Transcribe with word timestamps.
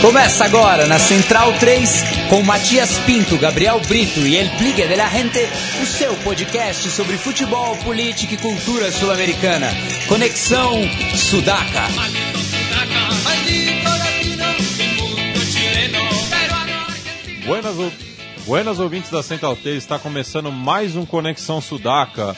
Começa 0.00 0.46
agora 0.46 0.86
na 0.86 0.98
Central 0.98 1.52
3 1.58 2.02
com 2.30 2.42
Matias 2.42 2.98
Pinto, 3.00 3.36
Gabriel 3.36 3.78
Brito 3.86 4.20
e 4.20 4.34
El 4.34 4.48
Pligue 4.56 4.88
de 4.88 4.96
la 4.96 5.06
Gente, 5.06 5.46
o 5.82 5.84
seu 5.84 6.14
podcast 6.24 6.88
sobre 6.88 7.18
futebol, 7.18 7.76
política 7.84 8.32
e 8.32 8.38
cultura 8.38 8.90
sul-americana. 8.90 9.68
Conexão 10.08 10.80
Sudaca. 11.14 11.82
Buenas, 17.44 17.92
buenas 18.46 18.78
ouvintes 18.78 19.10
da 19.10 19.22
Central 19.22 19.54
T, 19.54 19.76
está 19.76 19.98
começando 19.98 20.50
mais 20.50 20.96
um 20.96 21.04
Conexão 21.04 21.60
Sudaca. 21.60 22.34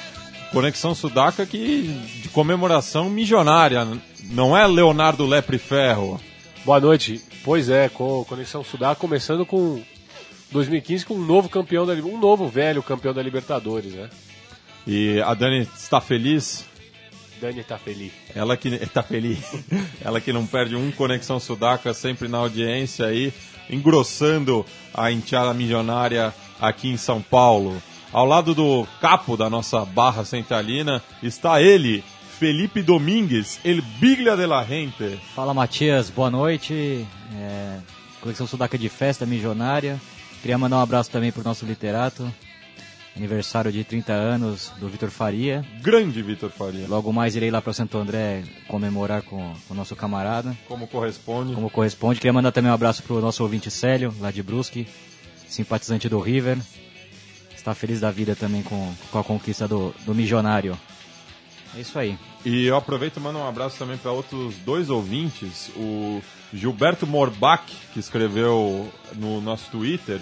Conexão 0.51 0.97
Sudaca 0.97 1.47
que 1.47 1.83
de 2.21 2.29
comemoração 2.29 3.09
milionária, 3.09 3.87
não 4.31 4.57
é 4.57 4.67
Leonardo 4.67 5.25
Lepre 5.25 5.59
Ferro? 5.59 6.21
Boa 6.65 6.81
noite. 6.81 7.32
Pois 7.45 7.69
é, 7.69 7.89
com 7.89 8.25
Conexão 8.25 8.63
Sudá 8.63 8.95
começando 8.95 9.45
com 9.45 9.83
2015 10.53 11.07
com 11.07 11.15
um 11.15 11.25
novo 11.25 11.49
campeão 11.49 11.85
da 11.85 11.95
um 11.95 12.19
novo 12.19 12.49
velho 12.49 12.83
campeão 12.83 13.13
da 13.13 13.23
Libertadores, 13.23 13.95
né? 13.95 14.09
E 14.87 15.21
a 15.21 15.35
Dani 15.35 15.69
está 15.75 16.01
feliz? 16.01 16.65
Dani 17.41 17.65
tá 17.65 17.77
feliz. 17.79 18.13
Ela 18.35 18.57
que 18.57 18.69
está 18.69 19.03
feliz. 19.03 19.39
Ela 20.01 20.21
que 20.21 20.33
não 20.33 20.47
perde 20.47 20.77
um 20.77 20.93
Conexão 20.93 21.41
Sudaca, 21.41 21.93
sempre 21.93 22.29
na 22.29 22.39
audiência 22.39 23.07
aí, 23.07 23.33
engrossando 23.69 24.65
a 24.95 25.11
enteada 25.11 25.53
milionária 25.53 26.33
aqui 26.61 26.89
em 26.89 26.97
São 26.97 27.21
Paulo. 27.21 27.83
Ao 28.13 28.27
lado 28.27 28.55
do 28.55 28.87
capo 29.01 29.37
da 29.37 29.49
nossa 29.49 29.85
barra 29.85 30.25
centralina 30.25 31.03
está 31.23 31.61
ele, 31.61 32.05
Felipe 32.43 32.83
Domingues, 32.83 33.61
el 33.65 33.81
Biglia 34.01 34.37
de 34.37 34.49
la 34.49 34.65
Gente. 34.65 35.17
Fala 35.33 35.55
Matias, 35.55 36.11
boa 36.11 36.29
noite. 36.29 37.07
É, 37.37 37.79
coleção 38.21 38.49
Sudaca 38.49 38.77
de 38.77 38.89
Festa 38.89 39.25
Milionária. 39.25 39.97
Queria 40.41 40.59
mandar 40.59 40.79
um 40.79 40.81
abraço 40.81 41.09
também 41.09 41.31
pro 41.31 41.45
nosso 41.45 41.65
literato. 41.65 42.29
Aniversário 43.17 43.71
de 43.71 43.85
30 43.85 44.13
anos 44.13 44.73
do 44.81 44.89
Vitor 44.89 45.09
Faria. 45.09 45.65
Grande 45.81 46.21
Vitor 46.21 46.51
Faria. 46.51 46.89
Logo 46.89 47.13
mais 47.13 47.37
irei 47.37 47.49
lá 47.49 47.63
para 47.63 47.73
Santo 47.73 47.97
André 47.97 48.43
comemorar 48.67 49.23
com 49.23 49.55
com 49.69 49.73
o 49.73 49.77
nosso 49.77 49.95
camarada, 49.95 50.53
Como 50.67 50.89
corresponde. 50.89 51.55
como 51.55 51.71
corresponde. 51.71 52.19
Queria 52.19 52.33
mandar 52.33 52.51
também 52.51 52.73
um 52.73 52.75
abraço 52.75 53.05
pro 53.05 53.21
nosso 53.21 53.45
ouvinte 53.45 53.71
Célio, 53.71 54.13
lá 54.19 54.33
de 54.33 54.43
Brusque, 54.43 54.89
simpatizante 55.49 56.09
do 56.09 56.19
River. 56.19 56.59
Está 57.55 57.73
feliz 57.73 58.01
da 58.01 58.11
vida 58.11 58.35
também 58.35 58.65
com, 58.65 58.93
com 59.13 59.19
a 59.21 59.23
conquista 59.23 59.69
do, 59.69 59.95
do 60.05 60.13
milionário. 60.13 60.77
É 61.77 61.81
isso 61.81 61.97
aí. 62.01 62.19
E 62.45 62.67
eu 62.67 62.77
aproveito 62.77 63.19
e 63.19 63.21
mando 63.21 63.39
um 63.39 63.47
abraço 63.47 63.79
também 63.79 63.97
para 63.97 64.11
outros 64.11 64.57
dois 64.59 64.91
ouvintes. 64.91 65.71
O 65.77 66.21
Gilberto 66.53 67.07
Morbach, 67.07 67.65
que 67.93 68.01
escreveu 68.01 68.91
no 69.15 69.41
nosso 69.41 69.71
Twitter 69.71 70.21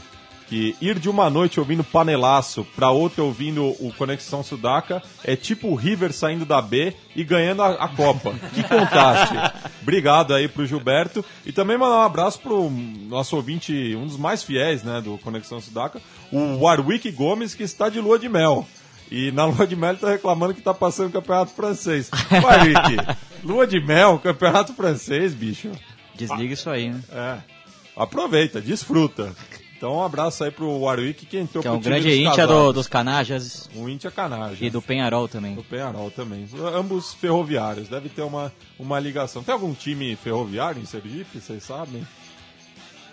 que 0.50 0.74
ir 0.80 0.98
de 0.98 1.08
uma 1.08 1.30
noite 1.30 1.60
ouvindo 1.60 1.84
Panelaço 1.84 2.66
para 2.74 2.90
outra 2.90 3.22
ouvindo 3.22 3.68
o 3.78 3.94
Conexão 3.96 4.42
Sudaca 4.42 5.00
é 5.22 5.36
tipo 5.36 5.68
o 5.68 5.76
River 5.76 6.12
saindo 6.12 6.44
da 6.44 6.60
B 6.60 6.92
e 7.14 7.22
ganhando 7.22 7.62
a, 7.62 7.74
a 7.74 7.88
Copa. 7.88 8.34
que 8.52 8.64
contraste. 8.64 9.32
Obrigado 9.80 10.34
aí 10.34 10.48
pro 10.48 10.66
Gilberto. 10.66 11.24
E 11.46 11.52
também 11.52 11.78
mandar 11.78 11.98
um 11.98 12.02
abraço 12.02 12.40
pro 12.40 12.68
nosso 12.68 13.36
ouvinte, 13.36 13.94
um 13.94 14.06
dos 14.06 14.16
mais 14.16 14.42
fiéis 14.42 14.82
né, 14.82 15.00
do 15.00 15.16
Conexão 15.18 15.60
Sudaca, 15.60 16.02
o 16.32 16.64
Warwick 16.64 17.08
Gomes, 17.12 17.54
que 17.54 17.62
está 17.62 17.88
de 17.88 18.00
lua 18.00 18.18
de 18.18 18.28
mel. 18.28 18.66
E 19.10 19.32
na 19.32 19.44
lua 19.44 19.66
de 19.66 19.74
mel 19.74 19.90
ele 19.90 19.98
tá 19.98 20.10
reclamando 20.10 20.54
que 20.54 20.60
tá 20.60 20.72
passando 20.72 21.08
o 21.08 21.12
campeonato 21.12 21.52
francês. 21.52 22.08
Vai, 22.42 22.60
Rick. 22.68 22.96
Lua 23.42 23.66
de 23.66 23.80
mel, 23.80 24.18
campeonato 24.18 24.72
francês, 24.74 25.32
bicho. 25.34 25.70
Desliga 26.14 26.52
isso 26.54 26.68
aí, 26.70 26.90
né? 26.90 27.00
É. 27.10 27.38
Aproveita, 27.96 28.60
desfruta. 28.60 29.34
Então 29.76 29.96
um 29.96 30.02
abraço 30.04 30.44
aí 30.44 30.50
pro 30.50 30.78
Warwick 30.78 31.24
que 31.24 31.38
entrou 31.38 31.62
Que 31.62 31.68
é 31.68 31.70
pro 31.70 31.78
um 31.78 31.82
time 31.82 31.94
grande 32.00 32.08
dos 32.10 32.18
íntia 32.18 32.46
do- 32.46 32.52
casados. 32.52 32.74
dos 32.74 32.86
Canajas 32.86 33.70
Um 33.74 33.88
íntia 33.88 34.10
canagem. 34.10 34.66
e 34.66 34.70
do 34.70 34.82
Penharol 34.82 35.26
também. 35.26 35.54
Do 35.54 35.64
Penharol 35.64 36.10
também. 36.10 36.46
Ambos 36.74 37.14
ferroviários. 37.14 37.88
Deve 37.88 38.10
ter 38.10 38.20
uma, 38.22 38.52
uma 38.78 39.00
ligação. 39.00 39.42
Tem 39.42 39.54
algum 39.54 39.72
time 39.72 40.14
ferroviário 40.16 40.80
em 40.82 40.84
Sergipe, 40.84 41.40
vocês 41.40 41.62
sabem? 41.64 42.06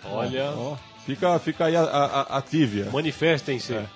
Olha, 0.04 0.50
Ó, 0.56 0.76
fica, 1.06 1.38
fica 1.38 1.64
aí 1.66 1.76
a, 1.76 1.82
a, 1.82 2.38
a 2.38 2.42
tívia. 2.42 2.88
manifestem-se. 2.92 3.72
É. 3.74 3.86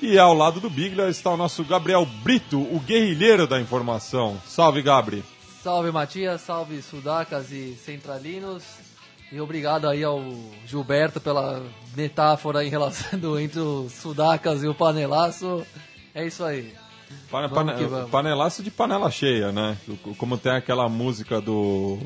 E 0.00 0.18
ao 0.18 0.34
lado 0.34 0.60
do 0.60 0.68
Biglia 0.68 1.08
está 1.08 1.30
o 1.30 1.36
nosso 1.36 1.64
Gabriel 1.64 2.04
Brito, 2.22 2.60
o 2.60 2.78
guerrilheiro 2.80 3.46
da 3.46 3.60
informação. 3.60 4.40
Salve, 4.46 4.82
Gabri. 4.82 5.24
Salve 5.62 5.90
Matias, 5.90 6.42
salve 6.42 6.82
Sudacas 6.82 7.50
e 7.50 7.74
Centralinos. 7.74 8.62
E 9.32 9.40
obrigado 9.40 9.88
aí 9.88 10.04
ao 10.04 10.22
Gilberto 10.66 11.20
pela 11.20 11.62
metáfora 11.96 12.64
em 12.64 12.68
relação 12.68 13.18
do, 13.18 13.38
entre 13.40 13.58
os 13.58 13.92
Sudacas 13.92 14.62
e 14.62 14.68
o 14.68 14.74
Panelaço. 14.74 15.66
É 16.14 16.24
isso 16.26 16.44
aí. 16.44 16.72
Pane, 17.30 17.48
pane- 17.48 18.08
panelaço 18.10 18.62
de 18.62 18.70
panela 18.70 19.10
cheia, 19.10 19.50
né? 19.52 19.76
Como 20.18 20.36
tem 20.36 20.52
aquela 20.52 20.88
música 20.88 21.40
do 21.40 21.98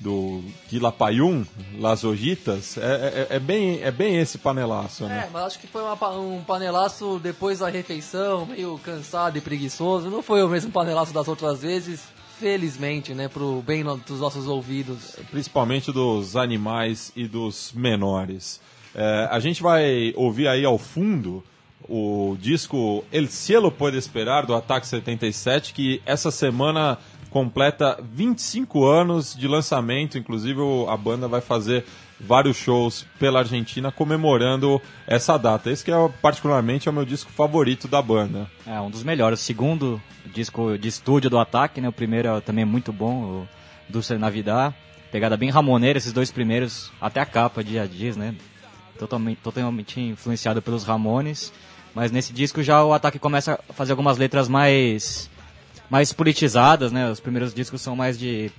do 0.00 0.42
Quilapayún, 0.68 1.44
Las 1.78 2.04
Ojitas, 2.04 2.76
é, 2.78 3.26
é, 3.30 3.36
é 3.36 3.38
bem, 3.38 3.80
é 3.82 3.90
bem 3.90 4.16
esse 4.16 4.38
panelaço, 4.38 5.04
né? 5.04 5.26
É, 5.26 5.30
mas 5.32 5.44
acho 5.44 5.58
que 5.58 5.66
foi 5.66 5.82
uma 5.82 6.10
um 6.16 6.42
panelaço 6.42 7.18
depois 7.22 7.58
da 7.58 7.68
refeição, 7.68 8.46
meio 8.46 8.78
cansado 8.78 9.36
e 9.36 9.40
preguiçoso. 9.40 10.10
Não 10.10 10.22
foi 10.22 10.42
o 10.42 10.48
mesmo 10.48 10.70
panelaço 10.70 11.12
das 11.12 11.26
outras 11.26 11.60
vezes, 11.60 12.02
felizmente, 12.38 13.14
né? 13.14 13.28
Pro 13.28 13.62
bem 13.66 13.84
dos 13.84 14.20
nossos 14.20 14.46
ouvidos. 14.46 15.16
principalmente 15.30 15.92
dos 15.92 16.36
animais 16.36 17.12
e 17.16 17.26
dos 17.26 17.72
menores. 17.74 18.60
É, 18.94 19.28
a 19.30 19.40
gente 19.40 19.62
vai 19.62 20.12
ouvir 20.16 20.48
aí 20.48 20.64
ao 20.64 20.78
fundo 20.78 21.42
o 21.88 22.36
disco 22.40 23.04
El 23.10 23.26
Cielo 23.26 23.70
Pode 23.70 23.96
Esperar, 23.96 24.44
do 24.44 24.54
Ataque 24.54 24.86
77, 24.86 25.72
que 25.72 26.02
essa 26.04 26.30
semana 26.30 26.98
completa 27.30 27.98
25 28.02 28.84
anos 28.84 29.34
de 29.34 29.46
lançamento. 29.46 30.18
Inclusive, 30.18 30.60
a 30.88 30.96
banda 30.96 31.28
vai 31.28 31.40
fazer 31.40 31.84
vários 32.20 32.56
shows 32.56 33.06
pela 33.18 33.40
Argentina 33.40 33.92
comemorando 33.92 34.80
essa 35.06 35.36
data. 35.36 35.70
Esse 35.70 35.84
que 35.84 35.90
é, 35.90 36.08
particularmente, 36.20 36.88
é 36.88 36.90
o 36.90 36.94
meu 36.94 37.04
disco 37.04 37.30
favorito 37.30 37.86
da 37.86 38.02
banda. 38.02 38.50
É, 38.66 38.80
um 38.80 38.90
dos 38.90 39.02
melhores. 39.02 39.40
O 39.40 39.42
segundo 39.42 40.02
disco 40.26 40.76
de 40.76 40.88
estúdio 40.88 41.30
do 41.30 41.38
Ataque, 41.38 41.80
né? 41.80 41.88
O 41.88 41.92
primeiro 41.92 42.28
é 42.28 42.40
também 42.40 42.64
muito 42.64 42.92
bom, 42.92 43.22
o 43.22 43.48
Dulce 43.88 44.14
Navidad. 44.16 44.74
Pegada 45.10 45.36
bem 45.36 45.48
ramoneira, 45.48 45.96
esses 45.96 46.12
dois 46.12 46.30
primeiros, 46.30 46.92
até 47.00 47.18
a 47.20 47.26
capa 47.26 47.64
de 47.64 47.78
diz, 47.88 48.16
né? 48.16 48.34
Totalmente, 48.98 49.38
totalmente 49.38 50.00
influenciado 50.00 50.60
pelos 50.60 50.84
Ramones. 50.84 51.52
Mas 51.94 52.12
nesse 52.12 52.32
disco 52.32 52.62
já 52.62 52.84
o 52.84 52.92
Ataque 52.92 53.18
começa 53.18 53.58
a 53.68 53.72
fazer 53.72 53.92
algumas 53.92 54.18
letras 54.18 54.48
mais, 54.48 55.30
mais 55.90 56.12
politizadas, 56.12 56.92
né? 56.92 57.10
Os 57.10 57.20
primeiros 57.20 57.54
discos 57.54 57.80
são 57.80 57.96
mais 57.96 58.18
de 58.18 58.50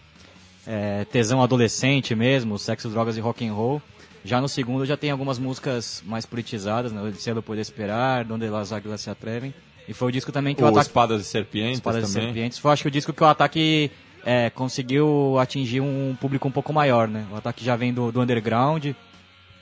é, 0.65 1.05
tesão 1.05 1.41
adolescente 1.41 2.15
mesmo, 2.15 2.57
sexo, 2.57 2.89
drogas 2.89 3.17
e 3.17 3.19
rock 3.19 3.47
and 3.47 3.53
roll. 3.53 3.81
Já 4.23 4.41
no 4.41 4.49
segundo 4.49 4.85
já 4.85 4.97
tem 4.97 5.11
algumas 5.11 5.39
músicas 5.39 6.03
mais 6.05 6.25
politizadas, 6.25 6.91
né? 6.91 7.01
O 7.01 7.13
Cielo 7.15 7.41
Pode 7.41 7.61
Esperar, 7.61 8.25
Donde 8.25 8.47
las 8.49 8.73
Águilas 8.73 9.01
Se 9.01 9.09
Atrevem. 9.09 9.53
E 9.87 9.93
foi 9.93 10.09
o 10.09 10.11
disco 10.11 10.31
também 10.31 10.53
que 10.53 10.61
o, 10.61 10.65
O 10.65 10.69
Ataque... 10.69 10.85
Espadas 10.85 11.21
e 11.21 11.25
Serpientes 11.25 11.77
Espadas 11.77 12.09
e 12.09 12.13
também. 12.13 12.27
Serpientes. 12.27 12.59
Foi 12.59 12.71
acho 12.71 12.83
que 12.83 12.87
o 12.87 12.91
disco 12.91 13.13
que 13.13 13.23
o 13.23 13.25
Ataque 13.25 13.89
é, 14.25 14.49
conseguiu 14.49 15.37
atingir 15.39 15.81
um 15.81 16.15
público 16.19 16.47
um 16.47 16.51
pouco 16.51 16.73
maior, 16.73 17.07
né? 17.07 17.25
O 17.31 17.35
Ataque 17.35 17.63
já 17.63 17.75
vem 17.75 17.93
do, 17.93 18.11
do 18.11 18.21
underground, 18.21 18.87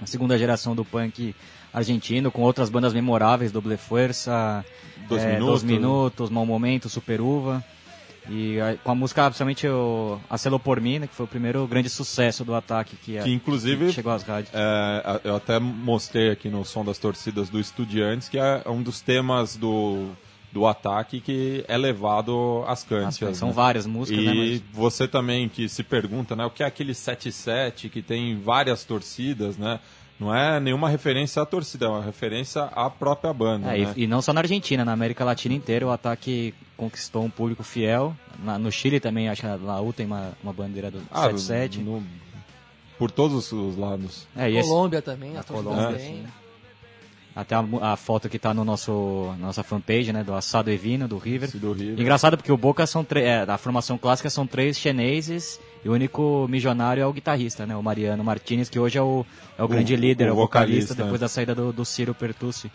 a 0.01 0.05
segunda 0.05 0.38
geração 0.38 0.75
do 0.75 0.84
punk 0.84 1.35
argentino, 1.78 2.32
com 2.32 2.42
outras 2.42 2.70
bandas 2.70 2.94
memoráveis, 2.94 3.52
Doble 3.52 3.78
Fuerza, 3.78 4.66
Dois 5.08 5.24
é, 5.24 5.34
Minutos. 5.34 5.48
Dois 5.48 5.64
Minutos, 5.64 6.30
Mau 6.30 6.46
Momento, 6.46 6.90
Super 6.90 7.22
Uva. 7.22 7.64
E 8.30 8.60
a- 8.60 8.76
com 8.84 8.92
a 8.92 8.96
música, 8.96 9.24
principalmente 9.26 9.66
o 9.68 10.20
A 10.30 10.38
Celo 10.38 10.60
Por 10.60 10.82
Mim, 10.82 11.00
né, 11.00 11.08
que 11.08 11.16
foi 11.16 11.26
o 11.26 11.30
primeiro 11.30 11.66
grande 11.66 11.90
sucesso 11.90 12.44
do 12.44 12.54
Ataque 12.54 12.98
que, 12.98 13.18
Que, 13.22 13.32
inclusive, 13.32 13.86
que 13.88 13.94
chegou 13.94 14.12
às 14.12 14.24
rádios. 14.24 14.52
É, 14.53 15.22
eu 15.24 15.35
até 15.38 15.58
mostrei 15.59 16.29
aqui 16.29 16.50
no 16.50 16.66
Som 16.66 16.84
das 16.84 16.97
Torcidas 16.97 17.47
do 17.50 17.58
Estudiantes, 17.58 18.28
que 18.28 18.38
é 18.38 18.64
um 18.68 18.84
dos 18.84 19.00
temas 19.00 19.56
do, 19.56 20.09
do 20.52 20.68
ataque 20.68 21.22
que 21.22 21.64
é 21.70 21.78
levado 21.78 22.66
às 22.68 22.84
cântigas. 22.84 23.38
São 23.38 23.47
né? 23.50 23.53
várias 23.53 23.85
músicas, 23.85 24.22
E 24.22 24.26
né? 24.28 24.34
Mas... 24.34 24.62
você 24.73 25.08
também 25.08 25.47
que 25.47 25.70
se 25.70 25.82
pergunta, 25.84 26.35
né, 26.35 26.44
o 26.44 26.50
que 26.50 26.64
é 26.64 26.66
aquele 26.66 26.91
7-7 26.94 27.90
que 27.90 28.02
tem 28.02 28.38
várias 28.41 28.84
torcidas, 28.84 29.58
né? 29.58 29.80
Não 30.19 30.34
é 30.34 30.59
nenhuma 30.59 30.90
referência 30.90 31.41
à 31.41 31.46
torcida, 31.46 31.85
é 31.85 31.90
uma 31.90 32.02
referência 32.02 32.64
à 32.64 32.90
própria 32.90 33.31
banda, 33.31 33.75
É, 33.75 33.85
né? 33.85 33.93
e, 33.96 34.03
e 34.03 34.08
não 34.08 34.22
só 34.22 34.34
na 34.34 34.41
Argentina, 34.41 34.84
na 34.84 34.91
América 34.91 35.23
Latina 35.23 35.53
inteira 35.53 35.85
o 35.85 35.91
ataque 35.91 36.55
conquistou 36.75 37.23
um 37.23 37.29
público 37.29 37.64
fiel. 37.64 38.16
Na- 38.43 38.58
no 38.58 38.72
Chile 38.72 38.99
também, 38.99 39.29
acho 39.29 39.41
que 39.41 39.47
a 39.47 39.55
Laú 39.55 39.93
tem 39.93 40.05
uma, 40.08 40.31
uma 40.43 40.52
bandeira 40.53 40.90
do 40.90 41.02
Ah, 41.11 41.23
77. 41.23 41.79
no- 41.81 42.03
por 42.97 43.11
todos 43.11 43.52
os 43.52 43.78
lados. 43.78 44.28
É, 44.35 44.49
e 44.49 44.58
esse- 44.58 44.67
Colômbia 44.67 45.02
também, 45.03 45.37
as 45.37 45.46
torcidas 45.46 45.73
Colômbia, 45.75 45.97
têm. 45.99 46.25
Até 47.37 47.53
a, 47.53 47.63
a 47.93 47.95
foto 47.95 48.28
que 48.28 48.37
está 48.37 48.51
no 48.51 48.66
nosso 48.66 49.31
nossa 49.39 49.61
fanpage, 49.61 50.11
né, 50.11 50.23
do 50.23 50.34
Assado 50.34 50.72
Evino, 50.72 51.07
do 51.07 51.19
River. 51.19 51.55
Do 51.55 51.72
River. 51.72 51.99
Engraçado 51.99 52.35
porque 52.35 52.51
o 52.51 52.57
Boca 52.57 52.87
são 52.87 53.03
três, 53.03 53.28
é, 53.28 53.45
a 53.47 53.59
formação 53.59 53.95
clássica 53.95 54.28
são 54.28 54.47
três 54.47 54.75
chineses 54.75 55.59
e 55.85 55.87
o 55.87 55.93
único 55.93 56.47
milionário 56.49 57.03
é 57.03 57.05
o 57.05 57.13
guitarrista, 57.13 57.63
né, 57.67 57.75
o 57.75 57.84
Mariano 57.84 58.23
Martinez, 58.23 58.69
que 58.69 58.79
hoje 58.79 58.97
é 58.97 59.01
o, 59.03 59.23
é 59.55 59.61
o 59.61 59.67
grande 59.67 59.95
líder, 59.95 60.31
o 60.31 60.34
o 60.34 60.35
vocalista, 60.35 60.95
vocalista, 60.95 60.95
depois 60.95 61.22
da 61.22 61.28
saída 61.28 61.53
do, 61.53 61.72
do 61.72 61.85
Ciro 61.85 62.16
Pertucci. 62.16 62.72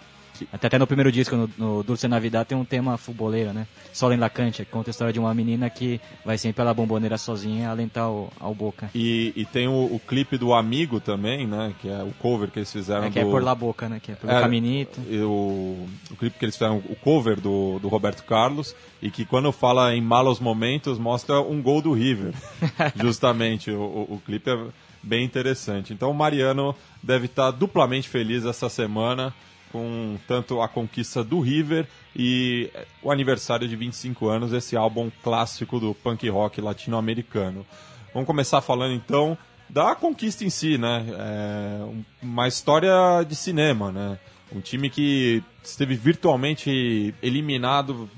Até, 0.53 0.67
até 0.67 0.79
no 0.79 0.87
primeiro 0.87 1.13
disco, 1.13 1.37
no, 1.37 1.51
no 1.59 1.83
Dulce 1.83 2.09
Navidad, 2.09 2.47
tem 2.47 2.57
um 2.57 2.65
tema 2.65 2.97
fuboleiro, 2.97 3.53
né? 3.53 3.67
Solen 3.93 4.19
Lacante, 4.19 4.65
que 4.65 4.71
conta 4.71 4.91
a 4.91 4.93
história 4.93 5.13
de 5.13 5.19
uma 5.19 5.35
menina 5.35 5.69
que 5.69 6.01
vai 6.25 6.39
sempre 6.39 6.57
pela 6.57 6.73
bomboneira 6.75 7.19
sozinha 7.19 7.71
alentar 7.71 8.11
o, 8.11 8.31
ao 8.41 8.55
Boca. 8.55 8.91
E, 8.95 9.33
e 9.37 9.45
tem 9.45 9.69
o, 9.69 9.73
o 9.73 10.01
clipe 10.01 10.37
do 10.39 10.55
Amigo 10.55 11.01
também, 11.01 11.47
né? 11.47 11.75
Que 11.81 11.89
é 11.89 12.03
o 12.03 12.13
cover 12.19 12.51
que 12.51 12.59
eles 12.59 12.73
fizeram 12.73 13.05
É, 13.05 13.11
que 13.11 13.19
é 13.19 13.25
do... 13.25 13.31
por 13.31 13.43
La 13.43 13.55
Boca, 13.55 13.89
né? 13.89 14.01
Que 14.03 14.13
é 14.13 14.15
pelo 14.15 14.33
É, 14.33 14.41
Caminito. 14.41 15.01
o, 15.01 15.87
o 16.11 16.17
clipe 16.17 16.39
que 16.39 16.45
eles 16.45 16.57
fizeram, 16.57 16.79
o 16.79 16.97
cover 16.97 17.41
do, 17.41 17.79
do 17.79 17.89
Roberto 17.89 18.25
Carlos, 18.25 18.75
e 19.01 19.11
que 19.11 19.25
quando 19.25 19.53
fala 19.53 19.95
em 19.95 20.01
malos 20.01 20.41
momentos, 20.41 20.99
mostra 20.99 21.41
um 21.41 21.61
gol 21.61 21.83
do 21.83 21.93
River. 21.93 22.33
Justamente, 22.97 23.71
o, 23.71 23.81
o, 23.81 24.15
o 24.15 24.23
clipe 24.25 24.51
é 24.51 24.59
bem 25.03 25.25
interessante. 25.25 25.93
Então 25.93 26.11
o 26.11 26.15
Mariano 26.15 26.75
deve 27.03 27.27
estar 27.27 27.51
duplamente 27.51 28.09
feliz 28.09 28.45
essa 28.45 28.69
semana 28.69 29.35
com 29.73 30.19
tanto 30.29 30.61
a 30.61 30.69
conquista 30.69 31.25
do 31.25 31.41
River 31.41 31.87
e 32.15 32.71
o 33.03 33.11
aniversário 33.11 33.67
de 33.67 33.75
25 33.75 34.29
anos 34.29 34.51
desse 34.51 34.77
álbum 34.77 35.11
clássico 35.23 35.81
do 35.81 35.95
punk 35.95 36.29
rock 36.29 36.61
latino-americano. 36.61 37.67
Vamos 38.13 38.27
começar 38.27 38.61
falando 38.61 38.93
então 38.95 39.37
da 39.69 39.95
conquista 39.95 40.45
em 40.45 40.51
si, 40.51 40.77
né? 40.77 41.07
É 41.09 41.85
um- 41.85 42.05
uma 42.23 42.47
história 42.47 43.25
de 43.27 43.35
cinema, 43.35 43.91
né? 43.91 44.19
Um 44.55 44.61
time 44.61 44.91
que 44.91 45.43
esteve 45.65 45.95
virtualmente 45.95 47.15
eliminado 47.23 48.09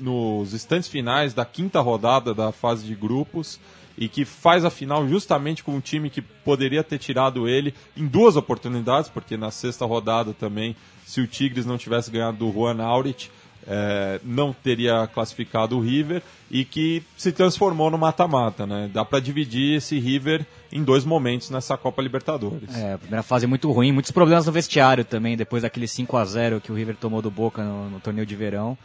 nos 0.00 0.52
instantes 0.52 0.88
finais 0.88 1.32
da 1.32 1.44
quinta 1.44 1.80
rodada 1.80 2.34
da 2.34 2.50
fase 2.50 2.84
de 2.84 2.96
grupos 2.96 3.60
e 3.96 4.08
que 4.08 4.24
faz 4.24 4.64
a 4.64 4.70
final 4.70 5.08
justamente 5.08 5.62
com 5.62 5.72
um 5.72 5.80
time 5.80 6.10
que 6.10 6.20
poderia 6.20 6.82
ter 6.82 6.98
tirado 6.98 7.48
ele 7.48 7.74
em 7.96 8.06
duas 8.06 8.36
oportunidades, 8.36 9.08
porque 9.08 9.36
na 9.36 9.50
sexta 9.50 9.84
rodada 9.84 10.32
também, 10.32 10.74
se 11.06 11.20
o 11.20 11.26
Tigres 11.26 11.66
não 11.66 11.78
tivesse 11.78 12.10
ganhado 12.10 12.38
do 12.38 12.52
Juan 12.52 12.82
Aurich, 12.82 13.30
eh, 13.66 14.20
não 14.22 14.52
teria 14.52 15.06
classificado 15.06 15.78
o 15.78 15.80
River 15.80 16.22
e 16.50 16.66
que 16.66 17.02
se 17.16 17.32
transformou 17.32 17.90
no 17.90 17.96
mata-mata, 17.96 18.66
né? 18.66 18.90
Dá 18.92 19.04
para 19.06 19.20
dividir 19.20 19.78
esse 19.78 19.98
River 19.98 20.44
em 20.70 20.84
dois 20.84 21.02
momentos 21.02 21.48
nessa 21.48 21.74
Copa 21.76 22.02
Libertadores. 22.02 22.76
É, 22.76 22.92
a 22.92 22.98
primeira 22.98 23.22
fase 23.22 23.46
muito 23.46 23.72
ruim, 23.72 23.90
muitos 23.90 24.10
problemas 24.10 24.44
no 24.44 24.52
vestiário 24.52 25.02
também, 25.02 25.34
depois 25.34 25.62
daquele 25.62 25.88
5 25.88 26.14
a 26.14 26.24
0 26.26 26.60
que 26.60 26.70
o 26.70 26.74
River 26.74 26.96
tomou 26.96 27.22
do 27.22 27.30
Boca 27.30 27.64
no, 27.64 27.88
no 27.88 28.00
torneio 28.00 28.26
de 28.26 28.36
verão. 28.36 28.76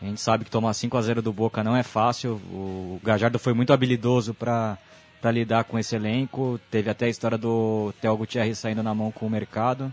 A 0.00 0.06
gente 0.06 0.20
sabe 0.20 0.44
que 0.44 0.50
tomar 0.50 0.72
5 0.72 0.96
a 0.96 1.02
0 1.02 1.20
do 1.20 1.32
Boca 1.32 1.62
não 1.62 1.76
é 1.76 1.82
fácil. 1.82 2.40
O 2.50 2.98
Gajardo 3.04 3.38
foi 3.38 3.52
muito 3.52 3.72
habilidoso 3.72 4.32
para 4.32 4.78
lidar 5.24 5.64
com 5.64 5.78
esse 5.78 5.94
elenco. 5.94 6.58
Teve 6.70 6.88
até 6.88 7.04
a 7.04 7.08
história 7.10 7.36
do 7.36 7.92
Theo 8.00 8.16
Gutierrez 8.16 8.58
saindo 8.58 8.82
na 8.82 8.94
mão 8.94 9.12
com 9.12 9.26
o 9.26 9.30
mercado 9.30 9.92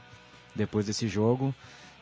depois 0.56 0.86
desse 0.86 1.10
jogo. 1.10 1.54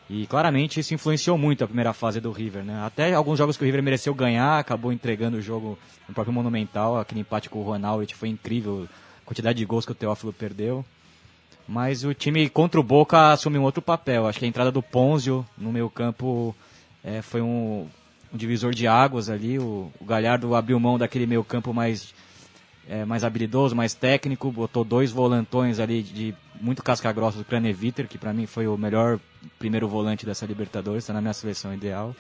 E 0.08 0.28
claramente 0.28 0.80
isso 0.80 0.94
influenciou 0.94 1.36
muito 1.36 1.64
a 1.64 1.68
primeira 1.68 1.92
fase 1.92 2.22
do 2.22 2.32
River, 2.32 2.64
né? 2.64 2.84
Até 2.86 3.12
alguns 3.16 3.40
jogos 3.40 3.58
que 3.58 3.64
o 3.64 3.66
River 3.66 3.82
mereceu 3.82 4.14
ganhar, 4.14 4.60
acabou 4.60 4.94
entregando 4.94 5.38
o 5.38 5.42
jogo 5.42 5.80
no 6.08 6.14
próprio 6.14 6.32
Monumental. 6.32 7.00
Aquele 7.00 7.22
empate 7.22 7.50
com 7.50 7.58
o 7.58 7.64
Ronaldo 7.64 8.06
foi 8.14 8.30
incrível, 8.30 8.88
a 9.24 9.26
quantidade 9.26 9.58
de 9.58 9.66
gols 9.66 9.84
que 9.84 9.94
o 9.94 9.96
Teófilo 9.96 10.32
perdeu. 10.32 10.86
Mas 11.68 12.04
o 12.04 12.14
time 12.14 12.48
contra 12.50 12.80
o 12.80 12.84
Boca 12.84 13.32
assumiu 13.32 13.62
um 13.62 13.64
outro 13.64 13.82
papel. 13.82 14.28
Acho 14.28 14.38
que 14.38 14.46
a 14.46 14.48
entrada 14.48 14.72
do 14.72 14.84
Ponzio 14.84 15.44
no 15.58 15.72
meio 15.72 15.90
campo 15.90 16.56
é, 17.06 17.22
foi 17.22 17.42
um, 17.42 17.88
um 18.34 18.38
divisor 18.38 18.74
de 18.74 18.88
águas 18.88 19.30
ali. 19.30 19.60
O, 19.60 19.92
o 20.00 20.06
Galhardo 20.06 20.56
abriu 20.56 20.80
mão 20.80 20.98
daquele 20.98 21.28
meio 21.28 21.44
campo 21.44 21.74
mais, 21.74 22.14
é, 22.90 23.06
mais 23.06 23.24
habilidoso, 23.24 23.76
mais 23.76 23.94
técnico. 23.94 24.52
Botou 24.52 24.84
dois 24.84 25.12
volantões 25.12 25.80
ali 25.80 26.02
de 26.02 26.34
muito 26.60 26.82
casca-grossa 26.82 27.38
do 27.38 27.46
Craneviter, 27.46 28.08
que 28.08 28.18
para 28.18 28.34
mim 28.34 28.46
foi 28.48 28.66
o 28.68 28.76
melhor 28.78 29.20
primeiro 29.60 29.88
volante 29.88 30.26
dessa 30.26 30.46
Libertadores. 30.46 31.04
Está 31.04 31.14
na 31.14 31.22
minha 31.22 31.34
seleção 31.34 31.74
ideal. 31.74 32.16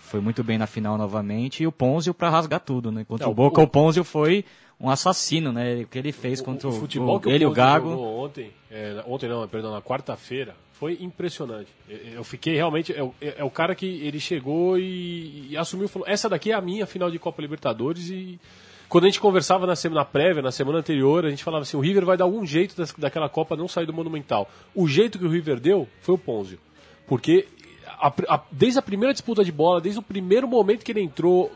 Foi 0.00 0.20
muito 0.20 0.42
bem 0.42 0.58
na 0.58 0.66
final 0.66 0.98
novamente. 0.98 1.62
E 1.62 1.66
o 1.66 1.72
Ponzio 1.72 2.12
para 2.12 2.28
rasgar 2.28 2.60
tudo, 2.60 2.90
né? 2.92 3.04
Contra 3.04 3.26
É, 3.26 3.30
o 3.30 3.34
Boca, 3.34 3.60
o- 3.60 3.64
o 3.64 3.68
Ponzio 3.68 4.02
foi 4.04 4.44
um 4.78 4.90
assassino, 4.90 5.52
né? 5.52 5.82
O 5.82 5.86
que 5.86 5.96
ele 5.98 6.10
fez 6.10 6.40
contra 6.40 6.68
o, 6.68 6.72
futebol 6.72 7.16
o- 7.16 7.20
que 7.20 7.30
ele 7.30 7.44
e 7.44 7.46
o 7.46 7.52
Gago. 7.52 7.90
ontem, 7.96 8.50
é, 8.70 9.02
ontem 9.06 9.28
não, 9.28 9.46
perdão, 9.46 9.70
na 9.72 9.80
quarta-feira, 9.80 10.56
foi 10.80 10.96
impressionante. 11.00 11.68
Eu, 11.88 12.24
fiquei 12.24 12.54
realmente, 12.56 12.90
é, 12.92 13.02
o- 13.02 13.14
é- 13.20 13.34
é 13.38 13.44
o 13.44 13.50
cara 13.50 13.74
que 13.74 13.86
ele 13.86 14.18
chegou 14.18 14.78
e, 14.78 15.48
e 15.50 15.56
assumiu, 15.56 15.86
falou, 15.88 16.08
essa 16.08 16.26
daqui 16.26 16.50
é 16.50 16.54
a 16.54 16.60
minha 16.60 16.86
final 16.86 17.10
de 17.10 17.18
Copa 17.18 17.42
Libertadores 17.42 18.08
e 18.08 18.40
quando 18.88 19.04
a 19.04 19.08
gente 19.08 19.20
conversava 19.20 19.66
na 19.66 19.76
semana 19.76 20.04
prévia, 20.06 20.42
na 20.42 20.50
semana 20.50 20.78
anterior, 20.78 21.24
a 21.26 21.30
gente 21.30 21.44
falava 21.44 21.62
assim, 21.62 21.76
o 21.76 21.80
River 21.80 22.04
vai 22.06 22.16
dar 22.16 22.24
algum 22.24 22.44
jeito 22.46 22.74
das- 22.74 22.92
daquela 22.94 23.28
Copa 23.28 23.54
não 23.54 23.68
sair 23.68 23.84
do 23.86 23.92
Monumental. 23.92 24.50
O 24.74 24.88
jeito 24.88 25.18
que 25.18 25.24
o 25.24 25.28
River 25.28 25.60
deu 25.60 25.86
foi 26.00 26.14
o 26.14 26.18
Ponzio. 26.18 26.58
Porque 27.06 27.46
a- 27.86 28.12
a- 28.28 28.42
desde 28.50 28.78
a 28.78 28.82
primeira 28.82 29.12
disputa 29.12 29.44
de 29.44 29.52
bola, 29.52 29.80
desde 29.82 30.00
o 30.00 30.02
primeiro 30.02 30.48
momento 30.48 30.82
que 30.82 30.90
ele 30.90 31.02
entrou, 31.02 31.52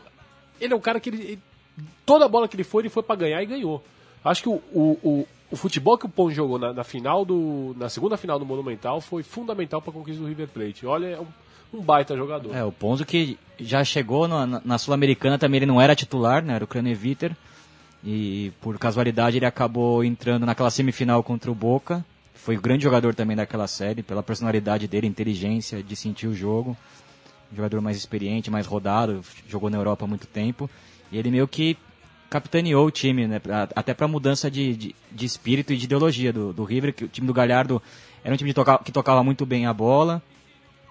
ele 0.61 0.71
é 0.73 0.77
um 0.77 0.79
cara 0.79 0.99
que 0.99 1.09
ele, 1.09 1.17
ele- 1.23 1.39
toda 2.05 2.27
bola 2.29 2.47
que 2.47 2.55
ele 2.55 2.63
foi, 2.63 2.83
ele 2.83 2.89
foi 2.89 3.01
para 3.01 3.15
ganhar 3.15 3.41
e 3.41 3.45
ganhou. 3.47 3.83
Acho 4.23 4.43
que 4.43 4.49
o, 4.49 4.61
o, 4.71 5.27
o, 5.51 5.55
futebol 5.55 5.97
que 5.97 6.05
o 6.05 6.09
Pon 6.09 6.29
jogou 6.31 6.57
na, 6.59 6.73
na 6.73 6.83
final 6.83 7.23
do 7.25 7.75
na 7.77 7.89
segunda 7.89 8.17
final 8.17 8.37
do 8.39 8.45
Monumental 8.45 8.99
foi 9.01 9.23
fundamental 9.23 9.81
para 9.81 9.91
a 9.91 9.93
conquista 9.93 10.21
do 10.21 10.27
River 10.27 10.47
Plate. 10.47 10.85
Olha, 10.85 11.07
é 11.07 11.19
um, 11.19 11.25
um 11.73 11.81
baita 11.81 12.15
jogador. 12.15 12.53
É, 12.55 12.63
o 12.63 12.71
Ponzo 12.71 13.05
que 13.05 13.37
já 13.59 13.83
chegou 13.83 14.27
na, 14.27 14.45
na- 14.45 14.61
na 14.65 14.77
Sul-Americana 14.77 15.37
também, 15.37 15.57
ele 15.59 15.65
não 15.65 15.79
era 15.81 15.95
titular, 15.95 16.43
né? 16.43 16.55
Era 16.55 16.63
o 16.63 16.67
Craneviter. 16.67 17.35
E 18.03 18.51
por 18.61 18.77
casualidade 18.77 19.37
ele 19.37 19.45
acabou 19.45 20.03
entrando 20.03 20.45
naquela 20.45 20.69
semifinal 20.69 21.23
contra 21.23 21.49
o 21.51 21.55
Boca. 21.55 22.05
Foi 22.33 22.55
o 22.55 22.61
grande 22.61 22.83
jogador 22.83 23.15
também 23.15 23.35
daquela 23.35 23.65
série, 23.67 24.03
pela 24.03 24.21
personalidade 24.21 24.87
dele, 24.87 25.07
inteligência, 25.07 25.81
de 25.81 25.95
sentir 25.95 26.27
o 26.27 26.33
jogo. 26.35 26.77
Jogador 27.55 27.81
mais 27.81 27.97
experiente, 27.97 28.51
mais 28.51 28.67
rodado, 28.67 29.21
jogou 29.47 29.69
na 29.69 29.77
Europa 29.77 30.05
há 30.05 30.07
muito 30.07 30.27
tempo. 30.27 30.69
E 31.11 31.17
ele 31.17 31.31
meio 31.31 31.47
que 31.47 31.75
capitaneou 32.35 32.85
o 32.85 32.91
time, 32.91 33.27
né? 33.27 33.41
até 33.73 33.93
para 33.93 34.09
mudança 34.09 34.51
de, 34.51 34.75
de, 34.75 34.95
de 35.09 35.25
espírito 35.25 35.71
e 35.71 35.77
de 35.77 35.85
ideologia 35.85 36.33
do, 36.33 36.51
do 36.51 36.65
River, 36.65 36.93
que 36.93 37.05
o 37.05 37.07
time 37.07 37.25
do 37.25 37.33
Galhardo 37.33 37.81
era 38.21 38.33
um 38.33 38.37
time 38.37 38.53
toca, 38.53 38.77
que 38.79 38.91
tocava 38.91 39.23
muito 39.23 39.45
bem 39.45 39.65
a 39.65 39.73
bola. 39.73 40.21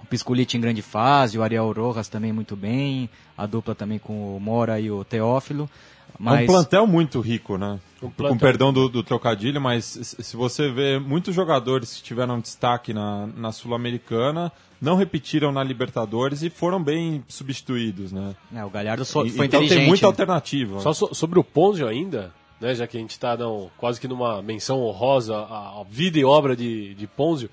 O 0.02 0.06
Pisculite 0.06 0.56
em 0.56 0.61
grande 0.61 0.81
fase, 0.81 1.37
o 1.37 1.43
Ariel 1.43 1.70
Rojas 1.70 2.08
também 2.08 2.32
muito 2.32 2.56
bem, 2.56 3.11
a 3.37 3.44
dupla 3.44 3.75
também 3.75 3.99
com 3.99 4.35
o 4.35 4.41
Mora 4.41 4.81
e 4.81 4.91
o 4.91 5.05
Teófilo. 5.05 5.69
É 6.15 6.17
Mas 6.19 6.43
um 6.45 6.47
plantel 6.47 6.87
muito 6.87 7.21
rico, 7.21 7.59
né? 7.59 7.79
Com 8.01 8.39
perdão 8.39 8.73
do, 8.73 8.89
do 8.89 9.03
trocadilho, 9.03 9.61
mas 9.61 9.85
se 9.85 10.23
se 10.23 10.37
você 10.37 10.71
vê 10.71 10.99
muitos 10.99 11.35
jogadores 11.35 11.97
que 11.97 12.03
tiveram 12.03 12.39
destaque 12.39 12.93
na, 12.93 13.27
na 13.35 13.51
Sul-Americana, 13.51 14.53
não 14.81 14.94
repetiram 14.94 15.51
na 15.51 15.65
Libertadores 15.65 16.43
e 16.43 16.51
foram 16.51 16.83
bem 16.83 17.25
substituídos, 17.29 18.13
né? 18.13 18.35
é, 18.55 18.65
o 18.65 18.71
Galhardo 18.71 19.05
so- 19.05 19.25
E- 19.27 19.31
foi 19.31 19.47
então 19.47 19.61
inteligente. 19.61 19.79
tem 19.79 19.89
muita 19.89 20.06
né? 20.06 20.09
alternativa. 20.09 20.81
Só 20.81 20.93
so- 20.93 21.15
sobre 21.15 21.39
o 21.39 21.44
Ponzio 21.44 21.89
ainda, 21.89 22.33
né, 22.61 22.75
já 22.75 22.87
que 22.87 22.97
a 22.97 23.01
gente 23.01 23.11
está 23.13 23.37
quase 23.79 23.99
que 24.01 24.06
numa 24.06 24.43
menção 24.43 24.81
honrosa 24.83 25.35
à, 25.37 25.81
à 25.81 25.85
vida 25.89 26.19
e 26.19 26.25
obra 26.25 26.55
de, 26.55 26.94
de 26.94 27.06
Ponzio, 27.06 27.49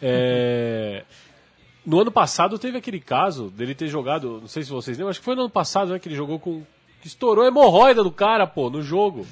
é, 0.00 1.04
no 1.86 2.00
ano 2.00 2.10
passado 2.10 2.58
teve 2.58 2.76
aquele 2.78 3.00
caso 3.00 3.50
dele 3.50 3.74
ter 3.74 3.88
jogado, 3.88 4.40
não 4.40 4.48
sei 4.48 4.64
se 4.64 4.70
vocês 4.70 4.96
lembram, 4.98 5.10
acho 5.10 5.20
que 5.20 5.24
foi 5.24 5.34
no 5.36 5.42
ano 5.42 5.50
passado 5.50 5.92
né, 5.92 5.98
que 5.98 6.08
ele 6.08 6.16
jogou 6.16 6.38
com. 6.38 6.62
Que 7.02 7.06
estourou 7.08 7.44
a 7.44 7.48
hemorroida 7.48 8.02
do 8.02 8.10
cara, 8.10 8.46
pô, 8.46 8.70
no 8.70 8.80
jogo. 8.82 9.26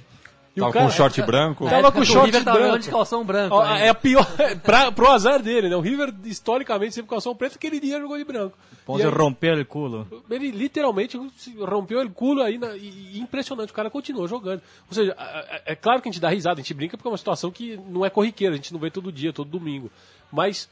E 0.54 0.58
Tava 0.58 0.70
o 0.70 0.72
cara, 0.74 0.86
com 0.86 0.90
short 0.90 1.22
branco. 1.22 1.64
Tava 1.64 1.76
época 1.76 1.92
com 1.92 1.96
que 1.98 2.02
o 2.02 2.04
short 2.12 2.26
River 2.26 2.42
tava 2.44 2.56
branco. 2.58 2.66
jogando 2.72 2.82
de 2.82 2.90
calção 2.90 3.24
branco. 3.24 3.54
Ó, 3.54 3.62
ainda. 3.62 3.84
É 3.84 3.88
a 3.88 3.94
pior. 3.94 4.26
pra, 4.64 4.90
pro 4.90 5.08
azar 5.08 5.40
dele, 5.40 5.68
né? 5.68 5.76
O 5.76 5.80
River, 5.80 6.12
historicamente, 6.24 6.92
sempre 6.96 7.08
com 7.08 7.14
calção 7.14 7.36
preto, 7.36 7.54
aquele 7.54 7.78
dia 7.78 8.00
jogou 8.00 8.18
de 8.18 8.24
branco. 8.24 8.58
Ponzio 8.84 9.04
E 9.08 9.08
aí- 9.08 9.16
rompeu 9.16 9.54
o 9.60 9.64
culo. 9.64 10.08
ele 10.28 10.50
literalmente 10.50 11.16
rompeu 11.60 12.02
o 12.04 12.10
culo 12.10 12.42
aí 12.42 12.58
na- 12.58 12.76
e, 12.76 13.12
e 13.14 13.20
impressionante, 13.20 13.70
o 13.70 13.74
cara 13.74 13.88
continuou 13.88 14.26
jogando. 14.26 14.60
Ou 14.88 14.94
seja, 14.94 15.14
é, 15.16 15.56
é- 15.68 15.72
é 15.72 15.74
claro 15.76 16.02
que 16.02 16.08
a 16.08 16.12
gente 16.12 16.20
dá 16.20 16.28
risada, 16.28 16.54
a 16.60 16.62
gente 16.62 16.74
brinca 16.74 16.96
porque 16.96 17.08
é 17.08 17.12
uma 17.12 17.16
situação 17.18 17.52
que 17.52 17.78
não 17.88 18.04
é 18.04 18.10
corriqueira, 18.10 18.54
a 18.54 18.56
gente 18.56 18.72
não 18.72 18.80
vê 18.80 18.90
todo 18.90 19.12
dia, 19.12 19.32
todo 19.32 19.48
domingo. 19.48 19.88
Mas 20.32 20.68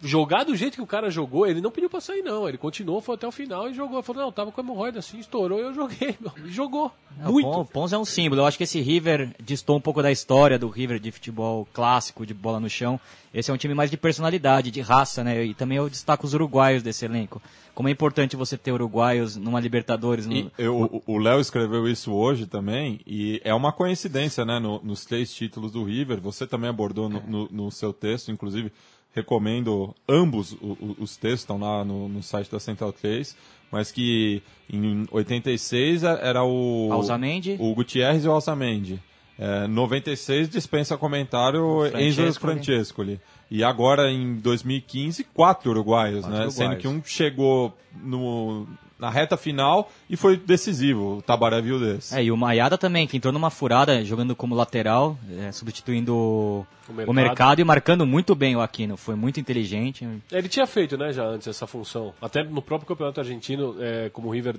jogar 0.00 0.44
do 0.44 0.54
jeito 0.54 0.74
que 0.76 0.82
o 0.82 0.86
cara 0.86 1.10
jogou, 1.10 1.46
ele 1.46 1.60
não 1.60 1.70
pediu 1.70 1.90
pra 1.90 2.00
sair, 2.00 2.22
não. 2.22 2.48
Ele 2.48 2.56
continuou, 2.58 3.00
foi 3.00 3.14
até 3.16 3.26
o 3.26 3.32
final 3.32 3.68
e 3.68 3.74
jogou. 3.74 3.98
Ele 3.98 4.02
falou, 4.06 4.22
não, 4.24 4.32
tava 4.32 4.52
com 4.52 4.60
hemorroida 4.60 4.98
assim, 4.98 5.18
estourou 5.18 5.58
e 5.58 5.62
eu 5.62 5.74
joguei, 5.74 6.16
meu. 6.20 6.32
E 6.46 6.50
jogou. 6.50 6.92
É, 7.20 7.28
o 7.28 7.32
Muito. 7.32 7.48
O 7.48 7.64
Ponzo 7.64 7.94
é 7.94 7.98
um 7.98 8.04
símbolo. 8.04 8.42
Eu 8.42 8.46
acho 8.46 8.56
que 8.56 8.64
esse 8.64 8.80
River 8.80 9.34
distou 9.42 9.76
um 9.76 9.80
pouco 9.80 10.00
da 10.02 10.10
história 10.12 10.58
do 10.58 10.68
River 10.68 10.98
de 11.00 11.10
futebol 11.10 11.66
clássico, 11.72 12.24
de 12.24 12.32
bola 12.34 12.60
no 12.60 12.70
chão. 12.70 13.00
Esse 13.34 13.50
é 13.50 13.54
um 13.54 13.56
time 13.58 13.74
mais 13.74 13.90
de 13.90 13.96
personalidade, 13.96 14.70
de 14.70 14.80
raça, 14.80 15.22
né? 15.22 15.44
E 15.44 15.52
também 15.54 15.76
eu 15.78 15.88
destaco 15.90 16.24
os 16.26 16.32
uruguaios 16.32 16.82
desse 16.82 17.04
elenco. 17.04 17.42
Como 17.74 17.88
é 17.88 17.92
importante 17.92 18.36
você 18.36 18.56
ter 18.56 18.72
uruguaios 18.72 19.36
numa 19.36 19.60
Libertadores. 19.60 20.26
No... 20.26 20.34
E 20.34 20.50
eu- 20.58 21.02
o 21.06 21.18
Léo 21.18 21.38
escreveu 21.40 21.86
isso 21.88 22.12
hoje 22.12 22.46
também, 22.46 23.00
e 23.06 23.40
é 23.44 23.52
uma 23.54 23.72
coincidência, 23.72 24.44
né? 24.44 24.58
no- 24.58 24.80
nos 24.82 25.04
três 25.04 25.32
títulos 25.32 25.70
do 25.72 25.84
River, 25.84 26.20
você 26.20 26.46
também 26.46 26.70
abordou 26.70 27.08
no, 27.08 27.20
no- 27.20 27.48
no 27.50 27.70
seu 27.70 27.92
texto, 27.92 28.32
inclusive 28.32 28.72
recomendo 29.14 29.94
ambos 30.08 30.56
os 30.98 31.16
textos, 31.16 31.40
estão 31.40 31.58
lá 31.58 31.84
no, 31.84 32.08
no 32.08 32.22
site 32.22 32.50
da 32.50 32.60
Central 32.60 32.92
3, 32.92 33.36
mas 33.70 33.90
que 33.90 34.42
em 34.70 35.06
86 35.10 36.04
a- 36.04 36.18
era 36.22 36.44
o... 36.44 36.88
Alzamendi. 36.92 37.56
O 37.58 37.74
Gutierrez 37.74 38.24
e 38.24 38.28
o 38.28 38.32
Alzamendi. 38.32 39.00
É, 39.38 39.66
96 39.68 40.48
dispensa 40.48 40.96
comentário 40.96 41.86
Enzo 41.98 42.22
Francescoli. 42.22 42.54
Francescoli. 42.64 43.20
E 43.50 43.62
agora, 43.64 44.10
em 44.10 44.34
2015, 44.36 45.24
quatro 45.32 45.70
uruguaios, 45.70 46.20
Quatro 46.20 46.30
né? 46.30 46.44
uruguaios. 46.46 46.54
Sendo 46.54 46.76
que 46.76 46.88
um 46.88 47.00
chegou 47.04 47.72
no, 48.02 48.66
na 48.98 49.08
reta 49.08 49.36
final 49.38 49.90
e 50.10 50.16
foi 50.16 50.36
decisivo, 50.36 51.18
o 51.18 51.22
Tabaré 51.22 51.60
viu 51.62 51.78
desse. 51.80 52.14
É, 52.14 52.22
e 52.24 52.30
o 52.30 52.36
Maiada 52.36 52.76
também, 52.76 53.06
que 53.06 53.16
entrou 53.16 53.32
numa 53.32 53.48
furada 53.48 54.04
jogando 54.04 54.34
como 54.36 54.54
lateral, 54.54 55.16
é, 55.38 55.50
substituindo 55.52 56.14
o, 56.14 56.66
O 56.88 56.92
o 56.92 56.94
mercado. 56.94 57.14
mercado. 57.14 57.60
e 57.60 57.64
marcando 57.64 58.04
muito 58.04 58.34
bem 58.34 58.54
o 58.56 58.60
Aquino. 58.60 58.96
Foi 58.98 59.14
muito 59.14 59.40
inteligente. 59.40 60.06
Ele 60.30 60.48
tinha 60.48 60.66
feito, 60.66 60.98
né, 60.98 61.12
já 61.12 61.24
antes 61.24 61.46
essa 61.48 61.66
função. 61.66 62.12
Até 62.20 62.42
no 62.42 62.60
próprio 62.60 62.88
campeonato 62.88 63.20
argentino, 63.20 63.76
é, 63.80 64.10
como 64.10 64.28
o 64.28 64.30
River 64.32 64.56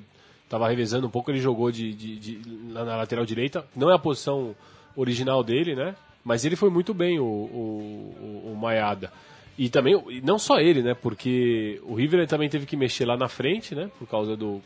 estava 0.50 0.68
revezando 0.68 1.06
um 1.06 1.10
pouco, 1.12 1.29
ele 1.29 1.39
jogou 1.39 1.72
de, 1.72 1.94
de- 1.94 2.15
de- 2.18 2.50
na, 2.74 2.84
na 2.84 2.96
lateral 2.98 3.24
direita. 3.24 3.63
Não 3.75 3.89
é 3.91 3.94
a 3.94 4.00
posição 4.00 4.56
original 4.96 5.44
dele, 5.44 5.75
né? 5.75 5.96
Mas 6.25 6.44
ele 6.44 6.56
foi 6.56 6.72
muito 6.72 6.91
bem, 6.91 7.20
o, 7.20 7.24
o, 7.24 8.51
o, 8.51 8.58
Maiada. 8.60 9.13
E 9.58 9.70
também, 9.70 10.01
não 10.24 10.39
só 10.39 10.60
ele, 10.60 10.82
né? 10.82 10.94
Porque 10.96 11.79
o 11.84 11.94
River 11.94 12.27
também 12.27 12.50
teve 12.50 12.65
que 12.65 12.75
mexer 12.75 13.06
lá 13.06 13.15
na 13.15 13.27
frente, 13.27 13.75
né? 13.75 13.91
Por 14.00 14.08
causa 14.08 14.36
do, 14.36 14.62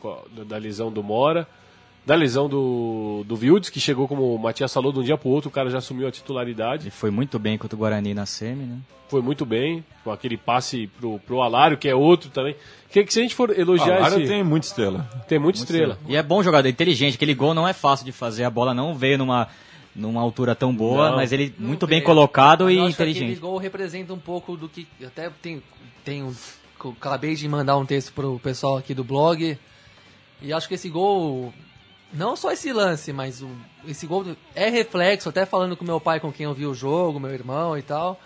da 0.46 0.56
lesão 0.56 0.90
do 0.90 1.02
Mora. 1.02 1.46
Da 2.06 2.14
lesão 2.14 2.48
do, 2.50 3.24
do 3.26 3.34
Wildes, 3.34 3.70
que 3.70 3.80
chegou 3.80 4.06
como 4.06 4.34
o 4.34 4.38
Matias 4.38 4.72
falou, 4.74 4.92
de 4.92 4.98
um 4.98 5.02
dia 5.02 5.16
pro 5.16 5.30
outro, 5.30 5.48
o 5.48 5.52
cara 5.52 5.70
já 5.70 5.78
assumiu 5.78 6.06
a 6.06 6.10
titularidade 6.10 6.84
Ele 6.84 6.90
foi 6.90 7.10
muito 7.10 7.38
bem 7.38 7.56
contra 7.56 7.74
o 7.74 7.78
Guarani 7.78 8.12
na 8.12 8.26
semi, 8.26 8.64
né? 8.64 8.78
foi 9.08 9.22
muito 9.22 9.46
bem, 9.46 9.84
com 10.02 10.10
aquele 10.10 10.36
passe 10.36 10.86
pro, 10.98 11.18
pro 11.20 11.40
Alário, 11.40 11.76
que 11.78 11.88
é 11.88 11.94
outro 11.94 12.30
também. 12.30 12.56
Que, 12.90 13.04
que 13.04 13.12
se 13.12 13.20
a 13.20 13.22
gente 13.22 13.34
for 13.34 13.56
elogiar 13.56 14.02
Ah, 14.02 14.08
esse... 14.08 14.26
tem 14.26 14.42
muita 14.42 14.66
estrela. 14.66 15.08
Tem 15.28 15.38
muita 15.38 15.58
estrela. 15.60 15.98
E 16.08 16.16
é 16.16 16.22
bom 16.22 16.42
jogador, 16.42 16.68
inteligente. 16.68 17.14
Aquele 17.14 17.34
gol 17.34 17.54
não 17.54 17.66
é 17.68 17.72
fácil 17.72 18.04
de 18.04 18.12
fazer. 18.12 18.44
A 18.44 18.50
bola 18.50 18.74
não 18.74 18.94
veio 18.94 19.16
numa, 19.16 19.46
numa 19.94 20.20
altura 20.20 20.54
tão 20.54 20.74
boa, 20.74 21.10
Não. 21.10 21.16
mas 21.16 21.32
ele 21.32 21.54
muito 21.58 21.86
bem 21.86 21.98
veio. 22.00 22.06
colocado 22.06 22.68
e 22.70 22.76
eu 22.76 22.84
acho 22.86 22.96
que 22.96 23.02
Aquele 23.02 23.16
inteligente. 23.18 23.40
gol 23.40 23.56
representa 23.56 24.12
um 24.12 24.18
pouco 24.18 24.56
do 24.56 24.68
que. 24.68 24.86
Até 25.04 25.30
tem, 25.40 25.62
tem 26.04 26.22
um, 26.22 26.34
acabei 27.00 27.34
de 27.36 27.46
mandar 27.48 27.76
um 27.76 27.86
texto 27.86 28.12
pro 28.12 28.38
pessoal 28.40 28.76
aqui 28.78 28.94
do 28.94 29.04
blog. 29.04 29.56
E 30.42 30.52
acho 30.52 30.66
que 30.68 30.74
esse 30.74 30.88
gol. 30.88 31.52
Não 32.14 32.36
só 32.36 32.52
esse 32.52 32.72
lance, 32.72 33.12
mas 33.12 33.42
o, 33.42 33.50
esse 33.88 34.06
gol 34.06 34.24
é 34.54 34.70
reflexo, 34.70 35.28
até 35.28 35.44
falando 35.44 35.76
com 35.76 35.84
meu 35.84 36.00
pai 36.00 36.20
com 36.20 36.32
quem 36.32 36.44
eu 36.44 36.54
vi 36.54 36.64
o 36.64 36.72
jogo, 36.72 37.18
meu 37.18 37.32
irmão 37.32 37.76
e 37.76 37.82
tal. 37.82 38.20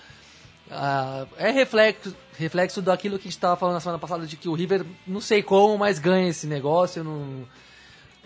ah, 0.70 1.26
é 1.38 1.50
reflexo, 1.50 2.14
reflexo 2.36 2.82
daquilo 2.82 3.16
que 3.18 3.22
a 3.22 3.30
gente 3.30 3.38
estava 3.38 3.56
falando 3.56 3.74
na 3.74 3.80
semana 3.80 3.98
passada, 3.98 4.26
de 4.26 4.36
que 4.36 4.46
o 4.46 4.54
River, 4.54 4.84
não 5.06 5.22
sei 5.22 5.42
como, 5.42 5.78
mas 5.78 5.98
ganha 5.98 6.28
esse 6.28 6.46
negócio. 6.46 7.02
Não... 7.02 7.46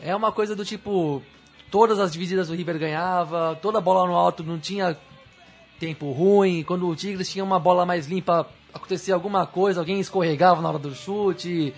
É 0.03 0.15
uma 0.17 0.33
coisa 0.33 0.57
do 0.57 0.65
tipo. 0.65 1.23
Todas 1.71 2.01
as 2.01 2.13
divididas 2.13 2.51
o 2.51 2.55
River 2.55 2.79
ganhava, 2.79 3.59
toda 3.63 3.81
bola 3.81 4.07
no 4.07 4.17
alto 4.17 4.43
não 4.43 4.59
tinha 4.59 4.99
tempo 5.79 6.11
ruim. 6.11 6.65
Quando 6.65 6.89
o 6.89 6.97
Tigres 6.97 7.31
tinha 7.31 7.45
uma 7.45 7.59
bola 7.61 7.87
mais 7.87 8.07
limpa, 8.09 8.49
acontecia 8.75 9.15
alguma 9.15 9.47
coisa, 9.47 9.81
alguém 9.81 10.01
escorregava 10.01 10.61
na 10.61 10.69
hora 10.71 10.79
do 10.79 10.95
chute, 10.95 11.73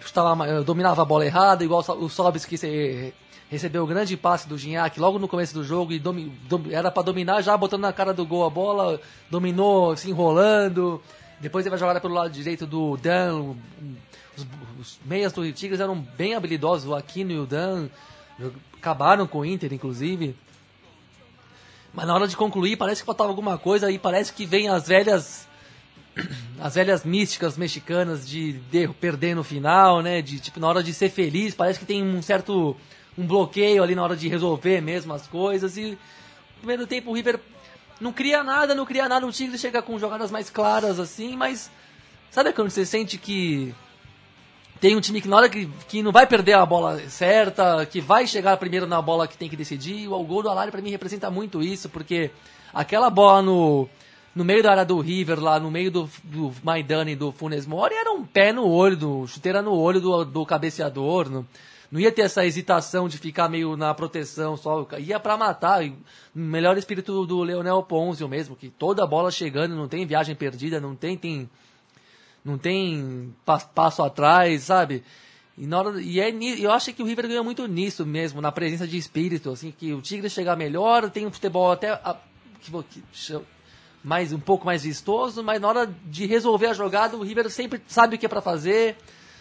chutava, 0.00 0.46
eh, 0.46 0.60
dominava 0.62 1.02
a 1.02 1.04
bola 1.04 1.24
errada, 1.26 1.64
igual 1.64 1.84
o 2.00 2.08
Sobis 2.08 2.44
que 2.44 3.12
recebeu 3.50 3.82
o 3.84 3.86
grande 3.86 4.16
passe 4.16 4.48
do 4.48 4.58
Gignac 4.58 4.98
logo 5.00 5.18
no 5.18 5.26
começo 5.26 5.54
do 5.54 5.64
jogo 5.64 5.92
e 5.92 5.98
domi- 5.98 6.30
dom- 6.48 6.64
era 6.70 6.90
para 6.90 7.02
dominar 7.02 7.40
já 7.40 7.56
botando 7.56 7.82
na 7.82 7.92
cara 7.92 8.12
do 8.12 8.26
gol 8.26 8.44
a 8.44 8.50
bola, 8.50 9.00
dominou 9.30 9.96
se 9.96 10.10
enrolando. 10.10 11.00
Depois 11.40 11.64
ele 11.64 11.70
vai 11.70 11.78
jogar 11.78 12.00
pelo 12.00 12.14
lado 12.14 12.30
direito 12.30 12.66
do 12.66 12.96
Dan. 12.96 13.54
Os, 14.36 14.46
os 14.80 14.98
meias 15.04 15.32
do 15.32 15.50
Tigres 15.52 15.80
eram 15.80 15.98
bem 15.98 16.34
habilidosos, 16.34 16.88
o 16.88 16.94
Aquino 16.94 17.32
e 17.32 17.38
o 17.38 17.46
Dan. 17.46 17.88
Acabaram 18.76 19.26
com 19.26 19.38
o 19.38 19.44
Inter, 19.44 19.72
inclusive. 19.72 20.36
Mas 21.92 22.06
na 22.06 22.14
hora 22.14 22.28
de 22.28 22.36
concluir, 22.36 22.76
parece 22.76 23.02
que 23.02 23.06
faltava 23.06 23.30
alguma 23.30 23.56
coisa 23.56 23.90
e 23.90 23.98
parece 23.98 24.32
que 24.32 24.44
vem 24.44 24.68
as 24.68 24.86
velhas 24.86 25.47
as 26.60 26.74
velhas 26.74 27.04
místicas 27.04 27.56
mexicanas 27.56 28.28
de, 28.28 28.52
de 28.52 28.88
perder 28.88 29.34
no 29.34 29.44
final, 29.44 30.02
né? 30.02 30.20
De 30.22 30.40
tipo 30.40 30.58
na 30.60 30.68
hora 30.68 30.82
de 30.82 30.92
ser 30.92 31.10
feliz, 31.10 31.54
parece 31.54 31.78
que 31.78 31.86
tem 31.86 32.02
um 32.02 32.20
certo 32.22 32.76
um 33.16 33.26
bloqueio 33.26 33.82
ali 33.82 33.94
na 33.94 34.02
hora 34.02 34.16
de 34.16 34.28
resolver 34.28 34.80
mesmo 34.80 35.12
as 35.12 35.26
coisas 35.26 35.76
e 35.76 35.90
no 35.90 35.98
primeiro 36.58 36.86
tempo 36.86 37.10
o 37.10 37.14
River 37.14 37.40
não 38.00 38.12
cria 38.12 38.44
nada, 38.44 38.74
não 38.74 38.86
cria 38.86 39.08
nada, 39.08 39.26
o 39.26 39.32
Tigre 39.32 39.58
chega 39.58 39.82
com 39.82 39.98
jogadas 39.98 40.30
mais 40.30 40.48
claras 40.48 41.00
assim, 41.00 41.36
mas 41.36 41.68
sabe 42.30 42.52
quando 42.52 42.70
você 42.70 42.86
sente 42.86 43.18
que 43.18 43.74
tem 44.80 44.94
um 44.96 45.00
time 45.00 45.20
que 45.20 45.28
na 45.28 45.36
hora 45.36 45.48
que, 45.48 45.66
que 45.88 46.02
não 46.02 46.12
vai 46.12 46.26
perder 46.26 46.52
a 46.52 46.64
bola 46.64 47.00
certa, 47.08 47.84
que 47.86 48.00
vai 48.00 48.26
chegar 48.26 48.56
primeiro 48.56 48.86
na 48.86 49.02
bola 49.02 49.26
que 49.26 49.36
tem 49.36 49.48
que 49.48 49.56
decidir. 49.56 50.08
O 50.08 50.22
gol 50.22 50.42
do 50.42 50.48
Alário 50.48 50.70
pra 50.70 50.80
mim 50.80 50.90
representa 50.90 51.30
muito 51.30 51.60
isso, 51.60 51.88
porque 51.88 52.30
aquela 52.72 53.10
bola 53.10 53.42
no, 53.42 53.88
no 54.34 54.44
meio 54.44 54.62
da 54.62 54.70
área 54.70 54.84
do 54.84 55.00
River, 55.00 55.40
lá 55.40 55.58
no 55.58 55.70
meio 55.70 55.90
do, 55.90 56.10
do 56.24 56.52
Maidana 56.62 57.10
e 57.10 57.16
do 57.16 57.32
Funes 57.32 57.66
Mori, 57.66 57.94
era 57.94 58.12
um 58.12 58.24
pé 58.24 58.52
no 58.52 58.66
olho, 58.68 58.96
do, 58.96 59.26
chuteira 59.26 59.60
no 59.62 59.72
olho 59.72 60.00
do, 60.00 60.24
do 60.24 60.46
cabeceador. 60.46 61.28
Não, 61.28 61.46
não 61.90 61.98
ia 61.98 62.12
ter 62.12 62.22
essa 62.22 62.44
hesitação 62.44 63.08
de 63.08 63.18
ficar 63.18 63.48
meio 63.48 63.76
na 63.76 63.92
proteção 63.94 64.56
só, 64.56 64.86
ia 64.98 65.18
pra 65.18 65.36
matar. 65.36 65.82
Melhor 66.34 66.76
espírito 66.78 67.26
do 67.26 67.42
Leonel 67.42 67.82
Ponzio 67.82 68.28
mesmo, 68.28 68.54
que 68.54 68.68
toda 68.68 69.06
bola 69.06 69.30
chegando, 69.30 69.74
não 69.74 69.88
tem 69.88 70.06
viagem 70.06 70.36
perdida, 70.36 70.80
não 70.80 70.94
tem, 70.94 71.16
tem 71.16 71.48
não 72.44 72.56
tem 72.56 73.34
pa- 73.44 73.58
passo 73.58 74.02
atrás, 74.02 74.62
sabe? 74.64 75.02
E, 75.56 75.66
na 75.66 75.78
hora, 75.78 76.00
e 76.00 76.20
é, 76.20 76.30
eu 76.60 76.70
acho 76.70 76.92
que 76.94 77.02
o 77.02 77.06
River 77.06 77.26
ganhou 77.26 77.42
muito 77.42 77.66
nisso 77.66 78.06
mesmo, 78.06 78.40
na 78.40 78.52
presença 78.52 78.86
de 78.86 78.96
espírito, 78.96 79.50
assim, 79.50 79.72
que 79.76 79.92
o 79.92 80.00
Tigre 80.00 80.30
chegar 80.30 80.56
melhor, 80.56 81.10
tem 81.10 81.26
um 81.26 81.32
futebol 81.32 81.72
até 81.72 81.90
a- 81.90 82.16
que, 82.60 82.70
que 82.70 83.02
mais 84.02 84.32
um 84.32 84.38
pouco 84.38 84.64
mais 84.64 84.82
vistoso, 84.84 85.42
mas 85.42 85.60
na 85.60 85.68
hora 85.68 85.94
de 86.06 86.26
resolver 86.26 86.66
a 86.66 86.74
jogada, 86.74 87.16
o 87.16 87.22
River 87.22 87.50
sempre 87.50 87.82
sabe 87.86 88.16
o 88.16 88.18
que 88.18 88.26
é 88.26 88.28
pra 88.28 88.40
fazer. 88.40 88.96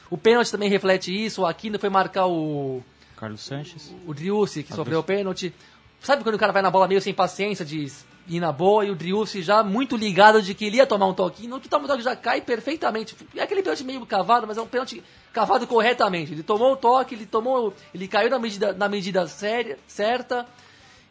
O 0.10 0.18
pênalti 0.18 0.52
também 0.52 0.70
reflete 0.70 1.12
isso, 1.12 1.42
o 1.42 1.46
Aquino 1.46 1.78
foi 1.78 1.90
marcar 1.90 2.28
o 2.28 2.82
Carlos 3.16 3.42
Sanches. 3.42 3.94
o 4.06 4.14
Driussi, 4.14 4.64
que 4.64 4.74
sofreu 4.74 5.00
o 5.00 5.04
pênalti. 5.04 5.54
Sabe 6.02 6.24
quando 6.24 6.36
o 6.36 6.40
cara 6.40 6.54
vai 6.54 6.62
na 6.62 6.70
bola 6.70 6.88
meio 6.88 7.02
sem 7.02 7.14
paciência 7.14 7.66
de 7.66 7.92
ir 8.28 8.40
na 8.40 8.52
boa 8.52 8.86
e 8.86 8.92
o 8.92 8.96
Driussi 8.96 9.42
já 9.42 9.64
muito 9.64 9.96
ligado 9.96 10.42
de 10.42 10.54
que 10.54 10.66
ele 10.66 10.78
ia 10.78 10.86
tomar 10.86 11.08
um 11.08 11.14
toquinho, 11.14 11.50
não 11.50 11.60
que 11.60 11.70
toma 11.70 11.86
um 11.86 11.88
toque 11.88 12.04
já 12.04 12.16
cai 12.16 12.42
perfeitamente. 12.42 13.16
É 13.36 13.42
aquele 13.42 13.62
pênalti 13.62 13.84
meio 13.84 14.06
cavado, 14.06 14.46
mas 14.46 14.58
é 14.58 14.62
um 14.62 14.68
pênalti 14.68 15.04
cavado 15.34 15.66
corretamente. 15.66 16.34
Ele 16.34 16.44
tomou 16.44 16.74
o 16.74 16.78
toque, 16.78 17.16
ele 17.16 17.26
tomou, 17.26 17.74
ele 17.94 18.08
caiu 18.08 18.30
na 18.30 18.40
medida, 18.40 18.74
na 18.74 18.88
medida 18.88 19.28
séria, 19.28 19.78
certa. 19.88 20.46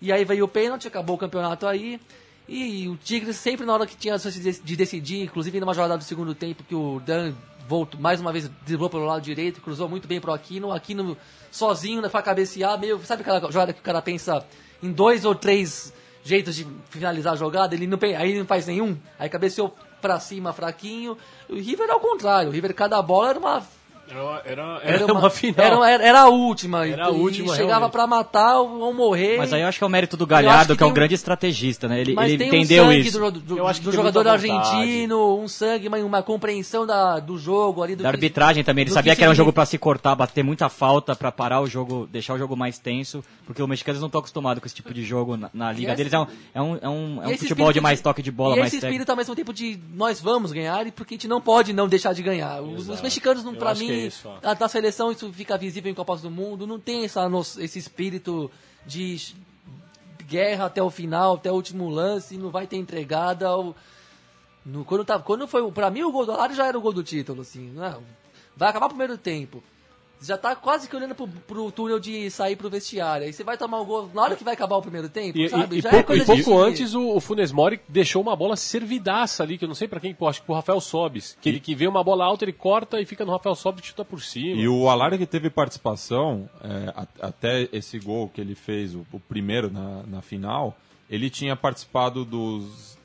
E 0.00 0.12
aí 0.12 0.24
veio 0.24 0.44
o 0.44 0.48
pênalti, 0.48 0.86
acabou 0.86 1.16
o 1.16 1.18
campeonato 1.18 1.66
aí. 1.66 2.00
E 2.48 2.88
o 2.88 2.96
Tigres 2.96 3.36
sempre 3.36 3.66
na 3.66 3.74
hora 3.74 3.86
que 3.86 3.96
tinha 3.96 4.14
a 4.14 4.18
chance 4.18 4.38
de 4.38 4.60
de 4.60 4.76
decidir, 4.76 5.22
inclusive 5.22 5.58
numa 5.58 5.74
jogada 5.74 5.98
do 5.98 6.04
segundo 6.04 6.34
tempo 6.34 6.62
que 6.62 6.74
o 6.74 7.00
Dan 7.00 7.34
voltou 7.66 8.00
mais 8.00 8.20
uma 8.20 8.32
vez 8.32 8.48
driblou 8.64 8.88
pelo 8.88 9.04
lado 9.04 9.20
direito, 9.20 9.60
cruzou 9.60 9.88
muito 9.88 10.06
bem 10.06 10.20
pro 10.20 10.32
Aquino, 10.32 10.72
Aquino 10.72 11.16
sozinho 11.50 12.00
né, 12.00 12.08
pra 12.08 12.22
cabecear, 12.22 12.78
meio, 12.78 13.00
sabe 13.04 13.22
aquela 13.22 13.40
jogada 13.50 13.72
que 13.72 13.80
o 13.80 13.82
cara 13.82 14.00
pensa 14.00 14.46
em 14.82 14.92
dois 14.92 15.24
ou 15.24 15.34
três 15.34 15.92
jeitos 16.22 16.54
de 16.56 16.66
finalizar 16.90 17.32
a 17.34 17.36
jogada, 17.36 17.74
ele 17.74 17.86
não, 17.86 17.98
aí 18.18 18.38
não 18.38 18.46
faz 18.46 18.66
nenhum, 18.66 18.96
aí 19.18 19.28
cabeceou 19.28 19.74
pra 20.00 20.20
cima 20.20 20.52
fraquinho. 20.52 21.16
O 21.48 21.54
River 21.54 21.90
ao 21.90 22.00
contrário, 22.00 22.50
o 22.50 22.52
River 22.52 22.74
cada 22.74 23.00
bola 23.00 23.30
era 23.30 23.38
uma 23.38 23.62
Era, 24.08 24.42
era, 24.44 24.80
era 24.84 25.02
era 25.02 25.12
uma, 25.12 25.28
final. 25.30 25.66
Era, 25.84 25.90
era- 25.90 26.04
era 26.04 26.20
a 26.22 26.28
última. 26.28 26.86
Era 26.86 27.06
a 27.06 27.10
última, 27.10 27.52
e 27.52 27.56
chegava 27.56 27.88
pra 27.88 28.06
matar 28.06 28.60
ou 28.60 28.94
morrer. 28.94 29.36
Mas 29.38 29.52
aí 29.52 29.62
eu 29.62 29.68
acho 29.68 29.78
que 29.78 29.84
é 29.84 29.86
o 29.86 29.90
mérito 29.90 30.16
do 30.16 30.26
Galhardo, 30.26 30.74
que 30.74 30.78
que, 30.78 30.84
é 30.84 30.86
um 30.86 30.92
grande 30.92 31.14
estrategista, 31.14 31.88
né? 31.88 32.00
Ele, 32.00 32.14
Mas 32.14 32.28
ele 32.32 32.38
tem 32.38 32.48
entendeu 32.48 32.84
um 32.84 32.88
sangue 32.88 33.00
isso. 33.08 33.18
do, 33.18 33.30
do, 33.32 33.58
Eu 33.58 33.66
acho 33.66 33.80
que 33.80 33.86
do 33.86 33.92
jogador 33.92 34.26
argentino, 34.28 35.38
um 35.40 35.48
sangue, 35.48 35.88
uma, 35.88 35.98
uma 35.98 36.22
compreensão 36.22 36.86
da, 36.86 37.18
do 37.18 37.38
jogo 37.38 37.82
ali. 37.82 37.96
Do 37.96 38.02
Da 38.02 38.10
que- 38.10 38.16
arbitragem 38.16 38.62
também, 38.64 38.82
ele 38.82 38.90
sabia 38.90 39.12
que 39.12 39.18
que 39.18 39.22
era 39.24 39.32
um 39.32 39.34
jogo 39.34 39.52
pra 39.52 39.66
se 39.66 39.78
cortar, 39.78 40.14
bater 40.14 40.42
muita 40.44 40.68
falta, 40.68 41.16
pra 41.16 41.32
parar 41.32 41.60
o 41.60 41.66
jogo, 41.66 42.06
deixar 42.10 42.34
o 42.34 42.38
jogo 42.38 42.56
mais 42.56 42.78
tenso, 42.78 43.24
porque 43.44 43.62
os 43.62 43.68
mexicanos 43.68 44.00
não 44.00 44.06
estão 44.08 44.18
acostumados 44.18 44.60
com 44.60 44.66
esse 44.66 44.74
tipo 44.74 44.92
de 44.92 45.02
jogo 45.02 45.36
na, 45.36 45.50
na 45.52 45.72
liga 45.72 45.88
esse- 45.92 45.96
deles. 45.96 46.12
É 46.12 46.18
um, 46.18 46.26
é 46.54 46.60
um, 46.62 46.78
é 46.82 46.88
um, 46.88 47.22
é 47.24 47.28
um 47.28 47.38
futebol 47.38 47.72
de 47.72 47.80
mais 47.80 48.00
toque 48.00 48.22
de 48.22 48.30
bola, 48.30 48.56
e 48.56 48.60
mais 48.60 48.72
esse 48.72 48.80
técnico. 48.80 48.92
espírito 48.94 49.10
ao 49.10 49.16
mesmo 49.16 49.34
tempo 49.34 49.52
de 49.52 49.78
nós 49.94 50.20
vamos 50.20 50.52
ganhar 50.52 50.86
e 50.86 50.92
porque 50.92 51.14
a 51.14 51.16
gente 51.16 51.28
não 51.28 51.40
pode 51.40 51.72
não 51.72 51.88
deixar 51.88 52.12
de 52.12 52.22
ganhar. 52.22 52.60
Os, 52.62 52.88
os 52.88 53.00
mexicanos, 53.00 53.42
que 53.42 53.78
mim, 53.78 53.95
isso, 53.96 54.28
a, 54.42 54.68
seleção 54.68 55.10
isso 55.10 55.32
fica 55.32 55.56
visível 55.56 55.90
em 55.90 55.94
Copas 55.94 56.20
do 56.22 56.30
Mundo, 56.30 56.66
não 56.66 56.78
tem 56.78 57.04
essa, 57.04 57.28
esse 57.58 57.78
espírito 57.78 58.50
de 58.84 59.34
guerra 60.24 60.66
até 60.66 60.82
o 60.82 60.90
final, 60.90 61.34
até 61.34 61.50
o 61.50 61.54
último 61.54 61.88
lance, 61.88 62.36
não 62.36 62.50
vai 62.50 62.66
ter 62.66 62.76
entregada. 62.76 63.48
ao- 63.48 63.74
no, 64.64 64.84
quando, 64.84 65.04
tá, 65.04 65.18
quando 65.18 65.46
foi, 65.46 65.70
pra 65.70 65.90
mim 65.90 66.02
o 66.02 66.10
gol 66.10 66.26
do 66.26 66.32
Alário 66.32 66.54
já 66.54 66.66
era 66.66 66.76
o 66.76 66.80
gol 66.80 66.92
do 66.92 67.04
título, 67.04 67.42
assim, 67.42 67.70
não, 67.70 68.02
vai 68.56 68.68
acabar 68.68 68.86
o 68.86 68.90
primeiro 68.90 69.16
tempo. 69.16 69.62
Já 70.20 70.38
tá 70.38 70.56
quase 70.56 70.88
que 70.88 70.96
olhando 70.96 71.14
pro, 71.14 71.28
pro 71.28 71.70
túnel 71.70 72.00
de 72.00 72.30
sair 72.30 72.56
pro 72.56 72.70
vestiário. 72.70 73.26
Aí 73.26 73.32
você 73.32 73.44
vai 73.44 73.56
tomar 73.58 73.80
o 73.80 73.84
gol 73.84 74.10
na 74.14 74.22
hora 74.22 74.34
que 74.36 74.42
vai 74.42 74.54
acabar 74.54 74.76
o 74.76 74.82
primeiro 74.82 75.08
tempo, 75.08 75.36
E, 75.38 75.48
sabe? 75.48 75.76
e- 75.76 75.78
e 75.78 75.82
já 75.82 75.90
pouco, 75.90 76.12
é 76.12 76.16
e 76.16 76.24
pouco 76.24 76.58
antes 76.58 76.94
o, 76.94 77.14
o 77.16 77.20
Funes 77.20 77.52
Mori 77.52 77.80
deixou 77.88 78.22
uma 78.22 78.34
bola 78.34 78.56
servidaça 78.56 79.42
ali, 79.42 79.58
que 79.58 79.64
eu 79.64 79.68
não 79.68 79.74
sei 79.74 79.86
pra 79.88 80.00
quem, 80.00 80.14
pô, 80.14 80.26
acho 80.26 80.40
que 80.40 80.46
pro 80.46 80.54
Rafael 80.54 80.80
Sobis. 80.80 81.36
Que 81.40 81.48
ele 81.50 81.60
que 81.60 81.74
vê 81.74 81.86
uma 81.86 82.02
bola 82.02 82.24
alta, 82.24 82.44
ele 82.44 82.52
corta 82.52 83.00
e 83.00 83.04
fica 83.04 83.24
no 83.24 83.32
Rafael 83.32 83.54
Sobis 83.54 83.84
e 83.84 83.88
chuta 83.88 84.04
por 84.04 84.22
cima. 84.22 84.60
E 84.60 84.66
o 84.66 84.88
Alário 84.88 85.18
que 85.18 85.26
teve 85.26 85.50
participação, 85.50 86.48
é, 86.62 86.88
a- 86.96 87.06
até 87.28 87.68
esse 87.72 87.98
gol 87.98 88.28
que 88.28 88.40
ele 88.40 88.54
fez, 88.54 88.94
o, 88.94 89.06
o 89.12 89.20
primeiro 89.20 89.70
na, 89.70 90.02
na 90.04 90.22
final, 90.22 90.76
ele 91.10 91.28
tinha 91.30 91.54
participado 91.54 92.24
dos 92.24 92.96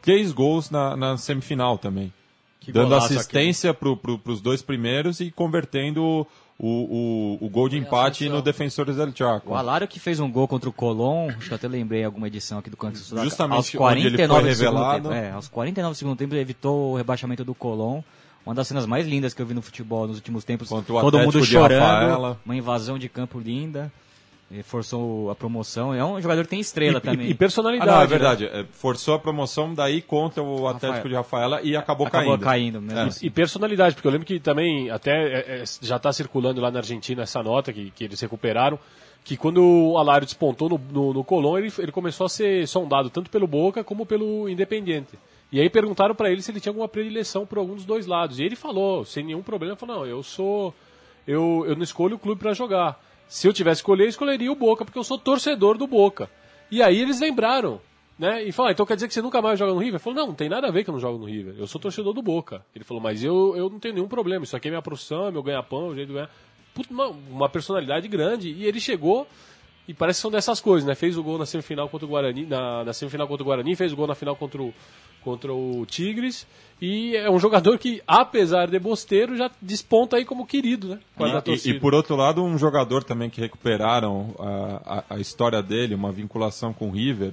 três 0.00 0.32
gols 0.32 0.70
na, 0.70 0.96
na 0.96 1.16
semifinal 1.16 1.76
também. 1.76 2.12
Que 2.60 2.70
dando 2.72 2.94
assistência 2.94 3.72
para 3.72 3.96
pro, 3.96 4.20
os 4.26 4.40
dois 4.40 4.60
primeiros 4.62 5.18
e 5.20 5.30
convertendo 5.30 6.26
o, 6.62 7.38
o, 7.40 7.46
o 7.46 7.48
gol 7.48 7.70
de 7.70 7.78
empate 7.78 8.28
no 8.28 8.42
Defensores 8.42 8.96
del 8.96 9.10
Chaco. 9.16 9.52
O 9.52 9.56
Alário 9.56 9.88
que 9.88 9.98
fez 9.98 10.20
um 10.20 10.30
gol 10.30 10.46
contra 10.46 10.68
o 10.68 10.72
Colón, 10.72 11.30
acho 11.30 11.46
que 11.46 11.52
eu 11.52 11.56
até 11.56 11.66
lembrei 11.66 12.02
em 12.02 12.04
alguma 12.04 12.26
edição 12.26 12.58
aqui 12.58 12.68
do 12.68 12.76
Canto 12.76 12.98
Sudaca. 12.98 13.24
Justamente 13.24 13.56
aos 13.56 13.68
onde 13.68 13.78
49 13.78 14.46
ele 14.46 14.54
foi 14.54 14.66
revelado. 14.66 15.08
tempo. 15.08 15.14
É, 15.14 15.30
aos 15.30 15.48
49 15.48 15.94
do 15.94 15.96
segundo 15.96 16.18
tempo 16.18 16.34
ele 16.34 16.42
evitou 16.42 16.92
o 16.92 16.96
rebaixamento 16.96 17.44
do 17.46 17.54
Colón. 17.54 18.02
Uma 18.44 18.54
das 18.54 18.68
cenas 18.68 18.84
mais 18.84 19.06
lindas 19.06 19.32
que 19.32 19.40
eu 19.40 19.46
vi 19.46 19.54
no 19.54 19.62
futebol 19.62 20.06
nos 20.06 20.16
últimos 20.16 20.44
tempos. 20.44 20.68
Todo 20.68 21.18
mundo 21.18 21.42
chorando, 21.44 21.80
Rafaela. 21.80 22.40
uma 22.44 22.54
invasão 22.56 22.98
de 22.98 23.08
campo 23.08 23.40
linda. 23.40 23.90
Ele 24.50 24.64
forçou 24.64 25.30
a 25.30 25.34
promoção. 25.36 25.94
É 25.94 26.04
um 26.04 26.20
jogador 26.20 26.42
que 26.42 26.50
tem 26.50 26.58
estrela 26.58 26.98
E- 26.98 27.00
também. 27.00 27.26
e, 27.26 27.30
e 27.30 27.32
Ah, 27.32 27.36
personalidade. 27.36 27.88
não, 27.90 27.98
é 27.98 28.00
né? 28.00 28.06
verdade. 28.06 28.44
É, 28.46 28.64
Forçou 28.72 29.14
a 29.14 29.18
promoção 29.18 29.72
daí 29.72 30.02
contra 30.02 30.42
o 30.42 30.66
Atlético 30.66 30.88
Rafael. 30.96 31.08
de 31.08 31.14
Rafaela 31.14 31.60
e 31.62 31.76
acabou, 31.76 32.06
Acabou 32.08 32.30
caindo. 32.38 32.44
caindo 32.44 32.82
mesmo 32.82 32.98
É. 32.98 33.02
assim. 33.04 33.26
E 33.26 33.30
personalidade, 33.30 33.94
porque 33.94 34.08
eu 34.08 34.12
lembro 34.12 34.26
que 34.26 34.40
também 34.40 34.90
até 34.90 35.10
é, 35.12 35.60
é, 35.62 35.64
já 35.80 35.96
está 35.96 36.12
circulando 36.12 36.60
lá 36.60 36.68
na 36.70 36.80
Argentina 36.80 37.22
essa 37.22 37.42
nota 37.44 37.72
que, 37.72 37.92
que 37.92 38.02
eles 38.02 38.20
recuperaram, 38.20 38.76
que 39.22 39.36
quando 39.36 39.62
o 39.62 39.96
Alário 39.98 40.26
despontou 40.26 40.68
no, 40.68 40.80
no, 40.90 41.12
no 41.14 41.22
Colón, 41.22 41.58
ele, 41.58 41.72
ele 41.78 41.92
começou 41.92 42.24
a 42.24 42.28
ser 42.28 42.66
sondado 42.66 43.08
tanto 43.08 43.30
pelo 43.30 43.46
Boca 43.46 43.84
como 43.84 44.04
pelo 44.04 44.48
Independiente. 44.48 45.16
E 45.52 45.60
aí 45.60 45.70
perguntaram 45.70 46.14
para 46.14 46.30
ele 46.30 46.42
se 46.42 46.50
ele 46.50 46.58
tinha 46.60 46.70
alguma 46.70 46.88
predileção 46.88 47.46
por 47.46 47.58
algum 47.58 47.74
dos 47.76 47.84
dois 47.84 48.06
lados. 48.06 48.38
E 48.40 48.42
ele 48.42 48.56
falou, 48.56 49.04
sem 49.04 49.24
nenhum 49.24 49.42
problema, 49.42 49.76
falou, 49.76 49.96
não, 49.98 50.06
eu 50.06 50.22
sou... 50.24 50.74
Eu, 51.26 51.64
eu 51.68 51.76
não 51.76 51.82
escolho 51.84 52.16
o 52.16 52.18
clube 52.18 52.40
para 52.40 52.52
jogar. 52.54 53.00
Se 53.30 53.46
eu 53.46 53.52
tivesse 53.52 53.80
que 53.80 53.84
escolher, 53.84 54.04
eu 54.06 54.08
escolheria 54.08 54.50
o 54.50 54.56
Boca, 54.56 54.84
porque 54.84 54.98
eu 54.98 55.04
sou 55.04 55.16
torcedor 55.16 55.78
do 55.78 55.86
Boca. 55.86 56.28
E 56.68 56.82
aí 56.82 57.00
eles 57.00 57.20
lembraram, 57.20 57.80
né? 58.18 58.42
E 58.42 58.50
falaram, 58.50 58.72
então 58.72 58.84
quer 58.84 58.96
dizer 58.96 59.06
que 59.06 59.14
você 59.14 59.22
nunca 59.22 59.40
mais 59.40 59.56
joga 59.56 59.72
no 59.72 59.78
River? 59.78 59.94
Ele 59.94 59.98
falou, 60.00 60.18
não, 60.18 60.26
não 60.26 60.34
tem 60.34 60.48
nada 60.48 60.66
a 60.66 60.70
ver 60.72 60.82
que 60.82 60.90
eu 60.90 60.94
não 60.94 61.00
jogo 61.00 61.16
no 61.16 61.26
River. 61.26 61.54
Eu 61.56 61.68
sou 61.68 61.80
torcedor 61.80 62.12
do 62.12 62.20
Boca. 62.20 62.66
Ele 62.74 62.84
falou, 62.84 63.00
mas 63.00 63.22
eu, 63.22 63.54
eu 63.56 63.70
não 63.70 63.78
tenho 63.78 63.94
nenhum 63.94 64.08
problema. 64.08 64.42
Isso 64.42 64.56
aqui 64.56 64.66
é 64.66 64.72
minha 64.72 64.82
profissão, 64.82 65.28
é 65.28 65.30
meu 65.30 65.44
ganha-pão, 65.44 65.90
o 65.90 65.94
jeito 65.94 66.08
de 66.08 66.14
ganhar. 66.14 66.28
Puta, 66.74 66.92
uma, 66.92 67.06
uma 67.06 67.48
personalidade 67.48 68.08
grande. 68.08 68.50
E 68.50 68.66
ele 68.66 68.80
chegou 68.80 69.28
e 69.90 69.94
parece 69.94 70.18
que 70.18 70.22
são 70.22 70.30
dessas 70.30 70.60
coisas, 70.60 70.86
né? 70.86 70.94
Fez 70.94 71.16
o 71.18 71.22
gol 71.22 71.36
na 71.38 71.46
semifinal 71.46 71.88
contra 71.88 72.06
o 72.06 72.08
Guarani, 72.10 72.46
na, 72.46 72.84
na 72.84 72.92
semifinal 72.92 73.26
contra 73.26 73.42
o 73.42 73.46
Guarani, 73.46 73.74
fez 73.76 73.92
o 73.92 73.96
gol 73.96 74.06
na 74.06 74.14
final 74.14 74.36
contra 74.36 74.62
o, 74.62 74.72
contra 75.22 75.52
o 75.52 75.84
Tigres. 75.86 76.46
E 76.80 77.14
é 77.16 77.30
um 77.30 77.38
jogador 77.38 77.76
que, 77.78 78.00
apesar 78.06 78.68
de 78.70 78.78
bosteiro, 78.78 79.36
já 79.36 79.50
desponta 79.60 80.16
aí 80.16 80.24
como 80.24 80.46
querido, 80.46 80.88
né? 80.88 81.00
E- 81.30 81.34
E, 81.52 81.54
e 81.76 81.80
por 81.80 81.92
outro 81.94 82.16
lado, 82.16 82.42
um 82.42 82.56
jogador 82.56 83.04
também 83.04 83.28
que 83.28 83.40
recuperaram 83.40 84.34
a, 84.38 85.04
a, 85.10 85.14
a 85.16 85.18
história 85.18 85.62
dele, 85.62 85.94
uma 85.94 86.10
vinculação 86.12 86.72
com 86.72 86.88
o 86.88 86.92
River, 86.92 87.32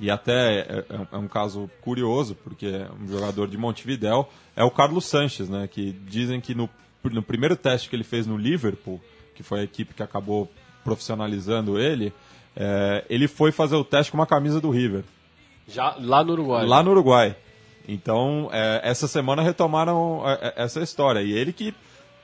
e 0.00 0.10
até 0.10 0.60
é, 0.60 0.84
é- 0.88 1.06
é 1.12 1.16
um 1.16 1.28
caso 1.28 1.70
curioso, 1.82 2.34
porque 2.42 2.66
é 2.66 2.88
um 3.00 3.06
jogador 3.06 3.46
de 3.48 3.56
Montevidéu, 3.58 4.28
é 4.56 4.64
o 4.64 4.70
Carlos 4.70 5.04
Sanches, 5.06 5.48
né? 5.48 5.68
Que 5.68 5.92
dizem 5.92 6.40
que 6.40 6.54
no, 6.54 6.68
no 7.04 7.22
primeiro 7.22 7.54
teste 7.56 7.88
que 7.88 7.94
ele 7.96 8.04
fez 8.04 8.26
no 8.26 8.36
Liverpool, 8.36 9.00
que 9.34 9.42
foi 9.42 9.60
a 9.60 9.62
equipe 9.62 9.94
que 9.94 10.02
acabou 10.02 10.50
profissionalizando 10.88 11.78
ele, 11.78 12.12
é, 12.56 13.04
ele 13.08 13.28
foi 13.28 13.52
fazer 13.52 13.76
o 13.76 13.84
teste 13.84 14.10
com 14.10 14.18
uma 14.18 14.26
camisa 14.26 14.60
do 14.60 14.70
River, 14.70 15.04
Já 15.68 15.94
lá 16.00 16.24
no 16.24 16.32
Uruguai. 16.32 16.66
lá 16.66 16.82
no 16.82 16.90
Uruguai. 16.90 17.36
Então, 17.86 18.50
é, 18.52 18.80
essa 18.84 19.08
semana 19.08 19.40
retomaram 19.40 20.22
é, 20.26 20.52
é, 20.56 20.64
essa 20.64 20.80
história. 20.82 21.22
E 21.22 21.32
ele 21.32 21.54
que 21.54 21.74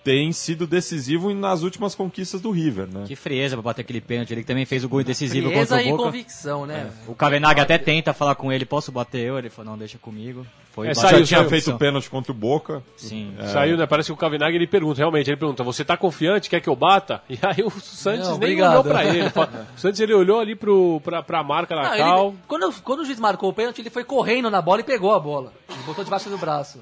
tem 0.05 0.31
sido 0.33 0.67
decisivo 0.67 1.33
nas 1.33 1.63
últimas 1.63 1.95
conquistas 1.95 2.39
do 2.43 2.51
River, 2.51 2.87
né? 2.87 3.05
Que 3.07 3.17
frieza 3.17 3.57
pra 3.57 3.63
bater 3.63 3.81
aquele 3.81 4.03
pênalti. 4.03 4.33
Ele 4.33 4.43
que 4.43 4.47
também 4.47 4.67
fez 4.67 4.85
o 4.85 4.89
gol 4.89 5.03
decisivo 5.03 5.49
Frieza 5.49 5.77
contra 5.77 5.83
e 5.83 5.87
o 5.87 5.97
Boca. 5.97 6.05
convicção, 6.05 6.67
né? 6.67 6.91
O 7.09 7.15
Kavenag 7.15 7.59
até 7.59 7.79
tenta 7.79 8.13
falar 8.13 8.35
com 8.35 8.53
ele, 8.53 8.67
posso 8.67 8.93
bater 8.93 9.21
eu? 9.21 9.39
Ele 9.39 9.49
falou, 9.49 9.71
não, 9.71 9.79
deixa 9.79 9.97
comigo. 9.97 10.47
Foi 10.75 10.89
É, 10.89 10.95
saiu, 10.95 11.21
Já 11.21 11.25
tinha 11.25 11.39
saiu. 11.39 11.51
feito 11.51 11.71
o 11.71 11.79
pênalti 11.79 12.11
contra 12.11 12.33
o 12.33 12.35
Boca. 12.35 12.83
Sim. 12.97 13.33
Saiu, 13.53 13.77
né? 13.77 13.87
Parece 13.87 14.09
que 14.09 14.13
o 14.13 14.17
Kavinag 14.17 14.57
ele 14.57 14.67
pergunta, 14.67 14.99
realmente, 14.99 15.31
ele 15.31 15.37
pergunta, 15.37 15.63
você 15.63 15.85
tá 15.85 15.97
confiante, 15.97 16.51
quer 16.51 16.61
que 16.61 16.69
eu 16.69 16.75
bata? 16.75 17.23
E 17.31 17.39
aí 17.43 17.63
o 17.65 17.71
Santos 17.71 18.29
Não, 18.29 18.39
nem 18.39 18.61
olhou 18.61 18.83
pra 18.83 19.05
ele. 19.05 19.29
O 19.77 19.79
Santos 19.81 20.01
ele 20.01 20.13
olhou 20.13 20.41
ali 20.41 20.57
pro, 20.57 21.01
pra, 21.05 21.23
pra 21.23 21.45
marca 21.45 21.77
na 21.77 21.83
Não, 21.91 21.97
cal. 21.97 22.29
ele- 22.29 22.37
quando, 22.49 22.83
quando 22.83 23.01
o 23.01 23.05
juiz 23.05 23.21
marcou 23.21 23.51
o 23.51 23.53
pênalti, 23.53 23.79
ele 23.81 23.91
foi 23.91 24.03
correndo 24.03 24.51
na 24.51 24.61
bola 24.61 24.81
e 24.81 24.85
pegou 24.85 25.13
a 25.15 25.21
bola. 25.21 25.53
Ele 25.69 25.79
botou 25.87 26.03
debaixo 26.03 26.29
do 26.29 26.37
braço. 26.39 26.81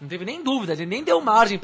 Não 0.00 0.08
teve 0.08 0.24
nem 0.24 0.42
dúvida, 0.42 0.72
ele 0.72 0.86
nem 0.86 1.02
deu 1.04 1.20
margem 1.20 1.58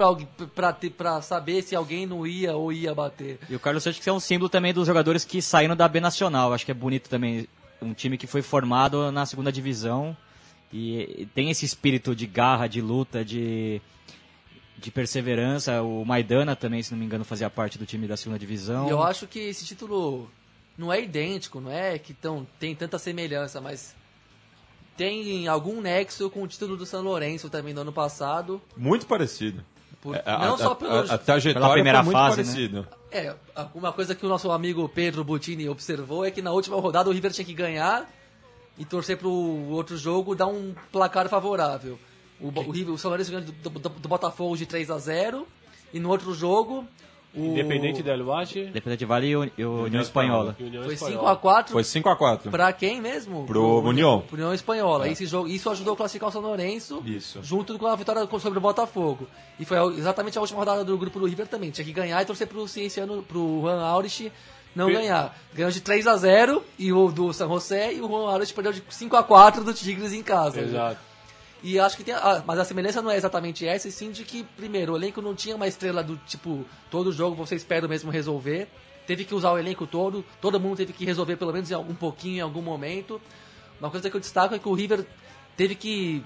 pra 0.97 1.21
saber 1.23 1.63
se 1.63 1.75
alguém 1.77 2.07
não 2.07 2.27
ia 2.27 2.55
ou 2.57 2.73
ia 2.73 2.95
bater. 2.95 3.39
E 3.49 3.55
o 3.55 3.61
Carlos 3.61 3.83
Santos 3.83 3.99
que 4.01 4.09
é 4.09 4.13
um 4.13 4.21
símbolo 4.21 4.49
também 4.49 4.73
dos 4.73 4.87
jogadores 4.87 5.25
que 5.25 5.41
saíram 5.43 5.75
da 5.77 5.89
B 5.89 6.01
Nacional. 6.01 6.53
Acho 6.53 6.65
que 6.65 6.71
é 6.71 6.75
bonito 6.75 7.09
também. 7.09 7.47
Um 7.81 7.93
time 7.93 8.17
que 8.19 8.27
foi 8.27 8.43
formado 8.43 9.13
na 9.13 9.25
segunda 9.27 9.53
divisão 9.53 10.17
e 10.73 11.27
tem 11.35 11.51
esse 11.51 11.65
espírito 11.65 12.15
de 12.15 12.27
garra, 12.27 12.67
de 12.67 12.81
luta, 12.81 13.25
de, 13.25 13.81
de 14.77 14.91
perseverança. 14.91 15.83
O 15.83 16.05
Maidana 16.05 16.55
também, 16.55 16.83
se 16.83 16.93
não 16.93 16.99
me 16.99 17.05
engano, 17.07 17.25
fazia 17.25 17.49
parte 17.49 17.79
do 17.79 17.87
time 17.87 18.07
da 18.07 18.17
segunda 18.17 18.39
divisão. 18.39 18.87
E 18.87 18.91
eu 18.91 19.03
acho 19.03 19.27
que 19.27 19.39
esse 19.39 19.65
título 19.65 20.31
não 20.77 20.93
é 20.93 21.03
idêntico, 21.03 21.61
não 21.61 21.71
é 21.73 21.99
que 21.99 22.13
tão, 22.15 22.47
tem 22.61 22.75
tanta 22.75 22.99
semelhança, 22.99 23.61
mas 23.61 23.97
tem 24.97 25.47
algum 25.47 25.81
nexo 25.81 26.29
com 26.31 26.43
o 26.43 26.49
título 26.49 26.77
do 26.77 26.85
São 26.85 27.03
Lourenço 27.03 27.49
também 27.49 27.73
do 27.73 27.81
ano 27.81 27.93
passado. 27.93 28.61
Muito 28.77 29.07
parecido. 29.07 29.65
Por- 30.01 30.15
É, 30.17 30.23
a- 30.27 30.39
não 30.47 30.55
a, 30.55 30.59
só 30.59 30.75
pelo. 30.75 30.93
a, 30.93 31.01
a 31.15 31.19
trajetória 31.19 31.61
Pela 31.61 31.73
primeira 31.73 31.99
foi 32.05 32.13
muito 32.15 32.17
fase, 32.17 32.37
né? 32.43 32.45
parecida. 32.45 32.89
É, 33.11 33.35
uma 33.75 33.93
coisa 33.93 34.15
que 34.15 34.25
o 34.27 34.29
nosso 34.29 34.51
amigo 34.51 34.89
Pedro 34.89 35.25
Butini 35.25 35.69
observou 35.69 36.25
é 36.25 36.31
que 36.31 36.43
na 36.43 36.53
última 36.53 36.79
rodada 36.81 37.09
o 37.09 37.13
River 37.13 37.33
tinha 37.33 37.45
que 37.45 37.55
ganhar 37.55 38.09
e 38.79 38.85
torcer 38.85 39.17
pro 39.19 39.31
outro 39.31 39.97
jogo 39.97 40.35
dar 40.35 40.47
um 40.47 40.75
placar 40.93 41.29
favorável. 41.29 41.99
O, 42.41 42.49
o, 42.49 42.71
River, 42.71 42.95
o 42.95 42.99
São 42.99 43.11
Lourenço 43.11 43.31
ganhou 43.33 43.47
do, 43.47 43.71
do- 43.71 43.89
do 43.89 44.09
Botafogo 44.09 44.57
de 44.57 44.65
3 44.67 44.91
a 44.91 44.99
0 44.99 45.47
e 45.93 45.99
no 45.99 46.09
outro 46.09 46.33
jogo 46.33 46.87
o 47.35 47.45
Independente 47.45 48.03
del 48.03 48.25
Valle 48.25 48.69
Independente 48.69 49.05
Vale 49.05 49.27
e 49.29 49.37
o, 49.37 49.51
e 49.59 49.65
o 49.65 49.85
União 49.85 50.01
Espanhola. 50.01 50.57
foi 50.57 50.95
Espanhola. 50.95 51.19
5 51.21 51.27
a 51.27 51.37
4 51.37 51.73
Foi 51.73 51.83
5x4. 51.83 52.51
Pra 52.51 52.73
quem 52.73 53.03
mesmo? 53.03 53.45
Pro 53.45 53.81
União. 53.83 54.21
Pro 54.23 54.37
União 54.37 54.55
Espanhola. 54.55 55.09
Esse 55.09 55.27
jogo, 55.27 55.47
isso 55.49 55.69
ajudou 55.69 55.93
a 55.93 55.97
classificar 55.97 56.31
o 56.31 56.33
São 56.33 56.41
Lourenço 56.41 57.03
Isso. 57.05 57.41
junto 57.43 57.79
com 57.79 57.87
a 57.87 57.95
vitória 57.97 58.27
sobre 58.41 58.59
o 58.59 58.63
Botafogo. 58.63 59.27
E 59.61 59.65
foi 59.65 59.77
exatamente 59.99 60.39
a 60.39 60.41
última 60.41 60.59
rodada 60.61 60.85
do 60.85 60.97
grupo 60.97 61.19
do 61.21 61.27
River 61.27 61.47
também. 61.49 61.71
Tinha 61.71 61.85
que 61.85 61.93
ganhar 61.93 62.23
e 62.23 62.25
torcer 62.25 62.47
pro 62.47 62.67
Cienciano, 62.67 63.23
pro 63.23 63.61
Juan 63.61 63.83
Aurich 63.83 64.33
não 64.79 64.87
Pe- 64.87 64.93
ganhar. 64.95 65.37
Ganhou 65.55 65.71
de 65.71 65.81
3 65.81 66.07
a 66.07 66.17
0 66.17 66.65
e 66.79 66.93
o 66.93 67.11
do 67.11 67.33
San 67.33 67.49
José 67.49 67.93
e 67.93 68.01
o 68.01 68.09
Juan 68.09 68.31
Aurich 68.31 68.55
perdeu 68.55 68.73
de 68.73 68.83
5 68.89 69.17
a 69.17 69.23
4 69.23 69.65
do 69.65 69.75
Tigres 69.75 70.13
em 70.13 70.23
casa. 70.23 70.61
Exato. 70.61 71.01
E 71.63 71.79
acho 71.81 71.97
que 71.97 72.05
tem. 72.05 72.15
ah, 72.15 72.43
mas 72.47 72.59
a 72.61 72.65
semelhança 72.65 73.03
não 73.03 73.11
é 73.11 73.17
exatamente 73.17 73.67
essa, 73.67 73.89
e 73.89 73.93
sim 73.93 74.13
de 74.13 74.23
que, 74.23 74.45
primeiro, 74.57 74.93
o 74.93 74.97
elenco 74.97 75.21
não 75.21 75.35
tinha 75.35 75.57
uma 75.57 75.67
estrela 75.67 76.05
do 76.05 76.17
tipo, 76.25 76.65
todo 76.89 77.11
jogo 77.13 77.35
você 77.35 77.57
espera 77.57 77.85
o 77.85 77.89
mesmo 77.89 78.11
resolver. 78.13 78.69
Teve 79.09 79.25
que 79.25 79.35
usar 79.35 79.51
o 79.53 79.59
elenco 79.59 79.85
todo, 79.87 80.25
todo 80.41 80.61
mundo 80.61 80.77
teve 80.77 80.93
que 80.93 81.05
resolver 81.05 81.35
pelo 81.37 81.53
menos 81.53 81.73
algum 81.73 81.95
pouquinho, 81.95 82.37
em 82.37 82.41
algum 82.41 82.63
momento. 82.63 83.21
Uma 83.81 83.91
coisa 83.91 84.09
que 84.09 84.15
eu 84.17 84.21
destaco 84.21 84.55
é 84.55 84.59
que 84.61 84.69
o 84.69 84.73
River 84.75 85.05
teve 85.57 85.75
que 85.75 86.23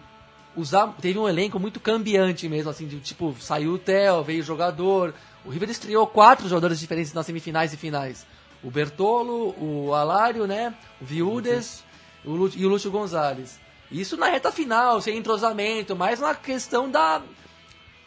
usar. 0.55 0.89
Teve 1.01 1.19
um 1.19 1.27
elenco 1.29 1.59
muito 1.59 1.81
cambiante 1.81 2.47
mesmo, 2.49 2.71
assim, 2.71 2.87
de 2.87 3.01
tipo, 3.01 3.35
saiu 3.41 3.73
o 3.75 3.79
Theo, 3.79 4.23
veio 4.23 4.41
o 4.41 4.45
jogador. 4.45 5.15
O 5.47 5.51
River 5.51 5.71
estreou 5.71 6.07
quatro 6.07 6.47
jogadores 6.49 6.79
diferentes 6.79 7.13
nas 7.15 7.25
semifinais 7.25 7.73
e 7.73 7.77
finais. 7.79 8.27
O 8.63 8.71
Bertolo, 8.71 9.55
o 9.61 9.93
Alário, 9.95 10.47
né? 10.47 10.75
O 11.01 11.05
Viúdes 11.05 11.83
o 12.25 12.31
Lú- 12.31 12.53
e 12.55 12.65
o 12.65 12.69
Lúcio 12.69 12.91
Gonzalez. 12.91 13.59
Isso 13.91 14.17
na 14.17 14.27
reta 14.27 14.51
final, 14.53 15.01
sem 15.01 15.19
entrosamento, 15.19 15.95
mas 15.97 16.21
na 16.21 16.35
questão 16.35 16.89
da. 16.91 17.21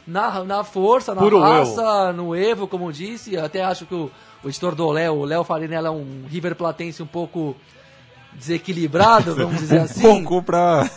Na, 0.08 0.44
na 0.44 0.64
força, 0.64 1.16
na 1.16 1.22
Puro 1.22 1.40
raça, 1.40 2.14
no 2.14 2.36
Evo, 2.36 2.68
como 2.68 2.94
disse. 2.94 3.38
Até 3.38 3.64
acho 3.64 3.86
que 3.88 3.96
o, 3.96 4.12
o 4.44 4.48
editor 4.48 4.76
do 4.76 4.90
Léo, 4.92 5.16
o 5.16 5.26
Léo 5.26 5.44
Farinella, 5.44 5.88
é 5.88 5.92
um 5.92 6.26
River 6.30 6.56
Platense 6.56 7.02
um 7.04 7.08
pouco 7.08 7.56
desequilibrado, 8.34 9.36
vamos 9.36 9.58
dizer 9.58 9.80
assim. 9.82 10.08
Um 10.08 10.24
pouco 10.24 10.44
pra. 10.44 10.90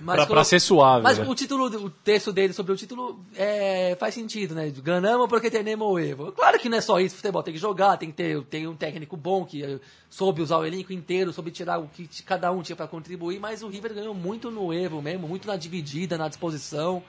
Mas 0.00 0.16
Pra, 0.16 0.26
colo- 0.26 0.36
pra 0.36 0.44
ser 0.44 0.60
suave. 0.60 1.02
Mas 1.04 1.18
né? 1.18 1.24
o 1.28 1.34
título, 1.36 1.66
o 1.66 1.88
texto 1.90 2.32
dele 2.32 2.52
sobre 2.52 2.72
o 2.72 2.76
título 2.76 3.20
é, 3.36 3.96
faz 3.98 4.12
sentido, 4.14 4.52
né? 4.54 4.68
Ganhamos 4.82 5.28
porque 5.28 5.48
tenemos 5.50 5.86
o 5.86 5.98
Evo. 5.98 6.32
Claro 6.32 6.58
que 6.58 6.68
não 6.68 6.78
é 6.78 6.80
só 6.80 6.98
isso, 6.98 7.14
futebol 7.14 7.42
tem 7.44 7.54
que 7.54 7.60
jogar, 7.60 7.96
tem 7.96 8.10
que 8.10 8.16
ter 8.16 8.42
tem 8.42 8.66
um 8.66 8.74
técnico 8.74 9.16
bom 9.16 9.44
que 9.44 9.62
eh, 9.62 9.78
soube 10.10 10.42
usar 10.42 10.58
o 10.58 10.66
elenco 10.66 10.92
inteiro, 10.92 11.32
soube 11.32 11.52
tirar 11.52 11.78
o 11.78 11.86
que 11.86 12.08
cada 12.24 12.50
um 12.50 12.60
tinha 12.60 12.74
para 12.74 12.88
contribuir, 12.88 13.38
mas 13.38 13.62
o 13.62 13.68
River 13.68 13.94
ganhou 13.94 14.14
muito 14.14 14.50
no 14.50 14.72
Evo 14.74 15.00
mesmo, 15.00 15.28
muito 15.28 15.46
na 15.46 15.56
dividida, 15.56 16.18
na 16.18 16.26
disposição. 16.28 17.00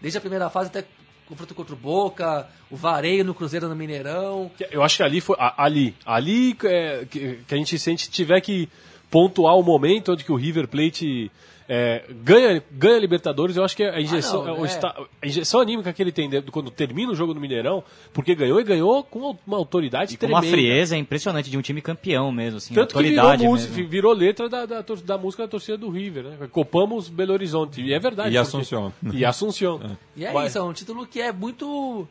Desde 0.00 0.18
a 0.18 0.20
primeira 0.20 0.50
fase 0.50 0.68
até 0.68 0.84
confronto 1.26 1.54
contra 1.54 1.74
o 1.74 1.78
Boca, 1.78 2.46
o 2.70 2.76
Vareio 2.76 3.24
no 3.24 3.34
Cruzeiro 3.34 3.68
no 3.70 3.74
Mineirão. 3.74 4.50
Eu 4.70 4.82
acho 4.82 4.98
que 4.98 5.02
ali 5.02 5.20
foi. 5.22 5.36
Ali. 5.38 5.96
Ali 6.04 6.56
é, 6.64 7.06
que, 7.10 7.38
que 7.48 7.54
a 7.54 7.56
gente, 7.56 7.78
se 7.78 7.88
a 7.88 7.92
gente 7.92 8.10
tiver 8.10 8.40
que 8.42 8.68
pontuar 9.10 9.56
o 9.56 9.62
momento 9.62 10.12
onde 10.12 10.24
que 10.24 10.32
o 10.32 10.36
River 10.36 10.68
Plate 10.68 11.30
é, 11.68 12.02
ganha, 12.24 12.62
ganha 12.72 12.98
Libertadores, 12.98 13.56
eu 13.56 13.62
acho 13.64 13.76
que 13.76 13.82
a 13.84 14.00
injeção, 14.00 14.42
não, 14.44 14.60
o 14.60 14.64
é. 14.64 14.68
esta- 14.68 14.94
a 15.22 15.26
injeção 15.26 15.60
anímica 15.60 15.92
que 15.92 16.00
ele 16.02 16.10
tem 16.10 16.28
dentro- 16.28 16.50
quando 16.50 16.70
termina 16.70 17.12
o 17.12 17.14
jogo 17.14 17.34
no 17.34 17.40
Mineirão, 17.40 17.84
porque 18.12 18.34
ganhou 18.34 18.58
e 18.60 18.64
ganhou 18.64 19.04
com 19.04 19.36
uma 19.46 19.56
autoridade 19.58 20.14
E 20.14 20.16
com 20.16 20.20
tremenda. 20.20 20.46
uma 20.46 20.50
frieza 20.50 20.96
impressionante 20.96 21.50
de 21.50 21.58
um 21.58 21.60
time 21.60 21.82
campeão 21.82 22.32
mesmo, 22.32 22.56
assim, 22.56 22.72
Tanto 22.74 22.94
que 22.96 23.02
virou, 23.02 23.20
autoridade 23.20 23.44
música, 23.44 23.74
mesmo. 23.74 23.90
virou 23.90 24.12
letra 24.14 24.48
da, 24.48 24.64
da, 24.64 24.80
da 24.82 25.18
música 25.18 25.42
da 25.42 25.48
torcida 25.48 25.76
do 25.76 25.90
River, 25.90 26.24
né? 26.24 26.48
Copamos 26.50 27.08
Belo 27.08 27.32
Horizonte. 27.34 27.82
E 27.82 27.92
é 27.92 27.98
verdade. 27.98 28.28
E 28.30 28.32
porque- 28.32 28.38
Assunção. 28.48 28.92
E 29.12 29.24
Assunção. 29.24 29.80
E 30.16 30.24
é 30.24 30.32
Mas- 30.32 30.48
isso, 30.50 30.58
é 30.58 30.62
um 30.62 30.72
título 30.72 31.06
que 31.06 31.20
é 31.20 31.30
muito 31.32 32.08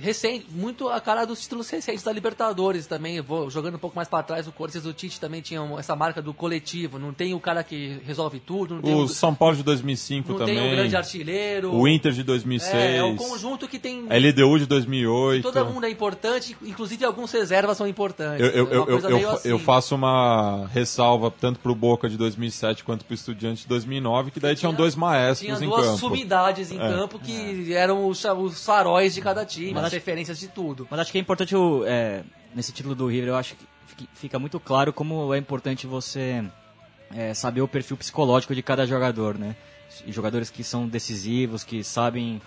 recente, 0.00 0.46
muito 0.50 0.88
a 0.88 1.00
cara 1.00 1.24
dos 1.24 1.40
títulos 1.40 1.68
recentes 1.68 2.02
da 2.02 2.12
Libertadores 2.12 2.86
também. 2.86 3.20
Vou 3.20 3.50
jogando 3.50 3.74
um 3.74 3.78
pouco 3.78 3.96
mais 3.96 4.08
para 4.08 4.22
trás, 4.22 4.46
o 4.46 4.52
Corinthians 4.52 4.84
e 4.84 4.88
o 4.88 4.92
Tite 4.92 5.20
também 5.20 5.40
tinham 5.40 5.78
essa 5.78 5.94
marca 5.96 6.20
do 6.22 6.32
coletivo. 6.32 6.98
Não 6.98 7.12
tem 7.12 7.34
o 7.34 7.40
cara 7.40 7.62
que 7.64 8.00
resolve 8.04 8.38
tudo, 8.40 8.76
não 8.76 8.82
O 8.82 9.02
o, 9.04 9.08
São 9.08 9.34
Paulo 9.34 9.56
de 9.56 9.62
2005 9.62 10.30
não 10.32 10.38
também. 10.38 10.56
tem 10.56 10.68
o 10.72 10.76
grande 10.76 10.96
artilheiro. 10.96 11.74
O 11.74 11.86
Inter 11.88 12.12
de 12.12 12.22
2006. 12.22 12.74
É, 12.74 12.96
é 12.98 13.04
um 13.04 13.16
conjunto 13.16 13.66
que 13.68 13.78
tem. 13.78 14.06
A 14.08 14.16
LDU 14.16 14.58
de 14.58 14.66
2008. 14.66 15.42
Todo 15.42 15.64
mundo 15.66 15.84
é 15.86 15.90
importante, 15.90 16.56
inclusive 16.62 17.04
alguns 17.04 17.32
reservas 17.32 17.76
são 17.76 17.86
importantes. 17.86 18.40
Eu, 18.40 18.66
eu, 18.66 18.70
é 18.70 18.92
eu, 18.92 18.98
eu, 19.20 19.30
assim. 19.30 19.48
eu 19.48 19.58
faço 19.58 19.94
uma 19.94 20.66
ressalva 20.72 21.30
tanto 21.30 21.58
pro 21.60 21.74
Boca 21.74 22.08
de 22.08 22.16
2007 22.16 22.84
quanto 22.84 23.04
pro 23.04 23.14
Estudiante 23.14 23.62
de 23.62 23.68
2009, 23.68 24.30
que 24.30 24.40
daí 24.40 24.54
tinham 24.56 24.72
dois 24.72 24.94
Tinha 24.94 25.06
maestros 25.06 25.62
em 25.62 25.66
duas 25.66 25.86
campo. 25.86 25.98
sumidades 25.98 26.70
em 26.70 26.76
É. 26.76 26.88
campo 26.88 27.18
que 27.18 27.72
eram 27.74 28.06
os, 28.08 28.24
os 28.24 28.64
faróis 28.64 29.14
de 29.14 29.20
cada 29.20 29.44
time, 29.44 29.72
Mas 29.72 29.87
as 29.88 29.92
referências 29.92 30.38
de 30.38 30.48
tudo. 30.48 30.86
Mas 30.90 31.00
acho 31.00 31.12
que 31.12 31.18
é 31.18 31.20
importante, 31.20 31.54
o, 31.54 31.84
é, 31.86 32.22
nesse 32.54 32.72
título 32.72 32.94
do 32.94 33.06
River, 33.06 33.30
eu 33.30 33.36
acho 33.36 33.54
que 33.54 34.08
fica 34.14 34.38
muito 34.38 34.60
claro 34.60 34.92
como 34.92 35.34
é 35.34 35.38
importante 35.38 35.86
você 35.86 36.44
é, 37.14 37.34
saber 37.34 37.60
o 37.60 37.68
perfil 37.68 37.96
psicológico 37.96 38.54
de 38.54 38.62
cada 38.62 38.86
jogador, 38.86 39.38
né? 39.38 39.56
Jogadores 40.06 40.50
que 40.50 40.62
são 40.62 40.86
decisivos, 40.86 41.64
que 41.64 41.82
sabem, 41.82 42.40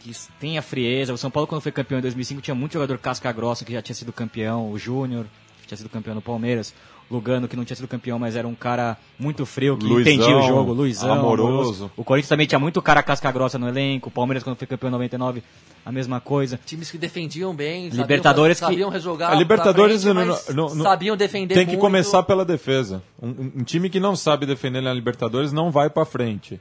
que 0.00 0.12
têm 0.40 0.58
a 0.58 0.62
frieza. 0.62 1.12
O 1.12 1.18
São 1.18 1.30
Paulo, 1.30 1.46
quando 1.46 1.60
foi 1.60 1.70
campeão 1.70 1.98
em 1.98 2.02
2005, 2.02 2.40
tinha 2.40 2.54
muito 2.54 2.72
jogador 2.72 2.98
casca 2.98 3.30
grossa 3.30 3.64
que 3.64 3.72
já 3.72 3.82
tinha 3.82 3.94
sido 3.94 4.12
campeão. 4.12 4.70
O 4.70 4.78
Júnior, 4.78 5.26
que 5.60 5.68
tinha 5.68 5.78
sido 5.78 5.90
campeão 5.90 6.14
no 6.14 6.22
Palmeiras. 6.22 6.74
Lugano, 7.10 7.46
que 7.46 7.54
não 7.56 7.64
tinha 7.64 7.76
sido 7.76 7.86
campeão, 7.86 8.18
mas 8.18 8.34
era 8.34 8.48
um 8.48 8.54
cara 8.54 8.96
muito 9.18 9.44
frio, 9.44 9.76
que 9.76 9.84
Luizão, 9.84 10.12
entendia 10.12 10.36
o 10.36 10.42
jogo. 10.42 10.72
Luizão, 10.72 11.12
amoroso. 11.12 11.90
O 11.96 12.02
Corinthians 12.02 12.28
também 12.28 12.46
tinha 12.46 12.58
muito 12.58 12.80
cara 12.82 13.02
casca 13.02 13.30
grossa 13.30 13.58
no 13.58 13.68
elenco. 13.68 14.08
O 14.08 14.12
Palmeiras, 14.12 14.42
quando 14.42 14.56
foi 14.56 14.66
campeão 14.66 14.88
em 14.88 14.92
99, 14.92 15.42
a 15.84 15.92
mesma 15.92 16.18
coisa. 16.20 16.58
Times 16.64 16.90
que 16.90 16.96
defendiam 16.98 17.54
bem, 17.54 17.88
Libertadores 17.90 18.56
que- 18.58 18.60
sabiam, 18.64 18.88
sabiam 18.88 18.90
rejogar. 18.90 19.32
A 19.32 19.34
Libertadores 19.34 20.02
frente, 20.02 20.14
não- 20.14 20.24
não- 20.68 20.74
não- 20.74 20.84
sabiam 20.84 21.16
defender 21.16 21.54
Tem 21.54 21.64
que 21.66 21.72
muito. 21.72 21.80
começar 21.82 22.22
pela 22.22 22.44
defesa. 22.44 23.02
Um, 23.22 23.50
um- 23.58 23.64
time 23.64 23.90
que 23.90 24.00
não 24.00 24.16
sabe 24.16 24.46
defender 24.46 24.80
na 24.80 24.92
Libertadores 24.92 25.52
não 25.52 25.70
vai 25.70 25.90
pra 25.90 26.04
frente. 26.04 26.58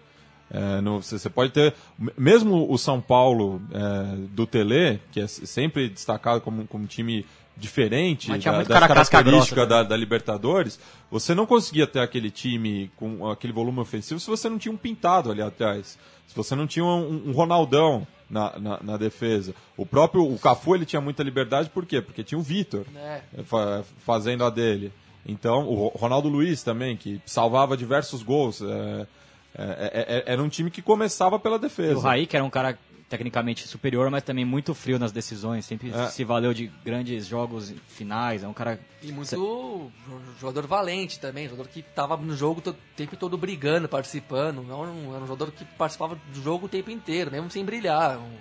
É, 0.52 0.82
no- 0.82 1.02
você 1.02 1.18
você 1.18 1.30
pode 1.30 1.52
ter. 1.52 1.74
Mesmo 2.18 2.72
o 2.72 2.78
São 2.78 3.00
Paulo 3.02 3.60
é, 3.72 4.16
do 4.30 4.46
Tele, 4.46 5.00
que 5.12 5.20
é 5.22 5.26
sempre 5.26 5.90
destacado 5.90 6.42
como, 6.42 6.68
como 6.68 6.84
um 6.84 6.88
time 6.88 7.26
diferente 7.56 8.28
da, 8.30 8.36
das 8.64 8.68
características 9.10 9.50
grossa, 9.52 9.66
da, 9.66 9.84
da 9.84 9.96
Libertadores, 9.98 10.80
você 11.12 11.36
não 11.36 11.46
conseguia 11.46 11.86
ter 11.88 12.00
aquele 12.00 12.32
time 12.32 12.92
com 12.96 13.30
aquele 13.30 13.54
volume 13.54 13.80
ofensivo 13.80 14.20
se 14.20 14.28
você 14.30 14.50
não 14.50 14.58
tinha 14.58 14.72
um 14.74 14.78
pintado 14.78 15.32
ali 15.32 15.42
atrás. 15.42 15.98
Se 16.28 16.36
você 16.36 16.56
não 16.56 16.66
tinha 16.66 16.84
um, 16.86 17.24
um 17.28 17.32
Ronaldão 17.32 18.08
na, 18.30 18.58
na, 18.58 18.80
na 18.82 18.98
defesa. 18.98 19.54
O 19.78 19.86
próprio 19.86 20.24
o 20.24 20.40
Cafu 20.40 20.74
ele 20.74 20.86
tinha 20.86 21.02
muita 21.02 21.22
liberdade, 21.22 21.70
por 21.70 21.86
quê? 21.86 22.02
Porque 22.02 22.24
tinha 22.24 22.40
o 22.40 22.42
Vitor 22.42 22.86
É. 22.96 23.22
fa- 23.44 23.84
fazendo 24.00 24.44
a 24.44 24.50
dele. 24.50 24.92
Então, 25.26 25.68
o 25.68 25.76
Ro- 25.76 25.92
Ronaldo 25.96 26.28
Luiz 26.30 26.64
também, 26.64 26.98
que 26.98 27.22
salvava 27.26 27.78
diversos 27.78 28.24
gols. 28.24 28.62
é, 28.62 29.08
é, 29.56 29.64
é, 29.64 30.18
é, 30.18 30.24
era 30.34 30.42
um 30.42 30.50
time 30.50 30.72
que 30.72 30.82
começava 30.82 31.38
pela 31.38 31.60
defesa. 31.60 31.96
o 32.00 32.02
Raí, 32.02 32.26
que 32.26 32.36
era 32.36 32.44
um 32.44 32.50
cara 32.50 32.78
tecnicamente 33.10 33.68
superior, 33.68 34.10
mas 34.10 34.24
também 34.24 34.44
muito 34.46 34.74
frio 34.74 34.98
nas 34.98 35.12
decisões, 35.12 35.66
sempre 35.66 35.92
É. 35.92 36.08
se 36.08 36.24
valeu 36.24 36.54
de 36.54 36.68
grandes 36.84 37.28
jogos 37.28 37.74
finais, 37.88 38.44
é 38.44 38.48
um 38.48 38.54
cara... 38.54 38.80
E 39.02 39.12
muito 39.12 39.36
jo- 39.36 39.92
jogador 40.40 40.66
valente 40.68 41.20
também, 41.20 41.48
jogador 41.48 41.68
que 41.70 41.82
estava 41.82 42.18
no 42.18 42.36
jogo 42.36 42.62
o 42.66 42.74
tempo 42.96 43.16
todo 43.16 43.38
brigando, 43.38 43.88
participando. 43.88 44.64
Não 44.64 44.82
era 44.84 44.92
um, 44.92 45.16
era 45.16 45.24
um 45.24 45.28
jogador 45.28 45.52
que 45.52 45.64
participava 45.78 46.16
do 46.16 46.42
jogo 46.42 46.66
o 46.66 46.70
tempo 46.70 46.90
inteiro, 46.90 47.30
mesmo 47.32 47.50
sem 47.52 47.64
brilhar. 47.64 48.18
Um- 48.18 48.38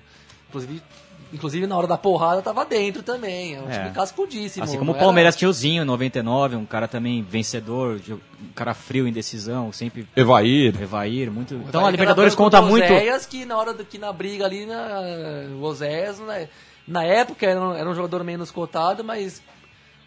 Inclusive, 0.48 0.82
inclusive 1.32 1.66
na 1.66 1.76
hora 1.76 1.86
da 1.86 1.96
porrada 1.96 2.42
tava 2.42 2.64
dentro 2.64 3.02
também. 3.02 3.54
É 3.56 3.60
um 3.60 3.70
É. 3.70 3.78
time 3.78 3.90
cascudíssimo. 3.94 4.64
Assim 4.64 4.78
como 4.78 4.90
o 4.90 4.94
não 4.94 4.98
era- 4.98 5.04
Palmeiras 5.06 5.34
tinha 5.36 5.48
o 5.48 5.52
Zinho 5.52 5.82
em 5.82 5.86
99, 5.86 6.56
um 6.56 6.66
cara 6.66 6.86
também 6.86 7.22
vencedor, 7.22 8.00
um 8.10 8.52
cara 8.54 8.74
frio 8.74 9.06
em 9.08 9.12
decisão, 9.12 9.72
sempre 9.72 10.06
Evair. 10.16 10.80
Evair, 10.82 11.30
muito... 11.30 11.54
O 11.54 11.58
Então 11.58 11.80
Evair 11.80 11.86
a 11.86 11.90
Libertadores 11.90 12.34
conta 12.34 12.60
muito... 12.60 12.84
Oséias, 12.84 13.26
que 13.26 13.44
na 13.44 13.56
hora 13.56 13.72
do, 13.72 13.84
que 13.84 13.98
na 13.98 14.12
briga 14.12 14.44
ali, 14.44 14.66
na, 14.66 15.00
o 15.58 15.62
Oséias, 15.62 16.18
né, 16.18 16.48
na 16.86 17.04
época 17.04 17.46
era, 17.46 17.60
um- 17.60 17.74
era 17.74 17.88
um 17.88 17.94
jogador 17.94 18.22
menos 18.24 18.50
cotado, 18.50 19.02
mas 19.04 19.40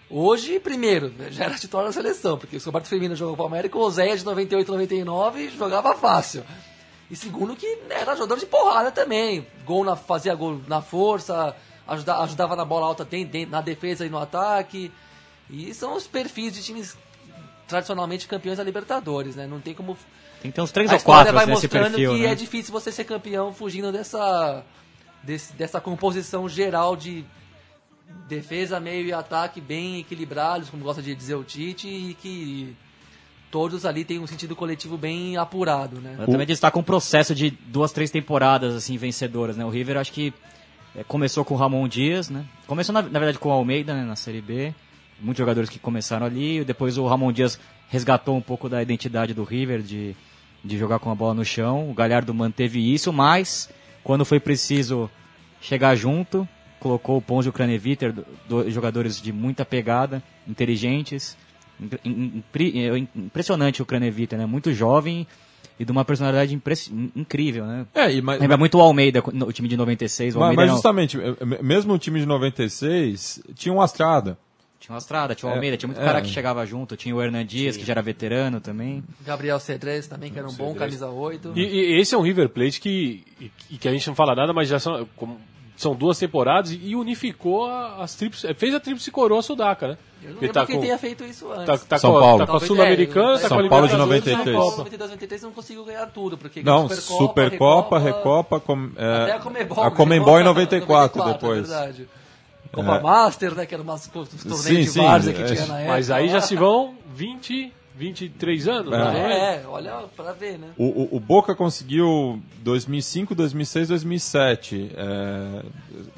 hoje, 0.10 0.60
primeiro, 0.60 1.12
já 1.32 1.46
era 1.46 1.56
titular 1.56 1.86
da 1.86 1.92
seleção, 1.92 2.38
porque 2.38 2.58
o 2.58 2.60
Roberto 2.60 2.88
Firmino 2.88 3.16
jogou 3.16 3.36
para 3.36 3.44
o 3.44 3.48
América, 3.48 3.78
o 3.78 3.82
Oséias 3.82 4.20
de 4.20 4.26
98 4.26 4.72
99 4.72 5.50
jogava 5.58 5.96
fácil. 5.96 6.44
E 7.10 7.16
segundo 7.16 7.56
que 7.56 7.80
era 7.90 8.16
jogador 8.16 8.40
de 8.40 8.46
porrada 8.46 8.92
também, 8.92 9.46
gol 9.66 9.84
na, 9.84 9.96
fazia 9.96 10.34
gol 10.34 10.60
na 10.68 10.82
força, 10.82 11.56
ajuda- 11.88 12.20
ajudava 12.20 12.56
na 12.56 12.66
bola 12.66 12.88
alta 12.88 13.08
na 13.50 13.62
defesa 13.62 14.06
e 14.06 14.10
no 14.10 14.18
ataque. 14.18 14.92
E 15.50 15.74
são 15.74 15.96
os 15.96 16.08
perfis 16.08 16.54
de 16.54 16.64
times 16.64 16.98
tradicionalmente 17.68 18.28
campeões 18.28 18.58
da 18.58 18.64
Libertadores, 18.64 19.36
né? 19.36 19.46
Não 19.48 19.60
tem 19.60 19.74
como 19.74 19.96
Tem 20.42 20.50
que 20.52 20.56
ter 20.56 20.62
uns 20.62 20.72
três 20.72 20.92
ou 20.92 21.00
quatro 21.00 21.34
vai 21.34 21.44
assim, 21.44 21.52
nesse 21.54 21.66
mostrando 21.68 21.92
perfil, 21.96 22.14
que 22.14 22.22
né? 22.24 22.32
é 22.32 22.36
difícil 22.36 22.72
você 22.72 22.92
ser 22.92 23.04
campeão 23.04 23.54
fugindo 23.54 23.92
dessa 23.92 24.64
desse- 25.24 25.54
dessa 25.54 25.82
composição 25.82 26.48
geral 26.48 26.96
de 26.96 27.26
defesa, 28.28 28.80
meio 28.80 29.06
e 29.08 29.14
ataque 29.14 29.60
bem 29.60 30.00
equilibrados, 30.00 30.70
como 30.70 30.84
gosta 30.84 31.02
de 31.02 31.14
dizer 31.16 31.36
o 31.36 31.44
Tite, 31.44 31.88
e 31.88 32.14
que 32.14 32.76
todos 33.52 33.86
ali 33.86 34.04
têm 34.04 34.20
um 34.20 34.28
sentido 34.28 34.56
coletivo 34.56 34.98
bem 34.98 35.38
apurado, 35.38 36.00
né? 36.02 36.16
Eu 36.20 36.26
também 36.28 36.46
destaco 36.48 36.80
um 36.80 36.84
processo 36.84 37.34
de 37.34 37.50
duas, 37.52 37.92
três 37.92 38.12
temporadas 38.12 38.74
assim 38.76 38.98
vencedoras, 38.98 39.56
né? 39.58 39.64
O 39.66 39.70
River 39.70 39.98
acho 39.98 40.12
que 40.12 40.34
é, 40.96 41.04
começou 41.04 41.44
com 41.46 41.54
o 41.54 41.58
Ramon 41.58 41.88
Dias, 41.88 42.30
né? 42.30 42.46
Começou 42.68 42.94
na, 42.94 43.02
na 43.02 43.20
verdade 43.20 43.40
com 43.40 43.50
o 43.50 43.52
Almeida 43.52 43.94
né, 43.94 44.04
na 44.04 44.16
Série 44.16 44.42
B, 44.42 44.74
muitos 45.20 45.38
jogadores 45.40 45.70
que 45.70 45.80
começaram 45.80 46.26
ali. 46.26 46.64
Depois 46.66 46.98
o 46.98 47.06
Ramon 47.08 47.32
Dias 47.32 47.60
resgatou 47.90 48.36
um 48.36 48.42
pouco 48.42 48.68
da 48.68 48.82
identidade 48.82 49.34
do 49.34 49.44
River 49.44 49.82
de, 49.82 50.16
de 50.64 50.78
jogar 50.78 51.00
com 51.00 51.10
a 51.12 51.16
bola 51.16 51.34
no 51.34 51.46
chão. 51.46 51.90
O 51.90 51.94
Galhardo 51.94 52.34
manteve 52.34 52.94
isso, 52.94 53.14
mas 53.14 53.70
quando 54.04 54.26
foi 54.26 54.40
preciso 54.40 55.10
chegar 55.62 55.96
junto, 55.96 56.48
colocou 56.80 57.18
o 57.18 57.22
Ponzi 57.22 57.48
e 57.48 57.50
o 57.50 57.54
Craneviter, 57.54 58.12
do- 58.14 58.26
dois 58.48 58.74
jogadores 58.74 59.22
de 59.22 59.32
muita 59.34 59.66
pegada, 59.66 60.22
inteligentes. 60.48 61.38
É 61.82 62.98
Impressionante 63.16 63.82
o 63.82 63.86
Craneviter, 63.86 64.38
né? 64.40 64.46
Muito 64.46 64.74
jovem 64.74 65.28
e 65.80 65.84
de 65.84 65.92
uma 65.92 66.06
personalidade 66.06 66.54
impress- 66.56 66.90
incrível, 67.16 67.66
né? 67.66 67.86
É, 67.94 68.12
e, 68.14 68.22
mas, 68.22 68.40
Lembra 68.40 68.58
muito 68.58 68.78
o 68.78 68.82
Almeida, 68.82 69.22
o 69.22 69.52
time 69.52 69.68
de 69.68 69.76
96. 69.76 70.36
O 70.36 70.40
mas, 70.40 70.44
Almeida 70.50 70.62
mas 70.62 70.68
não- 70.70 70.76
justamente, 70.78 71.20
eh, 71.20 71.36
eh, 71.60 71.62
mesmo 71.64 71.94
o 71.94 71.98
time 72.00 72.20
de 72.20 72.26
96 72.26 73.42
tinha 73.56 73.74
um 73.74 73.82
Astrada. 73.82 74.38
tinha 74.80 74.94
o 74.94 74.98
Astrada, 74.98 75.36
tinha 75.36 75.50
o 75.50 75.52
É, 75.52 75.56
Almeida, 75.56 75.76
tinha 75.78 75.88
muito 75.88 76.00
é. 76.02 76.06
cara 76.06 76.22
que 76.22 76.30
chegava 76.30 76.66
junto, 76.66 76.96
tinha 76.96 77.14
o 77.16 77.22
Hernan 77.22 77.46
Dias, 77.46 77.76
que 77.76 77.84
já 77.84 77.92
era 77.94 78.02
veterano 78.02 78.62
também. 78.62 79.04
Gabriel 79.26 79.60
Cedrez 79.60 80.08
também, 80.08 80.32
que 80.32 80.40
era 80.40 80.48
um 80.48 80.54
bom 80.54 80.74
camisa 80.76 81.10
8. 81.10 81.52
E, 81.56 81.62
e 81.62 82.00
esse 82.00 82.14
é 82.16 82.18
um 82.18 82.22
River 82.22 82.48
Plate 82.50 82.80
que, 82.80 83.24
e- 83.70 83.78
que 83.78 83.88
a 83.88 83.92
gente 83.92 84.08
não 84.08 84.16
fala 84.16 84.34
nada, 84.36 84.54
mas 84.54 84.70
já 84.70 84.80
são, 84.80 85.06
como- 85.18 85.40
são 85.76 85.94
duas 85.96 86.18
temporadas 86.18 86.72
e 86.72 86.96
unificou 86.96 87.66
a- 87.68 87.98
as 88.04 88.16
tríplices. 88.16 88.50
Fez 88.58 88.74
a 88.74 88.80
tríplice 88.80 89.12
coroa 89.12 89.42
sudaca, 89.42 89.90
né? 89.90 89.98
Eu 90.24 90.30
não 90.34 90.40
lembro 90.42 90.54
tá 90.54 90.66
quem 90.66 90.76
com- 90.78 90.82
tenha 90.82 90.98
feito 90.98 91.24
isso 91.24 91.52
antes. 91.52 91.66
Tá, 91.66 91.78
tá 91.78 91.98
São 92.00 92.12
com, 92.12 92.18
a- 92.18 92.22
Paulo. 92.22 92.38
tá 92.40 92.48
com 92.52 92.58
a 92.58 92.60
Sul-Americana, 92.60 93.38
é, 93.38 93.42
tá 93.42 93.48
com 93.50 93.56
a 93.56 93.60
São 93.60 93.70
Paulo 93.70 93.88
de 93.88 93.94
Libertadores. 93.94 94.00
93. 94.26 94.44
São 94.46 94.54
Paulo 94.56 94.78
92, 94.78 95.10
93 95.12 95.42
não 95.44 95.52
conseguiu 95.52 95.86
ganhar 95.86 96.06
tudo, 96.08 96.38
porque 96.38 96.64
Não, 96.64 96.90
Supercopa, 96.90 98.00
Recopa, 98.00 98.60
com, 98.60 98.90
é, 98.96 99.24
Até 99.24 99.32
a 99.34 99.40
Comebol. 99.40 99.84
a 99.84 99.92
Comembol 99.92 100.36
em 100.40 100.44
Recopa, 100.44 100.60
94, 100.62 101.24
depois. 101.26 101.60
É 101.60 101.62
verdade. 101.76 102.08
Copa 102.72 102.96
É. 102.96 103.00
Master, 103.02 103.56
né? 103.56 103.66
Que 103.66 103.74
era 103.76 103.84
umas 103.84 104.08
torneios 104.08 104.66
de 104.94 105.00
várzea 105.00 105.34
que 105.34 105.42
é. 105.42 105.46
tinha 105.46 105.66
na 105.68 105.76
época. 105.80 105.94
Mas 105.94 106.10
aí 106.12 106.28
já 106.30 106.42
se 106.42 106.56
vão 106.56 106.96
20, 107.14 107.72
23 107.98 108.68
anos, 108.68 108.92
menos. 108.92 109.16
É, 109.16 109.64
olha 109.68 110.04
pra 110.16 110.32
ver, 110.34 110.58
né? 110.60 110.68
O, 110.78 110.84
o, 110.86 111.16
o 111.18 111.20
Boca 111.20 111.56
conseguiu 111.56 112.42
2005, 112.62 113.34
2006, 113.34 113.88
2007 113.88 114.92
é, 114.96 115.62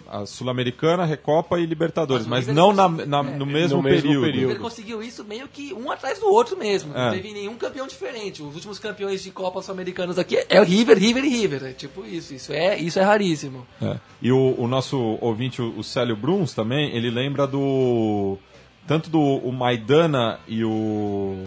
a 0.09 0.25
Sul-Americana, 0.25 1.05
Recopa 1.05 1.59
e 1.59 1.65
Libertadores, 1.65 2.25
Mas 2.25 2.47
mas, 2.47 2.55
não 2.55 2.71
River 2.71 3.05
na, 3.05 3.05
na- 3.23 3.29
é, 3.29 3.33
no 3.33 3.39
no 3.39 3.45
mesmo, 3.45 3.81
mesmo 3.83 4.03
período. 4.03 4.25
período. 4.25 4.51
Ele 4.53 4.59
conseguiu 4.59 5.03
isso 5.03 5.23
meio 5.23 5.47
que 5.47 5.73
um 5.73 5.91
atrás 5.91 6.19
do 6.19 6.27
outro 6.27 6.57
mesmo. 6.57 6.93
Não 6.93 7.09
É. 7.09 7.11
teve 7.11 7.31
nenhum 7.33 7.55
campeão 7.55 7.85
diferente. 7.87 8.41
Os 8.41 8.55
últimos 8.55 8.79
campeões 8.79 9.23
de 9.23 9.29
Copa 9.31 9.61
Sul-Americanas 9.61 10.17
aqui 10.17 10.43
é 10.49 10.59
o 10.59 10.63
River, 10.63 10.97
River 10.97 11.23
e 11.25 11.29
River. 11.29 11.63
É 11.65 11.71
tipo 11.73 12.05
isso. 12.05 12.33
Isso 12.33 12.51
é, 12.53 12.77
isso 12.77 12.97
é 12.99 13.03
raríssimo. 13.03 13.65
É. 13.81 13.97
E 14.21 14.31
o, 14.31 14.55
o 14.57 14.67
nosso 14.67 14.97
ouvinte, 15.21 15.61
o, 15.61 15.77
o 15.77 15.83
Célio 15.83 16.15
Bruns, 16.15 16.53
também, 16.53 16.95
ele 16.95 17.09
lembra 17.11 17.45
do. 17.45 18.37
Tanto 18.88 19.10
do 19.10 19.19
o 19.19 19.52
Maidana 19.52 20.39
e 20.47 20.63
o, 20.63 21.45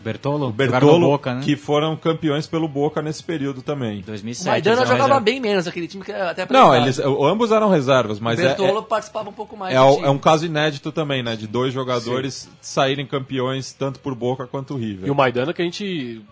Bertolo, 0.00 0.48
o 0.48 0.52
Bertolo, 0.52 1.06
Boca, 1.06 1.34
né? 1.34 1.40
que 1.42 1.56
foram 1.56 1.96
campeões 1.96 2.46
pelo 2.46 2.68
Boca 2.68 3.02
nesse 3.02 3.22
período 3.22 3.62
também. 3.62 4.00
2007. 4.02 4.46
o 4.46 4.50
Maidana 4.50 4.82
jogava 4.82 5.02
reserva. 5.04 5.20
bem 5.20 5.40
menos, 5.40 5.66
aquele 5.66 5.88
time 5.88 6.04
que 6.04 6.12
até 6.12 6.46
Não, 6.50 6.74
eles, 6.74 6.98
ambos 6.98 7.50
eram 7.50 7.68
reservas, 7.68 8.20
mas 8.20 8.38
o 8.38 8.42
é, 8.42 8.48
Bertolo 8.48 8.78
é, 8.78 8.82
participava 8.82 9.28
um 9.28 9.32
pouco 9.32 9.56
mais 9.56 9.74
é, 9.74 9.76
é 9.76 10.10
um 10.10 10.18
caso 10.18 10.46
inédito 10.46 10.92
também, 10.92 11.22
né? 11.22 11.34
De 11.34 11.46
dois 11.46 11.72
jogadores 11.74 12.48
saírem 12.60 13.06
campeões 13.06 13.72
tanto 13.72 13.98
por 14.00 14.14
Boca 14.14 14.46
quanto 14.46 14.76
River. 14.76 15.08
E 15.08 15.10
o 15.10 15.14
Maidana 15.14 15.52
que 15.52 15.62
a 15.62 15.64
gente 15.64 16.22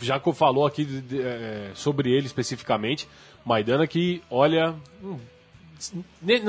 já 0.00 0.18
falou 0.34 0.66
aqui 0.66 0.84
de- 0.84 1.00
de- 1.02 1.22
é, 1.22 1.70
sobre 1.74 2.10
ele 2.10 2.26
especificamente. 2.26 3.08
Maidana 3.44 3.86
que, 3.86 4.22
olha. 4.30 4.74
hum, 5.02 5.16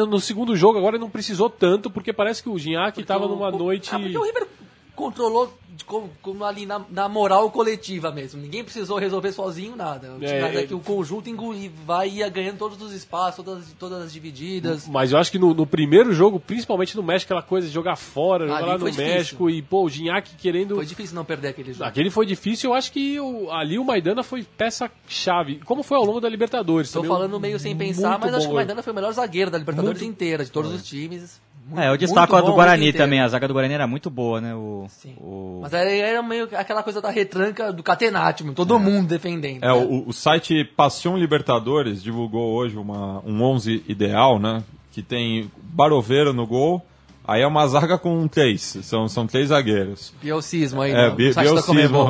no 0.08 0.19
segundo 0.19 0.56
jogo 0.56 0.78
agora 0.78 0.98
não 0.98 1.10
precisou 1.10 1.50
tanto, 1.50 1.89
porque 1.89 2.12
parece 2.13 2.43
que 2.43 2.50
o 2.50 2.58
Gignac 2.58 3.00
estava 3.00 3.28
numa 3.28 3.50
o- 3.50 3.58
noite. 3.58 3.89
Ah, 3.93 4.00
porque 4.00 4.17
o 4.17 4.24
River 4.24 4.48
controlou 4.95 5.51
como, 5.88 6.10
como 6.21 6.45
ali 6.45 6.67
na, 6.67 6.82
na 6.89 7.10
moral 7.10 7.49
coletiva 7.49 8.12
mesmo. 8.12 8.39
Ninguém 8.39 8.63
precisou 8.63 8.99
resolver 8.99 9.32
sozinho 9.32 9.75
nada. 9.75 10.13
O 10.19 10.23
É, 10.23 10.65
é- 10.69 10.73
o 10.75 10.79
conjunto 10.79 11.27
engoli- 11.29 11.71
vai 11.84 12.10
ia 12.10 12.29
ganhando 12.29 12.58
todos 12.60 12.79
os 12.79 12.93
espaços, 12.93 13.43
todas, 13.43 13.65
todas 13.79 14.03
as 14.03 14.13
divididas. 14.13 14.88
Mas 14.88 15.12
eu 15.12 15.17
acho 15.17 15.32
que 15.32 15.39
no, 15.39 15.51
no 15.53 15.65
primeiro 15.65 16.13
jogo, 16.13 16.39
principalmente 16.39 16.95
no 16.95 17.01
México, 17.01 17.34
aquela 17.34 17.41
coisa 17.41 17.67
de 17.67 17.73
jogar 17.73 17.95
fora, 17.95 18.45
jogar 18.45 18.58
Ali 18.60 18.67
lá 18.67 18.77
no 18.77 18.86
difícil. 18.91 19.13
México 19.13 19.49
e, 19.49 19.62
pô, 19.63 19.84
o 19.84 19.89
Gignac 19.89 20.36
querendo. 20.36 20.75
Foi 20.75 20.86
difícil 20.86 21.15
não 21.15 21.25
perder 21.25 21.47
aquele 21.49 21.73
jogo. 21.73 21.86
Aquele 21.86 22.12
foi 22.12 22.25
difícil, 22.27 22.69
eu 22.69 22.75
acho 22.75 22.91
que 22.91 23.19
o- 23.19 23.51
ali 23.51 23.79
o 23.79 23.84
Maidana 23.84 24.21
foi 24.21 24.43
peça-chave. 24.43 25.60
Como 25.65 25.82
foi 25.82 25.97
ao 25.97 26.06
longo 26.06 26.19
da 26.21 26.29
Libertadores. 26.29 26.89
Estou 26.89 27.03
falando 27.03 27.39
meio 27.39 27.58
sem 27.60 27.75
pensar, 27.75 28.19
mas 28.19 28.34
acho 28.34 28.45
que 28.45 28.51
o 28.51 28.56
Maidana 28.56 28.84
foi 28.84 28.93
o 28.93 28.95
melhor 28.95 29.12
zagueiro 29.12 29.49
da 29.49 29.58
Libertadores 29.58 30.01
Muito- 30.01 30.12
inteira, 30.13 30.45
de 30.45 30.51
todos 30.51 30.71
os 30.71 30.84
times. 30.86 31.41
Muito- 31.73 31.86
É, 31.86 31.89
eu 31.89 31.97
destaco 31.97 32.36
a 32.36 32.41
do 32.41 32.47
bom, 32.47 32.53
Guarani 32.53 32.93
também. 32.93 33.19
A 33.21 33.27
zaga 33.27 33.47
do 33.47 33.53
Guarani 33.53 33.73
era 33.73 33.88
muito 33.88 34.09
boa, 34.09 34.39
né? 34.39 34.53
O, 34.55 34.86
Sim. 34.89 35.15
o- 35.19 35.59
Mas 35.62 35.73
era, 35.73 36.21
meio 36.21 36.47
que 36.47 36.55
aquela 36.55 36.83
coisa 36.83 37.01
da 37.01 37.09
retranca 37.09 37.73
do 37.73 37.81
Catenaccio, 37.83 38.51
todo 38.53 38.79
mundo 38.79 39.07
defendendo. 39.07 39.63
É, 39.63 39.67
né? 39.67 39.73
o, 39.73 40.07
o 40.07 40.13
site 40.13 40.63
Passion 40.63 41.17
Libertadores 41.17 42.01
divulgou 42.03 42.53
hoje 42.53 42.77
uma, 42.77 43.21
um 43.25 43.41
11 43.41 43.83
ideal, 43.88 44.38
né? 44.39 44.63
Que 44.91 45.01
tem 45.01 45.49
Baroveiro 45.62 46.31
no 46.33 46.45
gol, 46.45 46.86
aí 47.27 47.41
é 47.41 47.47
uma 47.47 47.65
zaga 47.67 47.97
com 47.97 48.27
três, 48.27 48.62
são, 48.83 49.09
são 49.09 49.25
três 49.25 49.49
zagueiros. 49.49 50.13
Bielcismo 50.21 50.81
aí, 50.81 50.91
É, 50.91 51.09
no 51.09 51.15
bi- 51.15 51.33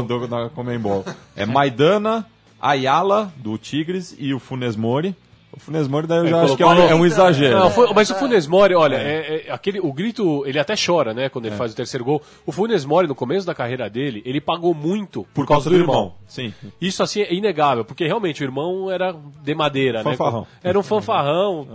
do, 0.03 0.27
da 0.27 0.49
Comembol. 0.49 1.05
É 1.35 1.45
Maidana, 1.45 2.25
Ayala, 2.61 3.31
do 3.37 3.57
Tigres, 3.57 4.15
e 4.19 4.33
o 4.33 4.39
Funes 4.39 4.75
Mori. 4.75 5.15
O 5.55 5.59
Funes 5.59 5.87
Mori 5.87 6.07
daí 6.07 6.17
eu 6.19 6.25
É, 6.25 6.29
já 6.29 6.41
acho 6.41 6.57
que 6.57 6.63
é 6.63 6.65
um, 6.65 6.73
é 6.73 6.95
um 6.95 7.05
exagero. 7.05 7.59
Não, 7.59 7.69
foi- 7.69 7.87
É, 7.89 7.93
mas 7.93 8.09
o 8.09 8.13
é. 8.13 8.19
Funes 8.19 8.47
Mori, 8.47 8.73
olha, 8.73 8.95
é- 8.95 9.45
é 9.47 9.51
aquele, 9.51 9.79
o 9.79 9.93
grito, 9.93 10.43
ele 10.47 10.57
até 10.57 10.73
chora, 10.75 11.13
né, 11.13 11.29
quando 11.29 11.45
ele 11.45 11.55
faz 11.55 11.71
o 11.73 11.75
terceiro 11.75 12.03
gol. 12.03 12.21
O 12.45 12.51
Funes 12.51 12.83
Mori, 12.85 13.07
no 13.07 13.13
começo 13.13 13.45
da 13.45 13.53
carreira 13.53 13.87
dele, 13.89 14.23
ele 14.25 14.41
pagou 14.41 14.73
muito 14.73 15.27
por, 15.33 15.45
causa 15.45 15.69
do 15.69 15.75
irmão. 15.75 16.15
Sim. 16.27 16.51
Isso, 16.81 17.03
assim, 17.03 17.21
é 17.21 17.31
inegável, 17.33 17.85
porque 17.85 18.05
realmente 18.07 18.41
o 18.41 18.45
irmão 18.45 18.89
era 18.89 19.15
de 19.43 19.53
madeira, 19.53 20.01
Fanfarrão. 20.01 20.41
né? 20.41 20.47
Era 20.63 20.79
um 20.79 20.83
fanfarrão. 20.83 21.67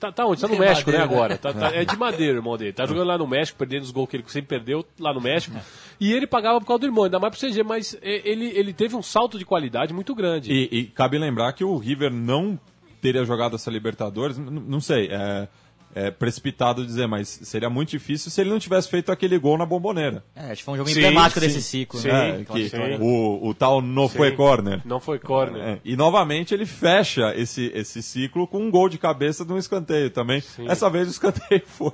Tá, 0.00 0.10
tá 0.12 0.26
onde? 0.26 0.40
Tá 0.40 0.48
no 0.48 0.54
De 0.54 0.60
México, 0.60 0.90
né, 0.90 0.98
madeira. 0.98 1.14
agora? 1.22 1.38
Tá- 1.38 1.52
tá- 1.52 1.70
é 1.72 1.84
de 1.84 1.96
madeira 1.96 2.34
o 2.34 2.36
irmão 2.38 2.56
dele. 2.56 2.72
Tá 2.72 2.84
jogando 2.84 3.06
lá 3.06 3.16
no 3.16 3.26
México, 3.28 3.56
perdendo 3.58 3.82
os 3.84 3.92
gols 3.92 4.08
que 4.08 4.16
ele 4.16 4.24
sempre 4.26 4.48
perdeu 4.48 4.84
lá 4.98 5.14
no 5.14 5.20
México. 5.20 5.56
E 6.00 6.12
ele 6.12 6.26
pagava 6.26 6.58
por 6.60 6.66
causa 6.66 6.80
do 6.80 6.86
irmão, 6.86 7.04
ainda 7.04 7.18
mais 7.20 7.36
pro 7.36 7.48
CG, 7.48 7.62
mas 7.62 7.96
é, 8.02 8.22
ele, 8.28 8.46
ele 8.56 8.72
teve 8.72 8.96
um 8.96 9.02
salto 9.02 9.38
de 9.38 9.44
qualidade 9.44 9.92
muito 9.92 10.14
grande. 10.14 10.50
E, 10.52 10.68
e 10.72 10.84
cabe 10.86 11.18
lembrar 11.18 11.52
que 11.52 11.62
o 11.62 11.76
River 11.76 12.10
não 12.12 12.58
teria 13.00 13.24
jogado 13.24 13.56
essa 13.56 13.70
Libertadores, 13.70 14.36
não 14.38 14.80
sei, 14.80 15.08
é, 15.10 15.48
é 15.94 16.10
precipitado 16.10 16.84
dizer, 16.86 17.06
mas 17.06 17.28
seria 17.42 17.68
muito 17.70 17.90
difícil 17.90 18.30
se 18.30 18.40
ele 18.40 18.50
não 18.50 18.58
tivesse 18.58 18.88
feito 18.88 19.10
aquele 19.10 19.38
gol 19.38 19.58
na 19.58 19.66
bomboneira. 19.66 20.22
É, 20.34 20.46
acho 20.52 20.56
que 20.58 20.64
foi 20.64 20.74
um 20.74 20.76
jogo 20.76 20.88
Sim, 20.88 20.98
emblemático 20.98 21.40
sim, 21.40 21.46
desse 21.46 21.62
ciclo. 21.62 21.98
sim. 22.00 22.08
né? 22.08 22.28
É, 22.28 22.40
Aquela 22.42 22.58
que 22.58 22.64
vitória. 22.64 22.98
o, 23.00 23.48
o 23.48 23.54
tal 23.54 23.80
não 23.82 24.08
foi 24.08 24.30
Sim. 24.30 24.36
corner. 24.36 24.80
Não 24.84 25.00
foi 25.00 25.18
corner. 25.18 25.62
É, 25.62 25.78
e 25.84 25.96
novamente 25.96 26.54
ele 26.54 26.66
fecha 26.66 27.34
esse, 27.36 27.70
esse 27.74 28.02
ciclo 28.02 28.46
com 28.46 28.58
um 28.58 28.70
gol 28.70 28.88
de 28.88 28.98
cabeça 28.98 29.44
de 29.44 29.52
um 29.52 29.58
escanteio 29.58 30.10
também. 30.10 30.42
Essa 30.68 30.88
vez 30.88 31.08
o 31.08 31.10
escanteio 31.10 31.62
foi. 31.66 31.92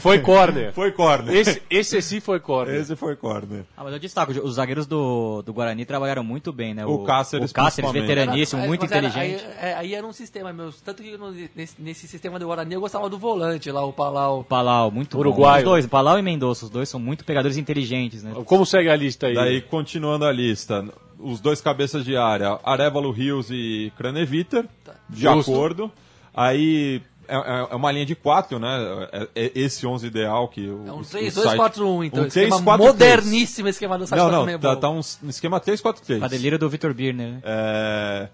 Foi 0.00 0.18
corner. 0.20 0.72
Foi 0.72 0.92
corner. 0.92 1.34
Esse, 1.34 1.62
esse 1.70 2.00
sim 2.02 2.20
foi 2.20 2.40
corner. 2.40 2.74
Esse 2.76 2.96
foi 2.96 3.16
corner. 3.16 3.64
Ah, 3.76 3.84
mas 3.84 3.92
eu 3.92 3.98
destaco, 3.98 4.32
os 4.32 4.54
zagueiros 4.54 4.86
do, 4.86 5.42
do 5.42 5.52
Guarani 5.52 5.84
trabalharam 5.84 6.24
muito 6.24 6.52
bem, 6.52 6.74
né? 6.74 6.84
O 6.86 6.98
Cáceres, 7.04 7.50
o 7.50 7.54
Cáceres 7.54 7.90
veteraníssimo, 7.92 8.60
Era- 8.60 8.68
muito 8.68 8.84
era- 8.86 9.06
inteligente. 9.08 9.44
aí, 9.44 9.52
é, 9.70 9.74
aí 9.74 9.94
era 9.94 10.06
um 10.06 10.12
sistema, 10.12 10.52
meu. 10.52 10.72
Tanto 10.84 11.02
que 11.02 11.16
no- 11.16 11.32
nesse, 11.54 11.74
nesse 11.80 12.08
sistema 12.08 12.38
do 12.38 12.46
Guarani 12.46 12.74
eu 12.74 12.80
gostava 12.80 13.08
do 13.08 13.17
volante 13.18 13.70
lá, 13.70 13.84
o 13.84 13.92
Palau. 13.92 14.44
Palau, 14.44 14.90
muito 14.90 15.18
Uruguaio. 15.18 15.64
bom. 15.64 15.70
Os 15.70 15.74
dois, 15.74 15.86
Palau 15.86 16.18
e 16.18 16.22
Mendonça, 16.22 16.64
os 16.64 16.70
dois 16.70 16.88
são 16.88 16.98
muito 17.00 17.24
pegadores 17.24 17.56
inteligentes, 17.56 18.22
né? 18.22 18.32
Como 18.44 18.64
segue 18.64 18.88
a 18.88 18.96
lista 18.96 19.26
aí? 19.26 19.34
Daí, 19.34 19.60
continuando 19.60 20.24
a 20.24 20.32
lista, 20.32 20.84
os 21.18 21.40
dois 21.40 21.60
cabeças 21.60 22.04
de 22.04 22.16
área, 22.16 22.58
Arevalo 22.64 23.10
Rios 23.10 23.50
e 23.50 23.92
Craneviter, 23.96 24.66
de 25.08 25.22
Justo. 25.22 25.50
acordo. 25.52 25.92
Aí 26.34 27.02
é, 27.26 27.36
é- 27.36 27.68
é 27.70 27.74
uma 27.74 27.92
linha 27.92 28.06
de 28.06 28.14
quatro, 28.14 28.58
né? 28.58 29.08
É, 29.12 29.28
é 29.44 29.52
esse 29.54 29.86
11 29.86 30.06
ideal 30.06 30.48
que 30.48 30.60
o, 30.66 30.84
É 30.86 30.92
um 30.92 31.00
o 31.00 31.04
3-2-4-1, 31.04 32.04
então. 32.06 32.22
Um 32.24 32.26
esquema 32.26 32.56
3-4-3. 32.62 32.78
moderníssimo 32.78 33.68
esquema 33.68 33.98
do 33.98 34.06
site 34.06 34.18
Não, 34.20 34.46
não, 34.46 34.58
tá, 34.58 34.76
tá 34.76 34.88
um 34.88 35.00
um 35.22 35.28
esquema 35.28 35.60
3-4-3. 35.60 36.22
A 36.22 36.28
delírio 36.28 36.58
do 36.58 36.68
Vitor 36.70 36.94
Birner, 36.94 37.32
né? 37.32 37.40
É, 37.44 38.28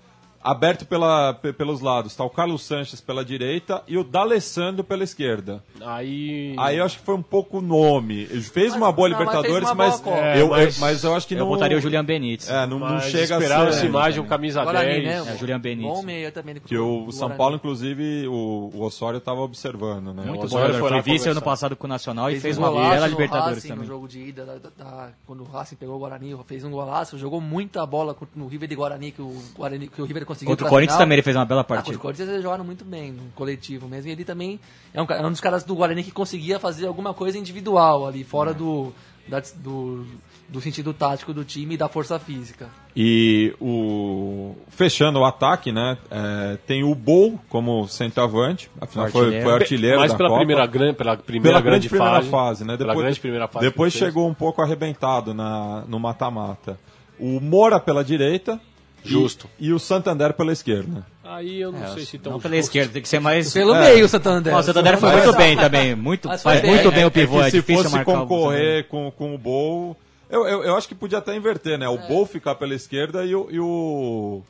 aberto 0.44 0.84
pela, 0.84 1.32
pe- 1.32 1.52
pelos 1.54 1.80
lados, 1.80 2.12
está 2.12 2.22
o 2.22 2.28
Carlos 2.30 2.62
Sanches 2.62 3.00
pela 3.00 3.24
direita 3.24 3.82
e 3.88 3.96
o 3.96 4.04
D'Alessandro 4.04 4.84
pela 4.84 5.02
esquerda. 5.02 5.64
Aí. 5.80 6.54
Aí 6.58 6.76
eu 6.76 6.84
acho 6.84 6.98
que 6.98 7.04
foi 7.04 7.14
um 7.14 7.22
pouco 7.22 7.62
nome. 7.62 8.22
Ele 8.30 8.42
fez 8.42 8.72
Mas- 8.72 8.76
uma 8.76 8.92
boa 8.92 9.08
não, 9.08 9.16
mas 9.18 9.24
fez 9.26 9.36
Libertadores, 9.36 9.68
uma 9.68 9.74
mas, 9.74 10.00
boa 10.00 10.16
Copa. 10.16 10.26
eu, 10.36 10.46
É, 10.46 10.48
mas- 10.50 10.74
eu- 10.76 10.80
mas 10.80 11.04
eu 11.04 11.14
acho 11.14 11.26
que 11.26 11.34
Eu 11.34 11.38
não. 11.38 11.46
botaria 11.48 11.78
o 11.78 11.80
Julian 11.80 12.04
Benítez. 12.04 12.48
É, 12.50 12.66
não, 12.66 12.78
não 12.78 12.86
Mas 12.88 13.04
chega 13.04 13.36
a 13.36 13.38
esperava-se 13.38 13.80
ser. 13.80 13.88
mais 13.88 14.14
de 14.14 14.20
um 14.20 14.26
camisa 14.26 14.62
Guarani, 14.62 15.02
10. 15.02 15.24
né? 15.26 15.32
É, 15.34 15.36
Julian 15.38 15.58
Benítez. 15.60 15.92
Bom 15.96 16.02
meia 16.02 16.30
também. 16.30 16.56
Que 16.56 16.76
o 16.76 17.10
São. 17.10 17.30
Paulo, 17.30 17.56
inclusive, 17.56 18.28
o, 18.28 18.70
o 18.74 18.82
Osório 18.82 19.18
estava 19.18 19.40
observando, 19.40 20.12
né? 20.12 20.24
Muito 20.26 20.42
bom. 20.46 20.58
foi 20.58 20.72
foi 20.74 21.00
vice 21.02 21.28
ano 21.28 21.40
passado 21.40 21.74
com 21.74 21.86
o 21.86 21.88
Nacional 21.88 22.28
e 22.28 22.32
Fez, 22.34 22.42
fez 22.42 22.58
um 22.58 22.60
uma 22.62 22.70
bela 22.90 23.06
Libertadores 23.06 23.56
Racing, 23.56 23.68
também. 23.68 23.82
No 23.84 23.88
jogo 23.92 24.06
de 24.06 24.20
ida, 24.20 24.44
da- 24.44 24.58
da- 24.84 25.08
quando 25.26 25.40
o 25.40 25.44
Racing 25.44 25.76
pegou 25.76 25.96
o 25.96 25.98
Guarani, 25.98 26.36
fez 26.46 26.64
um 26.64 26.70
golaço, 26.70 27.16
jogou 27.18 27.40
muita 27.40 27.84
bola 27.86 28.14
no 28.36 28.46
River 28.46 28.68
de 28.68 28.74
Guarani, 28.74 29.10
que 29.10 29.22
o, 29.22 29.34
Guarani, 29.56 29.88
que 29.88 30.00
o 30.02 30.04
River 30.04 30.24
conseguiu 30.34 30.52
Contra 30.52 30.66
o 30.66 30.70
Corinthians 30.70 30.94
final. 30.96 31.06
também 31.06 31.14
ele 31.16 31.22
fez 31.22 31.36
uma 31.36 31.44
bela 31.44 31.60
Ah, 31.60 31.64
contra 31.64 31.76
partida. 31.76 31.96
o 31.96 32.00
Corinthians 32.00 32.28
eles 32.28 32.42
jogaram 32.42 32.64
muito 32.64 32.84
bem, 32.84 33.12
no 33.12 33.22
coletivo 33.34 33.88
mesmo. 33.88 34.08
E 34.08 34.12
ele 34.12 34.24
também 34.24 34.60
é 34.92 35.00
um, 35.02 35.06
é 35.08 35.26
um 35.26 35.30
dos 35.30 35.40
caras 35.40 35.64
do 35.64 35.74
Guarani 35.74 36.04
que 36.04 36.10
conseguia 36.10 36.58
fazer 36.58 36.86
alguma 36.86 37.14
coisa 37.14 37.38
individual 37.38 38.06
ali, 38.06 38.22
fora 38.24 38.52
do, 38.52 38.92
da- 39.28 39.42
do, 39.56 40.04
do 40.48 40.60
sentido 40.60 40.92
tático 40.92 41.32
do 41.32 41.44
time 41.44 41.74
e 41.74 41.76
da 41.78 41.88
força 41.88 42.18
física. 42.18 42.68
E 42.96 43.54
o 43.60 44.54
fechando 44.68 45.18
o 45.18 45.24
ataque, 45.24 45.72
né? 45.72 45.98
é, 46.10 46.56
tem 46.66 46.84
o 46.84 46.94
Bol 46.94 47.40
como 47.48 47.88
centroavante, 47.88 48.70
afinal 48.80 49.08
foi, 49.08 49.22
Artilheiro. 49.22 49.44
foi 49.44 49.54
artilheiro 49.54 49.98
Mas 50.00 50.12
da 50.12 50.16
pela 50.16 50.28
Copa. 50.28 50.38
primeira, 50.40 50.66
gran, 50.66 50.94
pela 50.94 51.16
primeira 51.16 51.48
pela 51.58 51.60
grande 51.60 51.88
grande 51.88 51.88
primeira 51.88 52.14
fase. 52.16 52.30
fase, 52.30 52.64
né? 52.64 52.76
Pela 52.76 52.88
Depois, 52.90 53.04
grande 53.04 53.20
primeira 53.20 53.48
fase. 53.48 53.66
depois 53.66 53.92
fez. 53.92 54.04
chegou 54.04 54.28
um 54.28 54.34
pouco 54.34 54.62
arrebentado 54.62 55.32
na, 55.34 55.84
no 55.88 55.98
mata-mata. 55.98 56.78
O 57.18 57.40
Moura 57.40 57.78
pela 57.80 58.04
direita. 58.04 58.60
E- 59.04 59.08
Justo. 59.08 59.48
E, 59.58 59.72
o 59.72 59.78
Santander 59.78 60.32
pela 60.32 60.52
esquerda. 60.52 61.06
Aí 61.22 61.60
eu 61.60 61.72
não 61.72 61.84
É, 61.84 61.88
sei 61.94 62.04
se 62.04 62.18
tão 62.18 62.32
não 62.32 62.40
pela 62.40 62.54
justo. 62.56 62.68
esquerda, 62.68 62.92
tem 62.92 63.02
que 63.02 63.08
ser 63.08 63.18
mais... 63.20 63.52
Pelo 63.52 63.74
É. 63.74 63.92
meio, 63.92 64.04
o 64.04 64.08
Santander. 64.08 64.54
Ó, 64.54 64.58
o 64.58 64.62
Santander 64.62 64.98
foi 64.98 65.10
muito 65.12 65.32
bem 65.36 65.56
também, 65.56 65.94
muito, 65.94 66.28
faz 66.38 66.62
muito 66.62 66.90
bem 66.90 67.02
É 67.02 67.06
o 67.06 67.10
pivô, 67.10 67.40
é, 67.42 67.50
se 67.50 67.56
difícil 67.58 67.84
fosse 67.90 68.04
concorrer 68.04 68.86
com, 68.88 69.10
com 69.10 69.34
o 69.34 69.38
Bol. 69.38 69.96
Eu, 70.30 70.46
eu, 70.46 70.64
eu 70.64 70.76
acho 70.76 70.88
que 70.88 70.94
podia 70.94 71.18
até 71.18 71.34
inverter, 71.36 71.78
né? 71.78 71.88
O 71.88 71.94
É. 71.96 72.08
Bol 72.08 72.26
ficar 72.26 72.54
pela 72.56 72.74
esquerda 72.74 73.24
e 73.24 73.34
o, 73.34 73.48
e 73.50 73.60
o, 73.60 74.42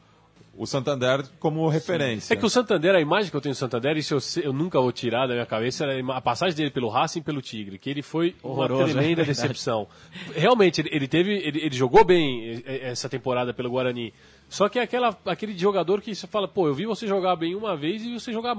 o 0.56 0.66
Santander 0.66 1.24
como 1.38 1.68
referência. 1.68 2.32
É 2.32 2.36
que 2.36 2.46
o 2.46 2.48
Santander, 2.50 2.94
a 2.94 3.00
imagem 3.00 3.30
que 3.30 3.36
eu 3.36 3.40
tenho 3.40 3.54
do 3.54 3.58
Santander, 3.58 3.96
isso 3.96 4.14
eu, 4.14 4.42
eu 4.44 4.52
nunca 4.52 4.80
vou 4.80 4.90
tirar 4.92 5.26
da 5.26 5.34
minha 5.34 5.44
cabeça, 5.46 5.84
era 5.84 6.12
a 6.14 6.20
passagem 6.20 6.56
dele 6.56 6.70
pelo 6.70 6.88
Racing 6.88 7.18
e 7.18 7.22
pelo 7.22 7.42
Tigre, 7.42 7.76
que 7.78 7.90
ele 7.90 8.02
foi 8.02 8.34
Horroroso, 8.42 8.82
uma 8.84 8.88
tremenda 8.92 9.22
é 9.22 9.24
decepção. 9.24 9.86
Realmente, 10.34 10.80
ele, 10.80 10.88
ele 10.92 11.08
teve, 11.08 11.32
ele, 11.36 11.60
ele 11.60 11.76
jogou 11.76 12.04
bem 12.04 12.62
essa 12.66 13.08
temporada 13.08 13.52
pelo 13.52 13.68
Guarani. 13.70 14.12
Só 14.48 14.68
que 14.68 14.78
é 14.78 14.82
aquela, 14.82 15.16
aquele 15.26 15.56
jogador 15.56 16.00
que 16.00 16.14
você 16.14 16.26
fala, 16.26 16.46
pô, 16.46 16.68
eu 16.68 16.74
vi 16.74 16.86
você 16.86 17.06
jogar 17.06 17.36
bem 17.36 17.54
uma 17.54 17.76
vez 17.76 18.02
e 18.02 18.12
você 18.12 18.32
jogar 18.32 18.56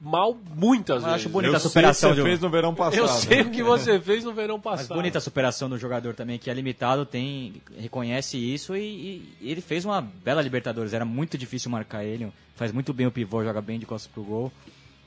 mal 0.00 0.36
muitas 0.56 0.96
Eu 0.96 1.02
vezes. 1.02 1.14
acho 1.14 1.28
bonita 1.28 1.52
Eu 1.52 1.56
a 1.56 1.60
sei 1.60 1.68
o 1.68 1.70
que 1.70 1.78
superação 1.78 2.10
você 2.10 2.16
de 2.16 2.22
fez 2.22 2.40
no 2.40 2.50
verão 2.50 2.74
passado. 2.74 2.98
Eu 2.98 3.08
sei 3.08 3.40
o 3.42 3.50
que 3.50 3.62
você 3.62 4.00
fez 4.00 4.24
no 4.24 4.32
verão 4.34 4.56
Mas 4.56 4.64
passado. 4.80 4.96
bonita 4.96 5.18
a 5.18 5.20
superação 5.20 5.70
do 5.70 5.78
jogador 5.78 6.14
também, 6.14 6.38
que 6.38 6.50
é 6.50 6.54
limitado, 6.54 7.06
tem 7.06 7.54
reconhece 7.78 8.36
isso 8.36 8.76
e, 8.76 9.22
e 9.40 9.50
ele 9.50 9.60
fez 9.60 9.84
uma 9.84 10.00
bela 10.00 10.42
Libertadores. 10.42 10.92
Era 10.92 11.04
muito 11.04 11.38
difícil 11.38 11.70
marcar 11.70 12.04
ele, 12.04 12.30
faz 12.56 12.72
muito 12.72 12.92
bem 12.92 13.06
o 13.06 13.12
pivô, 13.12 13.44
joga 13.44 13.62
bem 13.62 13.78
de 13.78 13.86
costas 13.86 14.10
pro 14.12 14.22
gol. 14.24 14.52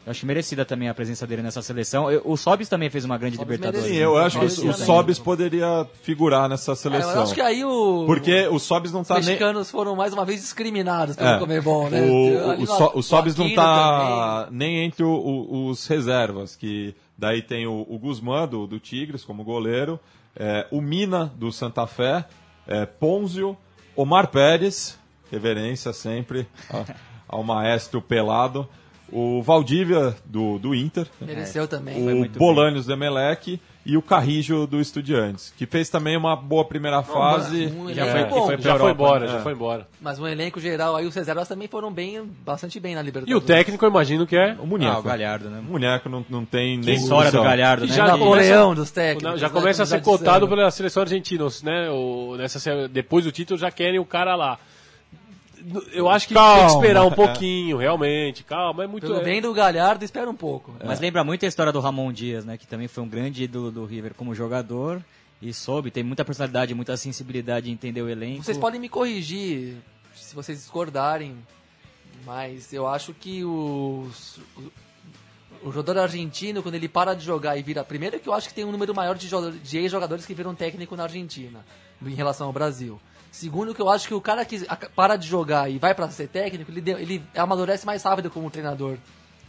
Eu 0.06 0.12
acho 0.12 0.26
merecida 0.26 0.63
também 0.63 0.88
a 0.88 0.94
presença 0.94 1.26
dele 1.26 1.41
nessa 1.41 1.62
seleção. 1.63 2.12
Eu- 2.12 2.22
o 2.26 2.38
Sobis 2.38 2.70
também 2.70 2.89
fez 2.91 3.04
uma 3.06 3.18
grande 3.18 3.38
Sobis 3.38 3.56
Libertadores. 3.58 3.88
Sim, 3.91 4.00
eu 4.02 4.15
acho 4.18 4.38
que 4.39 4.46
o 4.46 4.56
também. 4.56 4.74
Sobis 4.74 5.18
poderia 5.18 5.88
figurar 6.04 6.48
nessa 6.48 6.74
É, 6.74 6.76
seleção. 6.76 7.12
eu 7.15 7.22
acho 7.24 7.34
que 7.34 7.41
aí 7.41 7.65
o... 7.65 8.04
Porque 8.06 8.48
o 8.48 8.60
Sobis 8.60 8.91
não 8.91 9.02
os 9.02 9.08
tá 9.08 9.15
nem. 9.15 9.24
mexicanos 9.26 9.72
foram 9.72 9.96
mais 9.96 10.13
uma 10.13 10.24
vez 10.24 10.41
discriminados 10.41 11.15
pelo 11.15 11.30
É. 11.30 11.39
Comebol, 11.39 11.89
né? 11.89 12.02
O, 12.04 12.62
o, 12.62 12.68
So- 12.68 12.91
o 12.94 13.02
Sobis 13.02 13.36
não 13.36 13.50
tá 13.56 14.48
nem 14.52 14.86
entre 14.86 15.04
o- 15.04 15.10
o- 15.10 15.68
os 15.70 15.88
reservas, 15.88 16.56
que 16.56 16.94
daí 17.18 17.41
tem 17.41 17.65
o, 17.65 17.86
o 17.89 17.98
Guzmán 17.98 18.48
do, 18.48 18.68
do 18.68 18.80
Tigres 18.80 19.24
como 19.26 19.44
goleiro, 19.44 20.00
é, 20.36 20.68
o 20.70 20.82
Mina 20.82 21.34
do 21.36 21.52
Santa 21.52 21.88
Fé, 21.88 22.26
é, 22.68 22.86
Ponzio, 22.86 23.58
Omar 23.96 24.28
Pérez, 24.28 25.00
reverência 25.32 25.91
sempre 25.94 26.48
a- 26.70 26.84
ao 27.28 27.44
maestro 27.44 28.02
pelado, 28.02 28.68
o 29.12 29.41
Valdívia 29.41 30.15
do, 30.26 30.58
do 30.60 30.74
Inter, 30.76 31.06
também. 31.20 31.36
Mereceu 31.36 31.68
também. 31.68 32.04
Foi 32.04 32.13
o 32.13 32.18
muito 32.18 32.39
Bolânios 32.39 32.86
do 32.86 32.94
Emelec 32.94 33.60
e 33.86 33.96
o 33.96 34.02
Carrijo 34.02 34.65
do 34.65 34.82
Estudiantes, 34.82 35.54
que 35.56 35.68
fez 35.68 35.89
também 35.89 36.18
uma 36.18 36.36
boa 36.36 36.65
primeira 36.65 37.04
fase. 37.04 37.68
um 37.68 37.94
já 37.94 38.08
foi- 38.08 38.20
É, 38.22 38.26
bom, 38.26 38.46
foi 38.48 38.58
pra 38.58 38.72
já 38.72 38.80
foi 38.80 38.91
embora, 38.91 39.26
né? 39.28 39.32
já 39.34 39.39
foi 39.41 39.54
embora. 39.54 39.88
mas 40.02 40.18
um 40.18 40.26
elenco 40.28 40.60
geral 40.60 40.96
aí, 40.96 41.06
os 41.06 41.13
reservas 41.13 41.48
também 41.48 41.68
foram 41.68 41.91
bem, 41.94 42.24
bastante 42.44 42.80
bem 42.80 42.96
na 42.96 43.02
E 43.02 43.06
Libertadores. 43.06 43.44
o 43.44 43.46
técnico, 43.46 43.86
eu 43.86 43.89
imagino 43.89 44.26
que 44.26 44.36
é. 44.36 44.56
O 44.60 44.65
Muneco. 44.65 44.91
Ah, 44.91 45.00
o 45.00 45.04
Galhardo, 45.04 45.50
né? 45.52 45.60
O 45.60 45.72
Muneco 45.72 46.10
não, 46.10 46.26
não 46.28 46.44
tem 46.44 46.80
Que 46.80 46.88
nem 46.88 46.96
história 46.96 47.32
do. 47.32 47.44
Galhardo, 47.44 47.86
né? 47.86 47.94
já 47.94 48.04
O 48.08 48.12
Que- 48.13 48.20
Napoleão 48.20 48.74
dos 48.74 48.89
técnicos. 48.89 49.24
Não, 49.32 49.38
já 49.38 49.48
né, 49.50 49.54
começa 49.54 49.84
a 49.84 49.86
como 49.86 49.89
ser 49.89 49.98
já 49.98 50.04
cotado 50.04 50.48
pela 50.48 50.72
seleção 50.72 51.04
argentina, 51.04 51.46
né? 51.63 51.89
O, 51.91 52.36
nessa, 52.38 52.88
depois 52.88 53.24
do 53.24 53.32
título 53.32 53.60
já 53.60 53.70
querem 53.70 54.00
o 54.00 54.06
cara 54.06 54.36
lá. 54.36 54.58
Eu 55.91 56.10
acho 56.10 56.28
que 56.28 56.34
tem 56.34 56.43
Calma. 56.43 56.67
que 56.67 56.73
esperar 56.75 57.06
um 57.06 57.12
pouquinho, 57.15 57.78
realmente. 57.78 58.43
Calma, 58.43 58.84
é 58.84 58.88
muito. 58.88 59.08
Pelo 59.08 59.19
é- 59.19 59.23
bem 59.23 59.41
do 59.41 59.54
Galhardo, 59.54 60.06
espera 60.06 60.30
um 60.30 60.36
pouco. 60.36 60.73
Mas 60.84 60.99
lembra 60.99 61.23
muito 61.23 61.45
a 61.45 61.47
história 61.47 61.71
do 61.71 61.80
Ramon 61.80 62.12
Dias, 62.12 62.45
né? 62.45 62.58
Que 62.58 62.67
também 62.67 62.88
foi 62.88 63.04
um 63.04 63.10
grande 63.10 63.43
ídolo 63.43 63.71
do 63.71 63.86
River 63.86 64.13
como 64.13 64.36
jogador 64.36 65.01
e 65.41 65.54
soube, 65.54 65.91
tem 65.91 66.04
muita 66.04 66.23
personalidade, 66.23 66.73
muita 66.73 66.95
sensibilidade 66.97 67.69
em 67.69 67.73
entender 67.73 68.01
o 68.01 68.10
elenco. 68.10 68.43
Vocês 68.43 68.58
podem 68.58 68.80
me 68.80 68.89
corrigir 68.89 69.75
se 70.15 70.34
vocês 70.34 70.60
discordarem, 70.60 71.38
mas 72.25 72.71
eu 72.73 72.88
acho 72.88 73.13
que 73.13 73.43
os, 73.43 74.39
o, 74.58 74.71
o 75.69 75.71
jogador 75.71 76.01
argentino, 76.01 76.63
quando 76.63 76.75
ele 76.75 76.88
para 76.88 77.13
de 77.13 77.25
jogar 77.25 77.58
e 77.58 77.62
vira. 77.62 77.84
Primeiro, 77.84 78.19
que 78.19 78.30
eu 78.30 78.34
acho 78.34 78.47
que 78.47 78.54
tem 78.54 78.65
um 78.65 78.71
número 78.71 78.95
maior 78.95 79.17
de, 79.17 79.30
de 79.63 79.78
ex-jogadores 79.78 80.25
que 80.25 80.34
viram 80.34 80.56
técnico 80.56 80.95
na 80.95 81.04
Argentina 81.04 81.65
em 82.06 82.15
relação 82.15 82.47
ao 82.47 82.54
Brasil. 82.54 82.99
Segundo, 83.36 83.76
que 83.76 83.82
eu 83.82 83.89
acho 83.89 84.08
que 84.08 84.13
o 84.13 84.21
cara 84.21 84.45
que 84.45 84.65
para 84.95 85.17
de 85.17 85.28
jogar 85.28 85.69
e 85.69 85.78
vai 85.78 85.93
para 85.93 86.10
ser 86.10 86.30
técnico, 86.30 86.71
ele, 86.71 86.89
ele 86.91 87.24
amadurece 87.36 87.86
mais 87.86 88.02
rápido 88.02 88.30
como 88.30 88.50
treinador. 88.50 88.95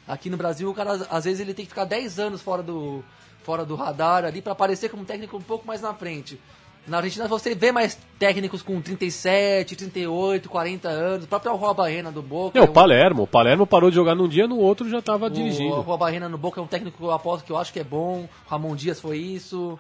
Aqui 0.09 0.29
no 0.29 0.37
Brasil, 0.37 0.69
o 0.69 0.75
cara, 0.75 1.07
às 1.09 1.25
vezes, 1.25 1.39
ele 1.39 1.55
tem 1.55 1.65
que 1.65 1.69
ficar 1.69 1.85
10 1.85 2.19
anos 2.19 2.43
fora 2.43 2.65
do, 2.65 3.05
fora 3.45 3.65
do 3.65 3.77
radar 3.77 4.25
ali 4.25 4.43
para 4.43 4.55
aparecer 4.55 4.91
como 4.91 5.05
técnico 5.05 5.37
um 5.37 5.41
pouco 5.41 5.65
mais 5.65 5.83
na 5.83 5.95
frente. 5.95 6.37
Na 6.85 6.97
Argentina 6.97 7.29
você 7.29 7.55
vê 7.55 7.71
mais 7.71 7.97
técnicos 8.19 8.61
com 8.61 8.81
37, 8.81 9.77
38, 9.77 10.49
40 10.49 10.89
anos. 10.89 11.25
O 11.25 11.29
próprio 11.29 11.55
Rua 11.55 11.73
Barrena 11.73 12.11
do 12.11 12.23
Boca. 12.23 12.59
É, 12.59 12.63
o 12.63 12.69
Palermo. 12.69 13.23
O 13.23 13.27
Palermo 13.29 13.69
parou 13.69 13.89
de 13.89 13.95
jogar 13.95 14.17
num 14.17 14.27
dia, 14.27 14.49
no 14.49 14.59
outro 14.59 14.89
já 14.89 14.99
estava 14.99 15.27
O 15.27 15.31
dirigindo. 15.31 15.81
Rua 15.81 15.97
Barrena 15.97 16.29
no 16.29 16.39
Boca 16.39 16.61
é 16.61 16.63
um 16.63 16.67
técnico 16.67 16.99
que 16.99 17.05
eu 17.05 17.13
aposto 17.13 17.45
que 17.45 17.53
eu 17.53 17.57
acho 17.57 17.73
que 17.73 17.79
é 17.79 17.85
bom. 17.85 18.29
Ramon 18.49 18.75
Dias 18.75 19.01
foi 19.01 19.19
isso. 19.19 19.79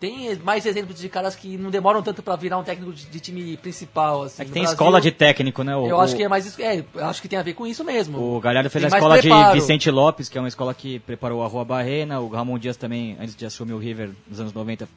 Tem 0.00 0.34
mais 0.36 0.64
exemplos 0.64 0.98
de 0.98 1.08
caras 1.10 1.36
que 1.36 1.58
não 1.58 1.70
demoram 1.70 2.02
tanto 2.02 2.22
para 2.22 2.34
virar 2.34 2.56
um 2.58 2.62
técnico 2.64 2.90
de, 2.92 3.04
de 3.04 3.20
time 3.20 3.56
principal. 3.58 4.22
Assim. 4.22 4.40
É 4.42 4.44
que 4.46 4.50
tem 4.52 4.62
Brasil, 4.62 4.74
escola 4.74 5.00
de 5.00 5.10
técnico, 5.12 5.62
né? 5.62 5.76
O, 5.76 5.86
Eu 5.86 6.00
acho 6.00 6.16
que 6.16 6.22
é 6.22 6.28
mais 6.28 6.46
isso. 6.46 6.60
É, 6.62 6.82
eu 6.94 7.04
acho 7.04 7.20
que 7.20 7.28
tem 7.28 7.38
a 7.38 7.42
ver 7.42 7.52
com 7.52 7.66
isso 7.66 7.84
mesmo. 7.84 8.18
O 8.18 8.40
Galhardo 8.40 8.70
fez 8.70 8.82
Tem 8.82 8.92
a 8.92 8.96
escola 8.96 9.18
preparo. 9.18 9.52
de 9.54 9.60
Vicente 9.60 9.90
Lopes, 9.90 10.28
que 10.30 10.38
é 10.38 10.40
uma 10.40 10.48
escola 10.48 10.72
que 10.72 10.98
preparou 11.00 11.44
a 11.44 11.46
Rua 11.46 11.64
Barrena. 11.66 12.18
O 12.18 12.28
Ramon 12.28 12.58
Dias 12.58 12.76
também, 12.78 13.16
antes 13.20 13.36
de 13.36 13.44
assumir 13.44 13.74
o 13.74 13.78
River 13.78 14.10
nos 14.26 14.40
anos 14.40 14.52
90, 14.54 14.88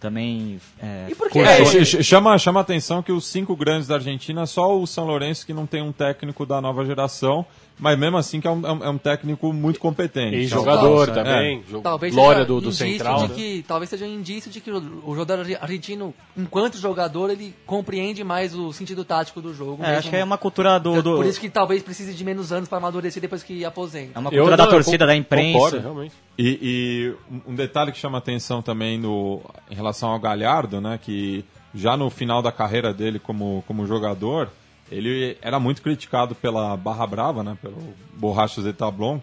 também. 0.00 0.60
É, 0.82 1.06
E 1.10 1.14
por 1.14 1.28
que- 1.30 1.38
É, 1.38 1.60
É, 1.60 1.64
ch- 1.64 1.84
ch- 1.86 2.02
chama, 2.04 2.36
chama 2.38 2.60
a 2.60 2.62
atenção 2.62 3.02
que 3.02 3.12
os 3.12 3.26
cinco 3.26 3.54
grandes 3.54 3.86
da 3.86 3.96
Argentina, 3.96 4.46
só 4.46 4.76
o 4.78 4.86
São 4.86 5.04
Lourenço 5.04 5.44
que 5.46 5.52
não 5.52 5.66
tem 5.66 5.82
um 5.82 5.92
técnico 5.92 6.46
da 6.46 6.60
nova 6.60 6.84
geração, 6.84 7.44
mas 7.80 7.98
mesmo 7.98 8.16
assim 8.18 8.40
que 8.40 8.46
é 8.46 8.50
um, 8.50 8.66
é 8.66 8.72
um- 8.90 8.94
é 8.94 8.98
técnico 8.98 9.52
muito 9.52 9.80
competente. 9.80 10.36
E 10.36 10.42
É 10.42 10.44
um- 10.44 10.48
jogador 10.48 11.08
É. 11.08 11.12
também. 11.12 11.62
jo- 11.68 11.80
Talvez 11.80 12.14
Glória 12.14 12.34
seja 12.42 12.46
do, 12.46 12.60
do 12.60 12.66
indício 12.68 12.86
Central. 12.86 13.16
de 13.22 13.28
né? 13.28 13.34
que, 13.34 13.64
talvez 13.66 13.90
seja 13.90 14.04
um 14.04 14.08
indício 14.14 14.50
de 14.50 14.60
que 14.60 14.70
o, 14.70 15.14
jogador 15.14 15.40
arge- 15.40 15.58
argentino, 15.60 16.14
enquanto 16.36 16.76
jogador, 16.78 17.30
ele 17.30 17.54
compreende 17.66 18.22
mais 18.22 18.54
o 18.54 18.72
sentido 18.72 19.04
tático 19.04 19.40
do 19.40 19.54
jogo. 19.54 19.82
É, 19.82 19.96
acho 19.96 20.10
que 20.10 20.16
é 20.16 20.22
uma 20.22 20.38
cultura 20.38 20.78
do. 20.78 21.02
do- 21.02 21.16
Por 21.16 21.26
isso 21.26 21.40
que 21.40 21.48
talvez 21.48 21.82
precise 21.82 22.12
de 22.12 22.24
menos 22.24 22.52
anos 22.52 22.68
para 22.68 22.78
amadurecer 22.78 23.20
depois 23.20 23.42
que 23.42 23.64
aposenta. 23.64 24.12
É 24.14 24.18
uma 24.18 24.28
Eu 24.28 24.44
cultura 24.44 24.56
da 24.56 24.64
não, 24.64 24.70
eu 24.72 24.76
torcida, 24.76 25.06
da 25.06 25.16
imprensa. 25.16 25.52
Concordo, 25.58 25.78
realmente. 25.80 26.14
E, 26.38 26.58
e 26.62 27.14
um- 27.32 27.52
um 27.52 27.54
detalhe 27.54 27.90
que 27.92 27.98
chama 27.98 28.18
atenção 28.18 28.60
também 28.62 28.98
no, 28.98 29.40
em 29.70 29.74
relação 29.74 30.10
ao 30.10 30.18
Galhardo, 30.18 30.80
né, 30.80 30.98
que 31.02 31.44
já 31.74 31.96
no 31.96 32.10
final 32.10 32.42
da 32.42 32.50
carreira 32.50 32.92
dele 32.92 33.18
como, 33.18 33.62
como 33.66 33.86
jogador, 33.86 34.48
ele 34.90 35.36
era 35.40 35.60
muito 35.60 35.82
criticado 35.82 36.34
pela 36.34 36.76
Barra 36.76 37.06
Brava, 37.06 37.42
né, 37.42 37.56
pelo 37.60 37.94
Borrachos 38.14 38.64
de 38.64 38.72
Tablon, 38.72 39.20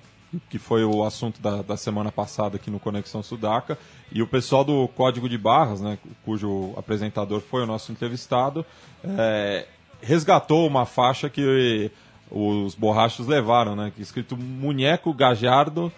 que 0.49 0.59
foi 0.59 0.83
o 0.83 1.03
assunto 1.03 1.41
da, 1.41 1.61
da 1.61 1.77
semana 1.77 2.11
passada 2.11 2.57
aqui 2.57 2.69
no 2.69 2.79
Conexão 2.79 3.23
Sudaca, 3.23 3.77
e 4.11 4.21
o 4.21 4.27
pessoal 4.27 4.63
do 4.63 4.87
Código 4.89 5.27
de 5.27 5.37
Barras, 5.37 5.81
né, 5.81 5.97
cujo 6.23 6.73
apresentador 6.77 7.41
foi 7.41 7.63
o 7.63 7.65
nosso 7.65 7.91
entrevistado, 7.91 8.65
é, 9.03 9.65
resgatou 10.01 10.67
uma 10.67 10.85
faixa 10.85 11.29
que 11.29 11.91
os 12.29 12.75
borrachos 12.75 13.27
levaram, 13.27 13.75
né, 13.75 13.91
que 13.93 14.01
é 14.01 14.03
escrito 14.03 14.37
Munheco 14.37 15.13
Gajardo 15.13 15.91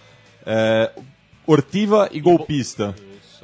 é, 0.46 0.92
Ortiva 1.46 2.10
e 2.12 2.20
golpista. 2.22 2.96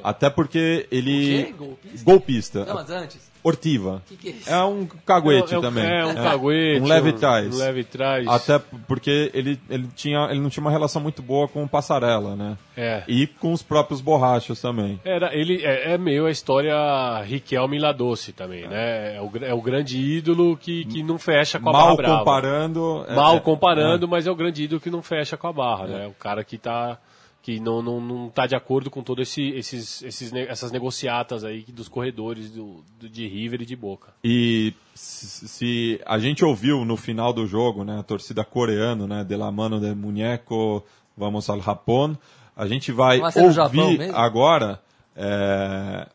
Até 0.02 0.30
porque 0.30 0.86
ele. 0.92 1.10
O 1.10 1.46
quê? 1.46 1.52
Golpista? 1.52 2.04
Golpista. 2.04 2.64
Não, 2.64 2.74
mas 2.74 2.90
antes. 2.90 3.25
Ortiva. 3.46 4.02
O 4.04 4.08
que, 4.08 4.16
que 4.16 4.28
é 4.28 4.30
isso? 4.32 4.50
É 4.50 4.64
um 4.64 4.88
caguete 5.06 5.54
é, 5.54 5.58
um- 5.58 5.60
também. 5.60 5.84
É, 5.84 6.04
um 6.04 6.14
caguete. 6.16 6.80
Um 6.80 6.86
leve 6.88 7.12
trás. 7.12 8.26
Um. 8.26 8.30
Até 8.30 8.58
porque 8.88 9.30
ele, 9.32 9.60
ele, 9.70 9.88
tinha, 9.94 10.26
ele 10.30 10.40
não 10.40 10.50
tinha 10.50 10.60
uma 10.62 10.70
relação 10.70 11.00
muito 11.00 11.22
boa 11.22 11.46
com 11.46 11.62
o 11.62 11.68
Passarela, 11.68 12.34
né? 12.34 12.58
É. 12.76 13.04
E 13.06 13.28
com 13.28 13.52
os 13.52 13.62
próprios 13.62 14.00
borrachos 14.00 14.60
também. 14.60 15.00
Era, 15.04 15.32
ele 15.32 15.64
é, 15.64 15.92
é 15.92 15.98
meio 15.98 16.26
a 16.26 16.30
história 16.32 16.74
Riquelme 17.22 17.78
Ladoce 17.78 18.32
também, 18.32 18.66
né? 18.66 19.14
É 19.16 19.20
o, 19.20 19.30
é 19.44 19.54
o 19.54 19.62
grande 19.62 19.96
ídolo 19.96 20.56
que, 20.56 20.84
que 20.86 21.02
não 21.04 21.16
fecha 21.16 21.60
com 21.60 21.68
a 21.68 21.72
Mal 21.72 21.82
Barra 21.82 21.96
Brava. 21.96 22.18
comparando. 22.18 23.04
é- 23.08 23.14
Mal 23.14 23.36
é- 23.36 23.40
comparando, 23.40 24.08
mas 24.08 24.26
é 24.26 24.30
o 24.30 24.34
grande 24.34 24.64
ídolo 24.64 24.80
que 24.80 24.90
não 24.90 25.02
fecha 25.02 25.36
com 25.36 25.46
a 25.46 25.52
Barra, 25.52 25.86
né? 25.86 26.06
O 26.08 26.14
cara 26.14 26.42
que 26.42 26.58
tá 26.58 26.98
que 27.46 27.60
não, 27.60 27.80
não, 27.80 28.00
não 28.00 28.28
tá 28.28 28.44
de 28.44 28.56
acordo 28.56 28.90
com 28.90 29.04
todas 29.04 29.28
esse, 29.28 29.50
esses, 29.50 30.02
esses, 30.02 30.32
essas 30.32 30.72
negociatas 30.72 31.44
aí 31.44 31.62
dos 31.68 31.86
corredores 31.88 32.50
do, 32.50 32.82
do- 32.98 33.08
de 33.08 33.28
River 33.28 33.62
e 33.62 33.64
de 33.64 33.76
Boca. 33.76 34.12
E 34.24 34.74
se, 34.92 35.46
se 35.46 36.00
a 36.04 36.18
gente 36.18 36.44
ouviu 36.44 36.84
no 36.84 36.96
final 36.96 37.32
do 37.32 37.46
jogo, 37.46 37.84
né, 37.84 38.00
a 38.00 38.02
torcida 38.02 38.44
coreana, 38.44 39.06
né, 39.06 39.22
de 39.24 39.36
la 39.36 39.52
mano 39.52 39.78
del 39.78 39.94
muñeco, 39.94 40.82
vamos 41.16 41.48
al 41.48 41.60
Japón, 41.60 42.18
a 42.56 42.66
gente 42.66 42.90
vai 42.90 43.20
ouvir 43.20 44.10
agora 44.12 44.82
é, 45.14 46.08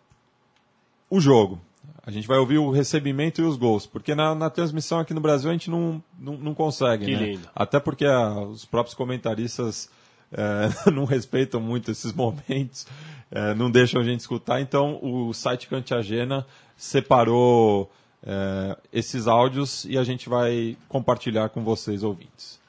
o 1.09 1.21
jogo. 1.21 1.61
A 2.05 2.11
gente 2.11 2.27
vai 2.27 2.39
ouvir 2.39 2.57
o 2.57 2.71
recebimento 2.71 3.39
e 3.39 3.45
os 3.45 3.55
gols, 3.55 3.85
porque 3.85 4.13
na, 4.13 4.35
na 4.35 4.49
transmissão 4.49 4.99
aqui 4.99 5.13
no 5.13 5.21
Brasil 5.21 5.49
a 5.49 5.53
gente 5.53 5.69
não, 5.69 6.03
não, 6.19 6.33
não 6.35 6.53
consegue, 6.53 7.05
Que 7.05 7.15
né? 7.15 7.23
lindo. 7.25 7.47
Até 7.55 7.79
porque 7.79 8.03
ah, 8.05 8.31
os 8.39 8.65
próprios 8.65 8.93
comentaristas 8.95 9.89
é, 10.31 10.89
não 10.91 11.05
respeitam 11.05 11.59
muito 11.59 11.91
esses 11.91 12.13
momentos, 12.13 12.87
é, 13.29 13.53
não 13.53 13.69
deixam 13.69 14.01
a 14.01 14.03
gente 14.03 14.19
escutar. 14.21 14.61
Então 14.61 14.99
o 15.01 15.33
site 15.33 15.67
Cantiagena 15.67 16.45
separou 16.77 17.91
é, 18.23 18.77
esses 18.93 19.27
áudios 19.27 19.85
e 19.85 19.97
a 19.97 20.03
gente 20.03 20.29
vai 20.29 20.77
compartilhar 20.87 21.49
com 21.49 21.63
vocês, 21.63 22.03
ouvintes. 22.03 22.60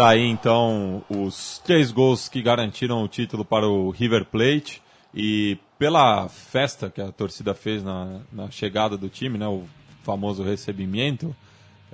Tá 0.00 0.08
aí 0.08 0.24
então 0.24 1.04
os 1.10 1.58
três 1.58 1.92
gols 1.92 2.26
que 2.26 2.40
garantiram 2.40 3.02
o 3.02 3.06
título 3.06 3.44
para 3.44 3.68
o 3.68 3.90
River 3.90 4.24
Plate 4.24 4.80
e 5.14 5.58
pela 5.78 6.26
festa 6.26 6.88
que 6.88 7.02
a 7.02 7.12
torcida 7.12 7.52
fez 7.52 7.84
na, 7.84 8.20
na 8.32 8.50
chegada 8.50 8.96
do 8.96 9.10
time, 9.10 9.36
né, 9.36 9.46
o 9.46 9.64
famoso 10.02 10.42
recebimento, 10.42 11.36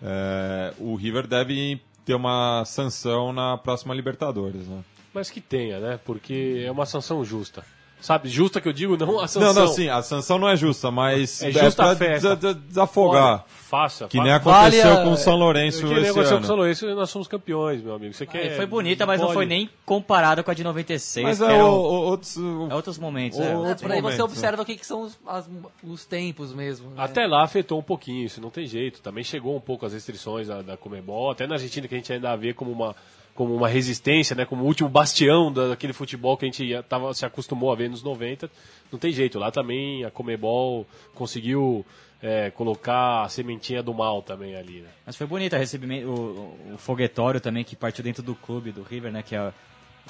é, 0.00 0.72
o 0.78 0.94
River 0.94 1.26
deve 1.26 1.80
ter 2.04 2.14
uma 2.14 2.64
sanção 2.64 3.32
na 3.32 3.58
próxima 3.58 3.92
Libertadores, 3.92 4.68
né? 4.68 4.84
Mas 5.12 5.28
que 5.28 5.40
tenha, 5.40 5.80
né? 5.80 5.98
Porque 6.04 6.62
é 6.64 6.70
uma 6.70 6.86
sanção 6.86 7.24
justa. 7.24 7.64
Sabe, 7.98 8.28
justa 8.28 8.60
que 8.60 8.68
eu 8.68 8.72
digo, 8.72 8.96
não 8.96 9.18
a 9.18 9.26
sanção. 9.26 9.54
Não, 9.54 9.62
não, 9.66 9.72
sim, 9.72 9.88
a 9.88 10.00
sanção 10.02 10.38
não 10.38 10.48
é 10.48 10.54
justa, 10.54 10.90
mas 10.90 11.42
É 11.42 11.50
justa 11.50 11.82
pra 11.82 11.92
a 11.92 11.96
festa. 11.96 12.36
desafogar. 12.36 13.24
Olha, 13.24 13.44
faça. 13.48 14.06
Que 14.06 14.20
nem 14.20 14.32
aconteceu 14.32 14.82
Vale 14.84 15.00
a- 15.00 15.02
com 15.04 15.12
o 15.12 15.16
São 15.16 15.34
Lourenço 15.34 15.80
Que 15.80 15.86
nem 15.86 15.96
esse 16.02 16.10
aconteceu 16.10 16.28
com 16.30 16.34
o 16.34 16.36
ano. 16.38 16.46
São 16.46 16.56
Lourenço, 16.56 16.86
nós 16.94 17.10
somos 17.10 17.26
campeões, 17.26 17.82
meu 17.82 17.94
amigo. 17.94 18.12
Você 18.12 18.26
quer, 18.26 18.46
É, 18.46 18.50
foi 18.50 18.66
bonita, 18.66 19.06
mas 19.06 19.18
não 19.18 19.28
pode- 19.28 19.34
foi 19.38 19.46
nem 19.46 19.68
comparada 19.84 20.42
com 20.42 20.50
a 20.50 20.54
de 20.54 20.62
96. 20.62 21.24
Mas 21.26 21.40
é, 21.40 21.46
era 21.54 21.64
o, 21.64 21.68
o- 21.68 21.72
o- 21.72 22.04
outros... 22.10 22.36
é 22.70 22.74
outros 22.74 22.98
momentos. 22.98 23.38
o- 23.38 23.42
é. 23.42 23.50
É, 23.52 23.56
outros 23.56 23.82
por 23.82 23.90
aí 23.90 24.00
você 24.02 24.22
observa 24.22 24.62
o 24.62 24.64
que, 24.64 24.76
que 24.76 24.86
são 24.86 25.02
os, 25.02 25.18
as- 25.26 25.48
os 25.82 26.04
tempos 26.04 26.52
mesmo. 26.52 26.90
né? 26.90 26.96
Até 26.98 27.26
lá 27.26 27.42
afetou 27.42 27.78
um 27.78 27.82
pouquinho, 27.82 28.26
isso 28.26 28.40
não 28.40 28.50
tem 28.50 28.66
jeito. 28.66 29.00
Também 29.00 29.24
chegou 29.24 29.56
um 29.56 29.60
pouco 29.60 29.86
as 29.86 29.92
restrições 29.94 30.48
da, 30.48 30.60
da 30.62 30.76
Comebol, 30.76 31.30
até 31.30 31.46
na 31.46 31.54
Argentina 31.54 31.88
que 31.88 31.94
a 31.94 31.98
gente 31.98 32.12
ainda 32.12 32.36
vê 32.36 32.52
como 32.52 32.70
uma, 32.70 32.94
como 33.36 33.54
uma 33.54 33.68
resistência, 33.68 34.34
né, 34.34 34.44
como 34.44 34.64
o 34.64 34.66
último 34.66 34.88
bastião 34.88 35.52
da- 35.52 35.68
daquele 35.68 35.92
futebol 35.92 36.36
que 36.36 36.44
a 36.44 36.48
gente 36.48 36.82
tava, 36.88 37.14
se 37.14 37.24
acostumou 37.24 37.70
a 37.70 37.76
ver 37.76 37.88
nos 37.88 38.02
90. 38.02 38.50
Não 38.90 38.98
tem 38.98 39.12
jeito, 39.12 39.38
lá 39.38 39.50
também 39.52 40.04
a 40.04 40.10
Comebol 40.10 40.86
conseguiu 41.14 41.84
é, 42.22 42.50
colocar 42.50 43.24
a 43.24 43.28
sementinha 43.28 43.82
do 43.82 43.92
mal 43.92 44.22
também 44.22 44.56
ali. 44.56 44.80
Né? 44.80 44.88
Mas 45.04 45.16
foi 45.16 45.26
bonito 45.26 45.54
o 45.54 45.58
recebimento, 45.58 46.08
o, 46.08 46.74
o 46.74 46.78
foguetório 46.78 47.40
também 47.40 47.62
que 47.62 47.76
partiu 47.76 48.02
dentro 48.02 48.22
do 48.22 48.34
clube 48.34 48.72
do 48.72 48.82
River, 48.82 49.12
né? 49.12 49.22
Que 49.22 49.36
é, 49.36 49.52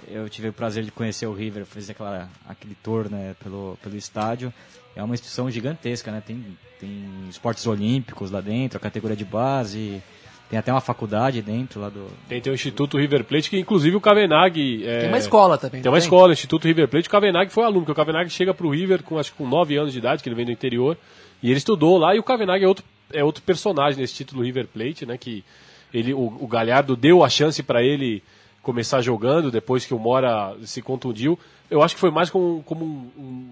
eu 0.09 0.29
tive 0.29 0.49
o 0.49 0.53
prazer 0.53 0.85
de 0.85 0.91
conhecer 0.93 1.27
o 1.27 1.33
River, 1.33 1.65
fazer 1.67 1.93
aquela, 1.93 2.31
aquele 2.49 2.75
tour 2.77 3.11
né, 3.11 3.35
pelo, 3.43 3.77
pelo 3.83 3.97
estádio. 3.97 4.53
É 4.95 5.03
uma 5.03 5.15
instituição 5.15 5.51
gigantesca, 5.51 6.11
né? 6.13 6.23
Tem, 6.25 6.57
tem 6.79 7.27
esportes 7.29 7.67
olímpicos 7.67 8.31
lá 8.31 8.41
dentro, 8.41 8.79
a 8.79 8.81
categoria 8.81 9.17
de 9.17 9.25
base, 9.25 10.03
tem 10.49 10.59
até 10.59 10.73
uma 10.73 10.81
faculdade 10.81 11.43
dentro 11.43 11.81
lá 11.81 11.89
do. 11.89 12.07
Tem, 12.29 12.41
tem 12.41 12.53
o 12.53 12.55
Instituto 12.55 12.97
River 12.99 13.25
Plate, 13.25 13.51
que 13.51 13.59
inclusive 13.59 13.97
o 13.97 14.01
Kavenag... 14.01 14.85
é, 14.87 15.01
Tem 15.01 15.09
uma 15.09 15.19
escola 15.19 15.59
também. 15.59 15.83
Tem 15.83 15.91
uma 15.91 15.97
não 15.99 16.03
escola, 16.05 16.33
Instituto 16.33 16.67
River 16.67 16.89
Plate. 16.89 17.09
O 17.09 17.11
Kavenag 17.11 17.51
foi 17.53 17.65
aluno, 17.65 17.81
porque 17.81 17.93
o 17.93 17.95
Kavenag 18.05 18.31
chega 18.31 18.55
pro 18.55 18.69
River 18.71 19.03
com 19.03 19.19
acho 19.19 19.33
que 19.33 19.39
com 19.39 19.49
9 19.49 19.77
anos 19.77 19.93
de 19.93 19.99
idade, 19.99 20.23
que 20.23 20.29
ele 20.29 20.37
vem 20.37 20.45
do 20.47 20.53
interior, 20.53 20.97
e 21.43 21.49
ele 21.49 21.59
estudou 21.59 21.99
lá, 21.99 22.15
e 22.15 22.19
o 22.19 22.23
Kavenag 22.23 22.65
é 22.65 22.69
outro, 22.69 22.85
é 23.13 23.23
outro 23.25 23.43
personagem 23.43 24.01
nesse 24.01 24.15
título 24.15 24.43
River 24.43 24.67
Plate, 24.67 25.05
né? 25.05 25.17
Que 25.19 25.45
ele, 25.93 26.15
o, 26.15 26.37
o 26.41 26.47
Galhardo 26.47 26.97
deu 26.97 27.25
a 27.25 27.29
chance 27.29 27.63
para 27.63 27.83
ele 27.83 28.23
começar 28.63 29.01
jogando 29.01 29.51
depois 29.51 29.85
que 29.87 29.95
o 29.95 29.99
Mora 29.99 30.55
se 30.63 30.81
contundiu. 30.83 31.39
Eu 31.71 31.83
acho 31.83 31.95
que 31.95 32.01
foi 32.01 32.11
mais 32.11 32.31
como, 32.31 32.63
como 32.65 32.85
um- 32.85 33.11
um- 33.21 33.51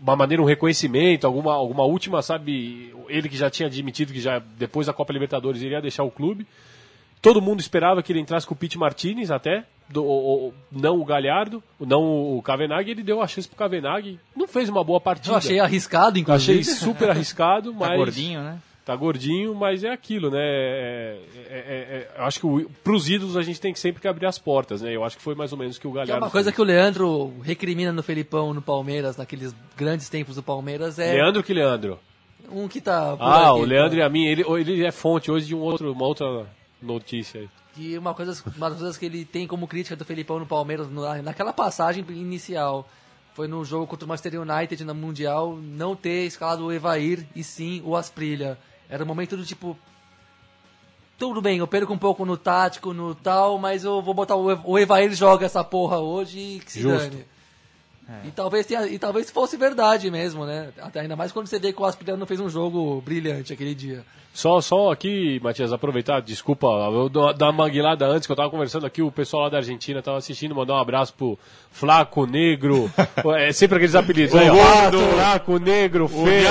uma 0.00 0.16
maneira, 0.16 0.42
um 0.42 0.46
reconhecimento, 0.46 1.26
alguma, 1.26 1.54
alguma 1.54 1.84
última, 1.84 2.20
sabe? 2.22 2.94
Ele 3.08 3.28
que 3.28 3.36
já 3.36 3.48
tinha 3.50 3.66
admitido 3.68 4.12
que 4.12 4.20
já 4.20 4.38
depois 4.58 4.86
da 4.86 4.92
Copa 4.92 5.12
Libertadores 5.12 5.62
iria 5.62 5.80
deixar 5.80 6.02
o 6.04 6.10
clube. 6.10 6.46
Todo 7.22 7.40
mundo 7.40 7.60
esperava 7.60 8.02
que 8.02 8.12
ele 8.12 8.20
entrasse 8.20 8.46
com 8.46 8.52
o 8.54 8.56
Pete 8.56 8.78
Martinez 8.78 9.30
até, 9.30 9.64
do- 9.88 10.04
o- 10.04 10.48
o- 10.48 10.54
não 10.70 11.00
o 11.00 11.04
Galhardo, 11.04 11.62
não 11.80 12.36
o 12.36 12.42
Kavenag, 12.42 12.90
ele 12.90 13.02
deu 13.02 13.22
a 13.22 13.26
chance 13.26 13.48
pro 13.48 13.56
Kavenag, 13.56 14.18
não 14.36 14.46
fez 14.46 14.68
uma 14.68 14.84
boa 14.84 15.00
partida. 15.00 15.32
Eu 15.32 15.36
achei 15.38 15.58
arriscado, 15.58 16.18
inclusive. 16.18 16.60
Achei 16.60 16.74
super 16.74 17.08
arriscado, 17.10 17.72
mas 17.74 17.88
Tá 17.90 17.96
gordinho, 17.96 18.42
né? 18.42 18.58
Tá 18.84 18.94
gordinho, 18.94 19.54
mas 19.54 19.82
é 19.82 19.90
aquilo, 19.90 20.30
né? 20.30 20.38
É, 20.42 21.18
é- 21.36 21.48
é- 21.48 22.08
é- 22.16 22.18
eu 22.18 22.24
acho 22.24 22.38
que 22.40 22.46
o, 22.46 22.68
pros 22.82 23.08
ídolos 23.08 23.36
a 23.36 23.42
gente 23.42 23.60
tem 23.60 23.72
que 23.72 23.78
sempre 23.80 24.00
que 24.02 24.06
abrir 24.08 24.26
as 24.26 24.38
portas, 24.38 24.82
né? 24.82 24.94
Eu 24.94 25.02
acho 25.04 25.16
que 25.16 25.22
foi 25.22 25.34
mais 25.34 25.52
ou 25.52 25.58
menos 25.58 25.78
que 25.78 25.86
o 25.86 25.92
Que 25.92 25.98
é 25.98 26.00
Galhardo 26.02 26.24
uma 26.26 26.30
coisa 26.30 26.50
fez. 26.50 26.56
que 26.56 26.60
o 26.60 26.64
Leandro 26.64 27.32
recrimina 27.42 27.92
no 27.92 28.02
Felipão, 28.02 28.52
no 28.52 28.60
Palmeiras, 28.60 29.16
naqueles 29.16 29.54
grandes 29.76 30.08
tempos 30.08 30.36
do 30.36 30.42
Palmeiras, 30.42 30.98
é 30.98 31.12
Leandro 31.14 31.42
que 31.42 31.54
Leandro? 31.54 31.98
um 32.52 32.68
que 32.68 32.80
tá. 32.80 33.16
Ah, 33.18 33.50
aqui, 33.52 33.60
o 33.60 33.64
Leandro 33.64 33.92
tá? 33.92 33.96
e 33.96 34.02
a 34.02 34.08
mim, 34.10 34.26
ele, 34.26 34.42
ele 34.60 34.84
é 34.84 34.92
fonte 34.92 35.30
hoje 35.30 35.46
de 35.46 35.54
um 35.54 35.60
outro, 35.60 35.90
uma 35.92 36.04
outra 36.06 36.46
notícia 36.82 37.40
aí. 37.40 37.48
Que 37.74 37.96
uma, 37.98 38.12
coisa, 38.14 38.40
uma 38.56 38.68
das 38.70 38.78
coisas 38.78 38.96
que 38.98 39.06
ele 39.06 39.24
tem 39.24 39.46
como 39.46 39.66
crítica 39.66 39.96
do 39.96 40.04
Felipão 40.04 40.38
no 40.38 40.46
Palmeiras, 40.46 40.90
na- 40.90 41.22
naquela 41.22 41.52
passagem 41.52 42.04
inicial, 42.10 42.86
foi 43.32 43.48
no 43.48 43.64
jogo 43.64 43.86
contra 43.86 44.04
o 44.04 44.08
Manchester 44.08 44.40
United 44.40 44.84
na 44.84 44.94
Mundial, 44.94 45.56
não 45.60 45.96
ter 45.96 46.26
escalado 46.26 46.66
o 46.66 46.72
Evair 46.72 47.26
e 47.34 47.42
sim 47.42 47.80
o 47.84 47.96
Asprilha. 47.96 48.58
Era 48.88 49.02
um 49.02 49.06
momento 49.06 49.36
do 49.36 49.44
tipo. 49.44 49.76
Tudo 51.16 51.40
bem, 51.40 51.58
eu 51.58 51.66
perco 51.66 51.92
um 51.92 51.98
pouco 51.98 52.24
no 52.24 52.36
tático, 52.36 52.92
no 52.92 53.14
tal, 53.14 53.56
mas 53.58 53.84
eu 53.84 54.02
vou 54.02 54.12
botar 54.12 54.34
o, 54.34 54.50
Ev- 54.50 54.60
o 54.64 54.78
Evair 54.78 55.12
joga 55.14 55.46
essa 55.46 55.62
porra 55.62 55.98
hoje 55.98 56.38
e 56.38 56.60
que 56.60 56.72
se 56.72 56.80
Justo. 56.80 57.10
dane. 57.10 57.24
E 58.24 58.30
talvez 58.30 58.66
tenha, 58.66 58.86
e 58.86 58.98
talvez 58.98 59.30
fosse 59.30 59.56
verdade 59.56 60.10
mesmo, 60.10 60.44
né? 60.44 60.68
Até 60.78 61.00
ainda 61.00 61.16
mais 61.16 61.32
quando 61.32 61.46
você 61.46 61.58
vê 61.58 61.72
que 61.72 61.80
o 61.80 61.84
Asprilha 61.86 62.16
não 62.16 62.26
fez 62.26 62.38
um 62.40 62.48
jogo 62.50 63.00
brilhante 63.00 63.52
aquele 63.52 63.74
dia. 63.74 64.04
Só, 64.32 64.60
só 64.60 64.90
aqui, 64.90 65.38
Matias, 65.42 65.72
aproveitar, 65.72 66.20
desculpa, 66.20 66.66
eu 66.92 67.08
dou- 67.08 67.32
dar 67.32 67.46
uma 67.50 67.64
manguilada 67.64 68.04
antes, 68.06 68.26
que 68.26 68.32
eu 68.32 68.36
tava 68.36 68.50
conversando 68.50 68.84
aqui, 68.84 69.00
o 69.00 69.10
pessoal 69.12 69.44
lá 69.44 69.48
da 69.48 69.56
Argentina 69.58 70.02
tava 70.02 70.18
assistindo, 70.18 70.54
mandar 70.56 70.74
um 70.74 70.78
abraço 70.78 71.14
pro 71.14 71.38
Flaco, 71.70 72.26
Negro, 72.26 72.90
é 73.38 73.52
sempre 73.52 73.76
aqueles 73.76 73.94
apelidos 73.94 74.34
aí, 74.34 74.50
ó. 74.50 74.54
Gordo. 74.54 74.98
Flaco, 75.14 75.58
Negro, 75.58 76.04
O 76.06 76.08
Feio. 76.08 76.48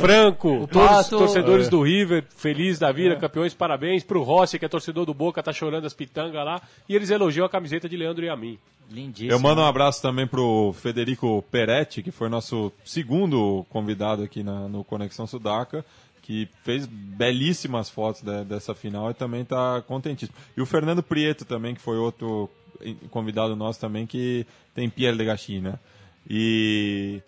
Franco, 0.00 0.68
todos 0.70 0.90
os 0.90 0.96
Pato. 1.04 1.18
torcedores 1.18 1.66
É. 1.68 1.70
do 1.70 1.82
River, 1.82 2.24
feliz 2.36 2.78
da 2.78 2.90
vida, 2.92 3.16
campeões, 3.16 3.54
parabéns. 3.54 4.02
Pro 4.04 4.22
Rossi, 4.22 4.58
que 4.58 4.64
é 4.64 4.68
torcedor 4.68 5.06
do 5.06 5.14
Boca, 5.14 5.42
tá 5.42 5.52
chorando 5.52 5.86
as 5.86 5.94
pitangas 5.94 6.44
lá. 6.44 6.60
E 6.88 6.94
eles 6.94 7.10
elogiam 7.10 7.46
a 7.46 7.48
camiseta 7.48 7.88
de 7.88 7.96
Leandro 7.96 8.24
e 8.24 8.28
a 8.28 8.36
mim. 8.36 8.58
Lindíssimo. 8.90 9.30
Eu 9.32 9.38
mando 9.38 9.60
um 9.60 9.66
abraço 9.66 10.00
também 10.00 10.26
pro 10.26 10.57
Federico 10.72 11.42
Peretti, 11.50 12.02
que 12.02 12.10
foi 12.10 12.28
nosso 12.28 12.72
segundo 12.84 13.64
convidado 13.70 14.22
aqui 14.22 14.42
na, 14.42 14.68
no 14.68 14.82
Conexão 14.84 15.26
Sudaca, 15.26 15.84
que 16.22 16.48
fez 16.62 16.86
belíssimas 16.86 17.88
fotos 17.88 18.22
de- 18.22 18.44
dessa 18.44 18.74
final 18.74 19.10
e 19.10 19.14
também 19.14 19.42
está 19.42 19.80
contentíssimo. 19.82 20.36
E 20.56 20.60
o 20.60 20.66
Fernando 20.66 21.02
Prieto 21.02 21.44
também, 21.44 21.74
que 21.74 21.80
foi 21.80 21.96
outro 21.96 22.48
convidado 23.10 23.56
nosso 23.56 23.80
também, 23.80 24.06
que 24.06 24.46
tem 24.74 24.88
Pierre 24.90 25.16
de 25.16 25.24
Gachi, 25.24 25.60
né? 25.60 25.78
E 26.28 27.22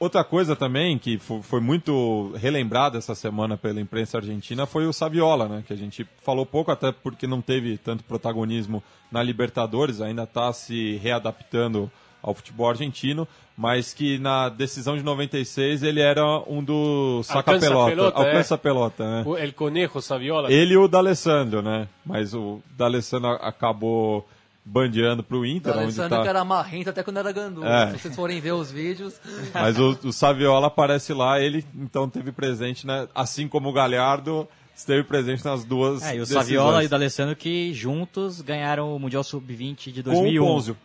outra 0.00 0.24
coisa 0.24 0.56
também 0.56 0.98
que 0.98 1.18
fo- 1.18 1.42
foi 1.42 1.60
muito 1.60 2.32
relembrada 2.36 2.96
essa 2.98 3.14
semana 3.14 3.56
pela 3.56 3.80
imprensa 3.80 4.18
argentina 4.18 4.64
foi 4.66 4.86
o 4.86 4.92
Saviola, 4.92 5.46
né? 5.48 5.64
Que 5.66 5.72
a 5.72 5.76
gente 5.76 6.06
falou 6.24 6.46
pouco, 6.46 6.70
até 6.70 6.90
porque 6.90 7.26
não 7.26 7.40
teve 7.42 7.76
tanto 7.78 8.02
protagonismo 8.04 8.82
na 9.12 9.22
Libertadores, 9.22 10.00
ainda 10.00 10.22
está 10.24 10.52
se 10.52 10.96
readaptando 10.96 11.90
ao 12.22 12.34
futebol 12.34 12.68
argentino, 12.68 13.26
mas 13.56 13.92
que 13.92 14.18
na 14.18 14.48
decisão 14.48 14.96
de 14.96 15.02
96 15.02 15.82
ele 15.82 16.00
era 16.00 16.24
um 16.46 16.62
dos 16.62 17.28
Alcança 17.30 17.60
saca-pelota. 17.60 17.90
pelota, 17.90 18.20
é. 18.20 18.26
Alcança-pelota, 18.26 19.10
né? 19.10 19.22
O 19.26 19.36
El 19.36 19.52
Conejo 19.52 20.00
Saviola. 20.00 20.52
Ele 20.52 20.74
e 20.74 20.76
o 20.76 20.88
D'Alessandro, 20.88 21.62
né? 21.62 21.88
Mas 22.04 22.34
o 22.34 22.60
D'Alessandro 22.76 23.30
acabou 23.30 24.26
bandeando 24.64 25.22
pro 25.22 25.46
Inter, 25.46 25.72
O 25.72 25.76
onde 25.76 25.84
Alessandro 25.84 26.16
tá... 26.18 26.22
que 26.22 26.28
era 26.28 26.44
marrento 26.44 26.90
até 26.90 27.02
quando 27.02 27.16
era 27.18 27.32
gandulo. 27.32 27.66
É. 27.66 27.92
Se 27.92 27.98
vocês 27.98 28.14
forem 28.14 28.40
ver 28.40 28.52
os 28.52 28.70
vídeos. 28.70 29.18
Mas 29.54 29.78
o, 29.78 29.98
o 30.04 30.12
Saviola 30.12 30.66
aparece 30.66 31.12
lá, 31.14 31.40
ele 31.40 31.64
então 31.74 32.08
teve 32.08 32.30
presente, 32.32 32.86
né? 32.86 33.08
Assim 33.14 33.48
como 33.48 33.70
o 33.70 33.72
Galhardo 33.72 34.46
esteve 34.76 35.02
presente 35.02 35.44
nas 35.44 35.64
duas. 35.64 36.02
É, 36.02 36.12
e 36.12 36.16
o 36.18 36.20
decisões. 36.20 36.44
Saviola 36.44 36.82
e 36.82 36.86
o 36.86 36.88
D'Alessandro 36.88 37.34
que 37.34 37.72
juntos 37.72 38.40
ganharam 38.40 38.94
o 38.94 38.98
Mundial 38.98 39.24
Sub-20 39.24 39.90
de 39.90 40.02
com 40.02 40.10
2001. 40.10 40.42
o 40.42 40.46
Ponzio. 40.46 40.76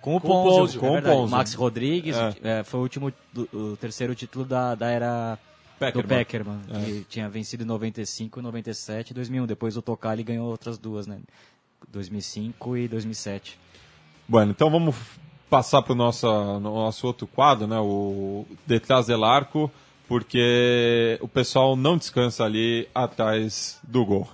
Com 0.00 0.16
o 0.16 0.20
Com 0.20 0.28
Ponzio. 0.28 0.80
Ponzio, 0.80 0.96
é 0.96 1.02
com 1.02 1.08
o. 1.08 1.12
Ponzio. 1.16 1.36
Max 1.36 1.54
Rodrigues 1.54 2.16
É. 2.16 2.34
é, 2.60 2.64
foi 2.64 2.80
o 2.80 2.82
último, 2.82 3.12
o 3.52 3.76
terceiro 3.76 4.14
título 4.14 4.44
da, 4.44 4.74
da 4.74 4.88
era 4.88 5.38
Peckerman. 5.78 6.02
do 6.02 6.08
Peckerman, 6.08 6.60
que 6.84 7.06
tinha 7.08 7.28
vencido 7.28 7.64
em 7.64 7.66
95, 7.66 8.40
97 8.40 9.10
e 9.10 9.14
2001. 9.14 9.46
Depois 9.46 9.76
o 9.76 9.82
Tocali 9.82 10.22
ganhou 10.22 10.48
outras 10.48 10.78
duas, 10.78 11.06
né? 11.06 11.18
2005 11.88 12.76
e 12.76 12.88
2007. 12.88 13.58
Bueno, 14.28 14.50
então 14.52 14.70
vamos 14.70 14.96
passar 15.48 15.82
para 15.82 15.92
o 15.92 15.96
nosso, 15.96 16.26
no 16.60 16.74
nosso 16.74 17.06
outro 17.06 17.26
quadro, 17.26 17.66
né? 17.66 17.78
O 17.78 18.44
Detrás 18.66 19.06
del 19.06 19.22
Arco, 19.24 19.70
porque 20.08 21.18
o 21.20 21.28
pessoal 21.28 21.76
não 21.76 21.96
descansa 21.96 22.44
ali 22.44 22.88
atrás 22.94 23.78
do 23.82 24.04
gol. 24.04 24.28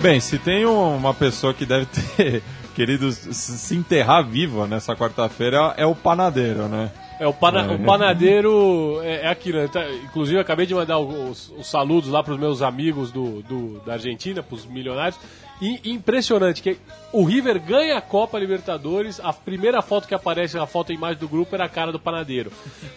Bem, 0.00 0.18
se 0.18 0.38
tem 0.38 0.64
uma 0.64 1.12
pessoa 1.12 1.52
que 1.52 1.66
deve 1.66 1.86
ter 1.86 2.42
querido 2.74 3.10
se 3.12 3.74
enterrar 3.74 4.24
viva 4.26 4.66
nessa 4.66 4.96
quarta-feira 4.96 5.74
é 5.76 5.84
o 5.84 5.94
panadeiro, 5.94 6.68
né? 6.68 6.90
É, 7.18 7.26
o, 7.26 7.34
pana, 7.34 7.70
o 7.74 7.78
panadeiro 7.84 9.00
é, 9.02 9.26
é 9.26 9.28
aquilo. 9.28 9.58
né? 9.58 9.68
Tá- 9.68 9.86
inclusive, 10.04 10.38
eu 10.38 10.40
acabei 10.40 10.64
de 10.64 10.74
mandar 10.74 10.98
os, 10.98 11.52
os 11.58 11.68
saludos 11.70 12.08
lá 12.08 12.22
para 12.22 12.32
os 12.32 12.40
meus 12.40 12.62
amigos 12.62 13.12
do, 13.12 13.42
do- 13.42 13.78
da 13.84 13.92
Argentina, 13.94 14.42
para 14.42 14.54
os 14.54 14.64
milionários. 14.64 15.20
E 15.60 15.90
impressionante 15.90 16.62
que 16.62 16.78
o 17.12 17.24
River 17.24 17.60
ganha 17.60 17.98
a 17.98 18.00
Copa 18.00 18.38
Libertadores. 18.38 19.20
A 19.22 19.32
primeira 19.32 19.82
foto 19.82 20.08
que 20.08 20.14
aparece, 20.14 20.58
a 20.58 20.66
foto 20.66 20.90
a 20.90 20.94
imagem 20.94 21.18
do 21.18 21.28
grupo, 21.28 21.54
era 21.54 21.64
a 21.64 21.68
cara 21.68 21.92
do 21.92 22.00
panadeiro. 22.00 22.50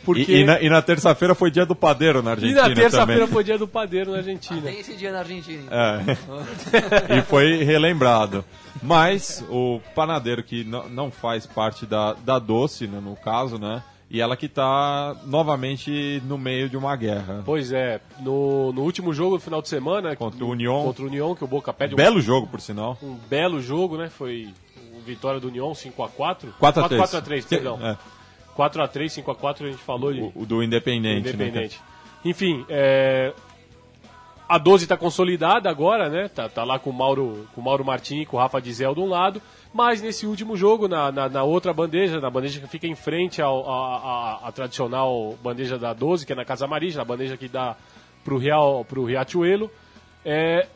Porque... 0.05 0.31
E, 0.31 0.41
e 0.41 0.43
na, 0.45 0.61
e 0.61 0.69
na 0.69 0.81
terça-feira 0.81 1.35
foi 1.35 1.51
dia 1.51 1.65
do 1.65 1.75
padeiro 1.75 2.21
na 2.21 2.31
E 2.31 2.33
Argentina 2.33 2.67
na 2.69 2.75
terça-feira 2.75 3.27
foi 3.27 3.43
dia 3.43 3.57
do 3.57 3.67
padeiro 3.67 4.11
na 4.11 4.17
Argentina. 4.17 4.61
Tem 4.61 4.79
esse 4.79 4.95
dia 4.95 5.11
na 5.11 5.19
Argentina. 5.19 5.63
então. 5.63 7.11
É. 7.11 7.17
e 7.19 7.21
foi 7.23 7.63
relembrado. 7.63 8.45
Mas 8.81 9.43
o 9.49 9.81
panadeiro 9.93 10.43
que 10.43 10.63
não, 10.63 10.87
não 10.89 11.11
faz 11.11 11.45
parte 11.45 11.85
da, 11.85 12.13
da 12.13 12.39
doce, 12.39 12.87
né, 12.87 12.99
no 12.99 13.15
caso, 13.15 13.57
né? 13.57 13.83
E 14.13 14.21
ela 14.21 14.37
que 14.37 14.47
tá 14.47 15.15
novamente 15.25 16.21
no 16.27 16.37
meio 16.37 16.69
de 16.69 16.77
uma 16.77 16.95
guerra. 16.95 17.41
Pois 17.43 17.71
é, 17.71 17.99
no, 18.19 18.71
no 18.71 18.83
último 18.83 19.11
jogo 19.11 19.37
do 19.37 19.41
final 19.41 19.59
de 19.59 19.67
semana 19.67 20.15
Contra 20.15 20.45
o 20.45 20.49
Union. 20.49 20.83
contra 20.83 21.03
o 21.03 21.07
Union, 21.07 21.33
que 21.33 21.43
o 21.43 21.47
Boca 21.47 21.73
pede 21.73 21.95
um, 21.95 21.97
Belo 21.97 22.21
jogo, 22.21 22.45
por 22.45 22.61
sinal. 22.61 22.95
um 23.01 23.15
belo 23.27 23.59
jogo, 23.59 23.97
né? 23.97 24.09
Foi 24.11 24.53
vitória 25.03 25.39
do 25.39 25.47
Union 25.47 25.71
5x4. 25.71 26.49
4x3. 26.61 26.97
4x3, 26.99 27.47
perdão. 27.47 27.79
É, 27.83 27.97
4x3, 28.55 29.23
5x4 29.23 29.61
a 29.63 29.71
gente 29.71 29.77
falou 29.83 30.13
de 30.13 30.21
o, 30.21 30.31
o 30.35 30.45
do 30.45 30.61
Independente. 30.61 31.23
né, 31.23 31.33
Independente. 31.33 31.81
Enfim, 32.23 32.63
é, 32.69 33.33
a 34.53 34.57
12 34.59 34.85
está 34.85 34.95
consolidada 34.95 35.69
agora, 35.69 36.09
né? 36.09 36.27
Tá, 36.27 36.47
tá 36.47 36.63
lá 36.63 36.77
com 36.77 36.89
o 36.89 36.93
Mauro, 36.93 37.47
com 37.55 37.61
o 37.61 37.63
Mauro 37.63 37.83
Martins 37.83 38.23
e 38.23 38.25
com 38.25 38.37
o 38.37 38.39
Rafa 38.39 38.61
Dizel 38.61 38.93
de 38.93 38.99
um 39.01 39.07
lado. 39.09 39.41
Mas 39.73 40.01
nesse 40.01 40.27
último 40.27 40.55
jogo, 40.55 40.87
na, 40.87 41.11
na, 41.11 41.27
na 41.27 41.43
outra 41.43 41.73
bandeja, 41.73 42.19
na 42.21 42.29
bandeja 42.29 42.59
que 42.59 42.67
fica 42.67 42.85
em 42.85 42.93
frente 42.95 43.41
ao, 43.41 43.67
a, 43.67 43.97
a- 43.97 44.47
a 44.47 44.51
tradicional 44.51 45.35
bandeja 45.41 45.79
da 45.79 45.93
12, 45.93 46.25
que 46.25 46.33
é 46.33 46.35
na 46.35 46.45
Casa 46.45 46.67
Marija, 46.67 47.01
a 47.01 47.05
bandeja 47.05 47.35
que 47.35 47.47
dá 47.47 47.75
pro, 48.23 48.37
Real, 48.37 48.85
pro 48.85 49.05
Riachuelo, 49.05 49.71
é, 50.23 50.67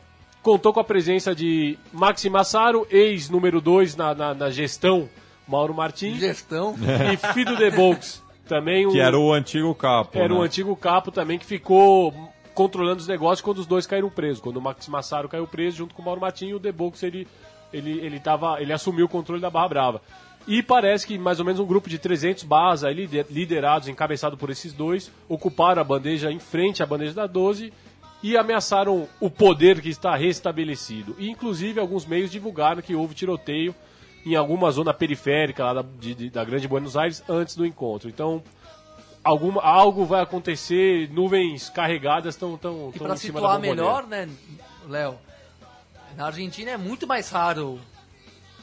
contou 0.42 0.72
com 0.72 0.80
a 0.80 0.84
presença 0.84 1.32
de 1.34 1.78
Maxi 1.92 2.28
Massaro, 2.28 2.84
ex-número 2.90 3.60
2 3.60 3.94
na, 3.94 4.14
na, 4.14 4.34
na 4.34 4.50
gestão 4.50 5.08
Mauro 5.46 5.72
Martins, 5.72 6.18
Gestão. 6.18 6.74
e 7.12 7.16
Fido 7.32 7.56
de 7.56 7.70
Bolks, 7.70 8.22
também 8.48 8.84
um, 8.88 8.90
Que 8.90 9.00
era 9.00 9.16
o 9.18 9.32
antigo 9.32 9.72
capo. 9.74 10.18
era 10.18 10.28
né? 10.28 10.34
o 10.34 10.42
antigo 10.42 10.74
capo 10.74 11.10
também 11.12 11.38
que 11.38 11.46
ficou 11.46 12.12
controlando 12.58 13.00
os 13.00 13.06
negócios 13.06 13.40
quando 13.40 13.58
os 13.58 13.66
dois 13.66 13.86
caíram 13.86 14.10
presos. 14.10 14.40
Quando 14.42 14.56
o 14.56 14.60
Max 14.60 14.88
Massaro 14.88 15.28
caiu 15.28 15.46
preso 15.46 15.76
junto 15.76 15.94
com 15.94 16.02
o 16.02 16.04
Mauro 16.04 16.20
Matinho, 16.20 16.56
o 16.56 16.60
The 16.60 16.74
ele, 17.02 17.28
ele, 17.72 17.90
ele, 18.00 18.20
ele 18.58 18.72
assumiu 18.72 19.06
o 19.06 19.08
controle 19.08 19.40
da 19.40 19.48
Barra 19.48 19.68
Brava. 19.68 20.02
E 20.44 20.60
parece 20.60 21.06
que 21.06 21.16
mais 21.16 21.38
ou 21.38 21.44
menos 21.44 21.60
um 21.60 21.64
grupo 21.66 21.88
de 21.88 22.00
300 22.00 22.42
barras 22.42 22.82
liderados, 23.30 23.86
encabeçado 23.86 24.36
por 24.36 24.50
esses 24.50 24.72
dois, 24.72 25.08
ocuparam 25.28 25.80
a 25.80 25.84
bandeja 25.84 26.32
em 26.32 26.40
frente 26.40 26.82
à 26.82 26.86
bandeja 26.86 27.14
da 27.14 27.26
12 27.28 27.72
e 28.24 28.36
ameaçaram 28.36 29.06
o 29.20 29.30
poder 29.30 29.80
que 29.80 29.88
está 29.88 30.16
restabelecido. 30.16 31.14
E, 31.16 31.30
inclusive, 31.30 31.78
alguns 31.78 32.04
meios 32.04 32.28
divulgaram 32.28 32.82
que 32.82 32.92
houve 32.96 33.14
tiroteio 33.14 33.72
em 34.26 34.34
alguma 34.34 34.72
zona 34.72 34.92
periférica 34.92 35.64
lá 35.64 35.74
da, 35.74 35.84
de- 36.00 36.14
de- 36.14 36.30
da 36.30 36.44
Grande 36.44 36.66
Buenos 36.66 36.96
Aires 36.96 37.22
antes 37.28 37.54
do 37.54 37.64
encontro. 37.64 38.08
Então, 38.08 38.42
alguma, 39.22 39.62
algo 39.62 40.04
vai 40.04 40.22
acontecer, 40.22 41.10
nuvens 41.12 41.68
carregadas 41.68 42.34
estão 42.34 42.56
tão, 42.56 42.90
E 42.94 42.98
tão 42.98 43.06
em 43.12 43.16
cima 43.16 43.38
situar 43.38 43.58
melhor, 43.58 44.06
né, 44.06 44.28
Léo? 44.88 45.16
Na 46.16 46.26
Argentina 46.26 46.70
é 46.72 46.76
muito 46.76 47.06
mais 47.06 47.30
raro 47.30 47.78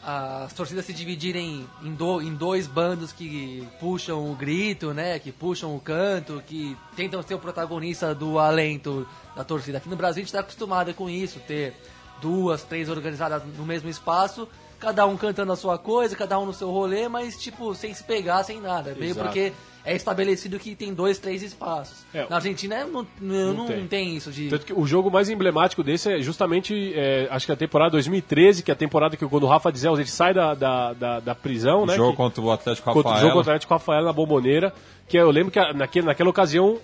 as 0.08 0.54
torcidas 0.54 0.86
se 0.86 0.94
dividirem 0.94 1.68
em, 1.82 1.94
do- 1.96 2.22
em 2.22 2.36
dois 2.36 2.68
bandos 2.68 3.12
que 3.12 3.68
puxam 3.80 4.30
o 4.32 4.36
grito, 4.36 4.94
né? 4.94 5.18
Que 5.18 5.32
puxam 5.32 5.76
o 5.76 5.80
canto, 5.80 6.44
que 6.46 6.78
tentam 6.96 7.24
ser 7.24 7.34
o 7.34 7.40
protagonista 7.40 8.14
do 8.14 8.38
alento 8.38 9.08
da 9.36 9.44
torcida. 9.44 9.80
Aqui 9.80 9.90
no 9.90 9.96
Brasil 9.96 10.20
a 10.20 10.22
gente 10.22 10.28
está 10.28 10.42
acostumado 10.42 10.94
com 10.94 11.10
isso, 11.10 11.40
ter 11.48 11.74
duas, 12.22 12.62
três 12.64 12.88
organizadas 12.88 13.42
no 13.58 13.66
mesmo 13.66 13.90
espaço, 13.90 14.48
cada 14.80 15.08
um 15.08 15.18
cantando 15.18 15.52
a 15.52 15.56
sua 15.56 15.78
coisa, 15.80 16.16
cada 16.16 16.38
um 16.38 16.46
no 16.46 16.54
seu 16.54 16.70
rolê, 16.70 17.08
mas 17.08 17.36
tipo, 17.42 17.74
sem 17.74 17.92
se 17.94 18.04
pegar, 18.04 18.44
sem 18.44 18.62
nada. 18.62 18.94
Meio 18.94 19.12
Exato. 19.12 19.26
porque 19.26 19.54
é 19.86 19.96
estabelecido 19.96 20.58
que 20.58 20.76
tem 20.76 20.94
dois, 20.94 21.18
três 21.20 21.44
espaços. 21.44 22.06
É. 22.14 22.26
Na 22.30 22.38
Argentina 22.38 22.86
não, 22.86 23.06
não, 23.22 23.54
não 23.54 23.66
tem. 23.68 23.88
tem. 23.88 24.16
isso 24.16 24.32
de. 24.32 24.50
Tanto 24.50 24.66
que 24.66 24.74
o 24.74 24.86
jogo 24.86 25.12
mais 25.12 25.30
emblemático 25.30 25.84
desse 25.84 26.12
é 26.12 26.20
justamente, 26.22 26.94
é, 26.96 27.28
acho 27.30 27.46
que 27.46 27.52
a 27.52 27.56
temporada 27.56 27.92
2013, 27.92 28.64
que 28.64 28.72
é 28.72 28.74
a 28.74 28.78
temporada 28.78 29.16
que 29.16 29.26
quando 29.28 29.44
o 29.44 29.48
Rafa 29.48 29.72
Dizel 29.72 29.94
ele 29.96 30.08
sai 30.08 30.34
da, 30.34 30.54
da, 30.54 30.94
da, 30.94 31.20
da 31.20 31.36
prisão, 31.36 31.84
O 31.84 31.86
né? 31.86 31.96
jogo 31.96 32.12
que- 32.12 32.18
contra 32.18 32.42
o 32.42 32.52
Atlético 32.52 32.92
contra 32.92 33.00
o 33.00 33.04
Rafael. 33.12 33.22
jogo 33.22 33.34
contra 33.40 33.52
o 33.52 33.54
Atlético 33.54 33.74
Rafael 33.74 34.04
na 34.04 34.12
Bomboneira, 34.14 34.74
que 35.08 35.18
eu 35.18 35.30
lembro 35.30 35.52
que 35.52 35.60
naquele, 35.74 36.06
naquela 36.08 36.30
ocasião 36.30 36.80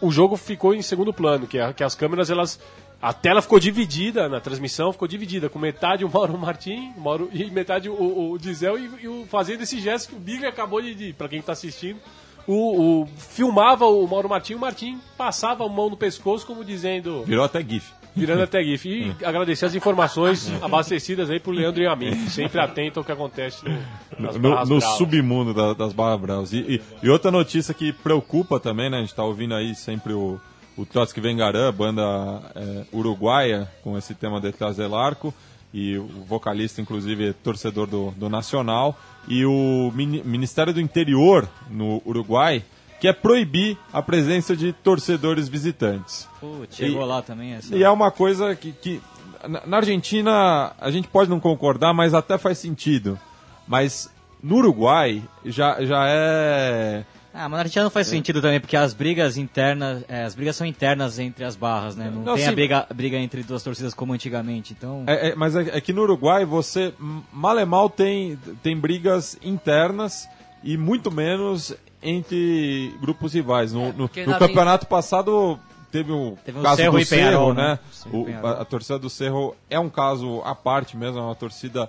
o 0.00 0.10
jogo 0.10 0.36
ficou 0.36 0.74
em 0.74 0.82
segundo 0.82 1.12
plano, 1.12 1.46
que, 1.46 1.58
a- 1.58 1.72
que 1.72 1.84
as 1.84 1.94
câmeras 1.94 2.30
elas 2.30 2.58
a 3.00 3.12
tela 3.12 3.42
ficou 3.42 3.60
dividida 3.60 4.26
na 4.26 4.40
transmissão, 4.40 4.90
ficou 4.90 5.06
dividida 5.06 5.50
com 5.50 5.58
metade 5.58 6.02
o 6.02 6.08
Mauro 6.10 6.36
Martim, 6.38 6.92
o 6.96 7.00
Mauro, 7.02 7.28
e 7.30 7.44
metade 7.50 7.90
o, 7.90 7.92
o, 7.92 8.32
o 8.32 8.38
Dizel 8.38 8.78
e, 8.78 8.90
e 9.02 9.08
o 9.08 9.26
fazendo 9.28 9.62
esse 9.62 9.78
gesto 9.78 10.08
que 10.08 10.16
o 10.16 10.18
Big 10.18 10.46
acabou 10.46 10.80
de, 10.80 10.94
de 10.94 11.12
para 11.12 11.28
quem 11.28 11.38
está 11.40 11.52
assistindo, 11.52 11.98
o, 12.46 13.02
o- 13.02 13.06
filmava 13.16 13.86
o 13.86 14.06
Mauro 14.06 14.28
Martim, 14.28 14.54
o 14.54 14.58
Martim 14.58 15.00
passava 15.16 15.64
a 15.64 15.68
mão 15.68 15.90
no 15.90 15.96
pescoço 15.96 16.46
como 16.46 16.64
dizendo 16.64 17.24
Virou 17.24 17.44
até 17.44 17.62
GIF. 17.62 17.92
virando 18.14 18.42
até 18.42 18.62
GIF. 18.62 18.86
E 18.88 19.14
agradecer 19.24 19.66
as 19.66 19.74
informações 19.74 20.50
abastecidas 20.62 21.28
aí 21.30 21.40
pro 21.40 21.50
Leandro 21.52 21.82
e 21.82 21.86
a 21.86 21.96
mim, 21.96 22.14
sempre 22.28 22.60
atento 22.60 23.00
ao 23.00 23.04
que 23.04 23.12
acontece 23.12 23.64
no, 24.18 24.32
no, 24.38 24.64
no 24.64 24.80
submundo 24.80 25.52
da- 25.52 25.72
das 25.74 25.92
barras 25.92 26.20
bravas. 26.20 26.52
E, 26.52 26.58
e- 26.58 26.82
e 27.02 27.10
outra 27.10 27.30
notícia 27.30 27.74
que 27.74 27.92
preocupa 27.92 28.58
também, 28.60 28.88
né? 28.90 28.98
A 28.98 29.00
gente 29.00 29.14
tá 29.14 29.24
ouvindo 29.24 29.54
aí 29.54 29.74
sempre 29.74 30.12
o, 30.12 30.40
o 30.76 30.86
Trotsky 30.86 31.20
Vengarã, 31.20 31.72
banda 31.72 32.02
é, 32.54 32.84
uruguaia, 32.92 33.68
com 33.82 33.96
esse 33.98 34.14
tema 34.14 34.40
Detrás 34.40 34.76
del 34.76 34.94
Arco. 34.94 35.34
E 35.74 35.98
o 35.98 36.06
vocalista, 36.26 36.80
inclusive, 36.80 37.30
é 37.30 37.32
torcedor 37.34 37.86
do, 37.86 38.10
do 38.12 38.30
Nacional. 38.30 38.96
E 39.28 39.44
o 39.44 39.90
Mini- 39.94 40.22
Ministério 40.24 40.72
do 40.72 40.80
Interior, 40.80 41.48
no 41.70 42.00
Uruguai, 42.06 42.62
quer 43.00 43.12
proibir 43.14 43.76
a 43.92 44.00
presença 44.00 44.56
de 44.56 44.72
torcedores 44.72 45.48
visitantes. 45.48 46.28
Putz, 46.40 46.76
chegou 46.76 47.02
E- 47.02 47.06
lá 47.06 47.22
também 47.22 47.52
essa. 47.54 47.74
E 47.76 47.82
é 47.82 47.90
uma 47.90 48.10
coisa 48.10 48.54
que, 48.54 48.72
que 48.72 49.00
na, 49.48 49.66
na 49.66 49.76
Argentina 49.78 50.72
a 50.80 50.90
gente 50.90 51.08
pode 51.08 51.28
não 51.28 51.40
concordar, 51.40 51.92
mas 51.92 52.14
até 52.14 52.38
faz 52.38 52.58
sentido. 52.58 53.18
Mas 53.66 54.08
no 54.42 54.56
Uruguai 54.56 55.22
já, 55.44 55.84
já 55.84 56.04
é. 56.08 57.04
Ah, 57.36 57.48
mas 57.48 57.52
na 57.52 57.58
Argentina 57.58 57.82
não 57.84 57.90
faz 57.90 58.06
sentido 58.06 58.40
também, 58.40 58.58
porque 58.58 58.76
as 58.76 58.94
brigas 58.94 59.36
internas, 59.36 60.02
é, 60.08 60.24
as 60.24 60.34
brigas 60.34 60.56
são 60.56 60.66
internas 60.66 61.18
entre 61.18 61.44
as 61.44 61.54
barras, 61.54 61.94
né? 61.94 62.10
Não, 62.12 62.22
Não, 62.22 62.34
tem 62.34 62.44
sim. 62.44 62.48
a 62.50 62.52
briga, 62.52 62.86
briga 62.94 63.16
entre 63.18 63.42
duas 63.42 63.62
torcidas 63.62 63.92
como 63.92 64.12
antigamente, 64.14 64.72
então... 64.72 65.04
é- 65.06 65.28
é- 65.28 65.34
mas 65.34 65.54
é, 65.54 65.76
é 65.76 65.80
que 65.80 65.92
no 65.92 66.02
Uruguai 66.02 66.44
você 66.46 66.94
mal 67.32 67.58
e 67.58 67.64
mal 67.66 67.90
tem, 67.90 68.36
tem 68.62 68.76
brigas 68.76 69.38
internas 69.42 70.26
e 70.64 70.76
muito 70.78 71.10
menos 71.10 71.74
entre 72.02 72.94
grupos 73.00 73.34
rivais. 73.34 73.72
No, 73.72 73.88
no, 73.92 74.08
porque 74.08 74.24
no 74.24 74.32
na 74.32 74.38
campeonato 74.38 74.86
passado 74.86 75.58
teve 75.92 76.12
o 76.12 76.36
Teve 76.44 76.58
o 76.58 76.62
caso 76.62 76.76
Cerro 76.76 76.98
do 76.98 77.04
Cerro, 77.04 77.54
né? 77.54 77.78
né? 78.06 78.10
O- 78.12 78.46
a, 78.46 78.62
a 78.62 78.64
torcida 78.64 78.98
do 78.98 79.10
Cerro 79.10 79.54
é 79.68 79.78
um 79.78 79.88
caso 79.90 80.40
à 80.44 80.54
parte 80.54 80.96
mesmo, 80.96 81.18
é 81.18 81.22
uma 81.22 81.34
torcida 81.34 81.88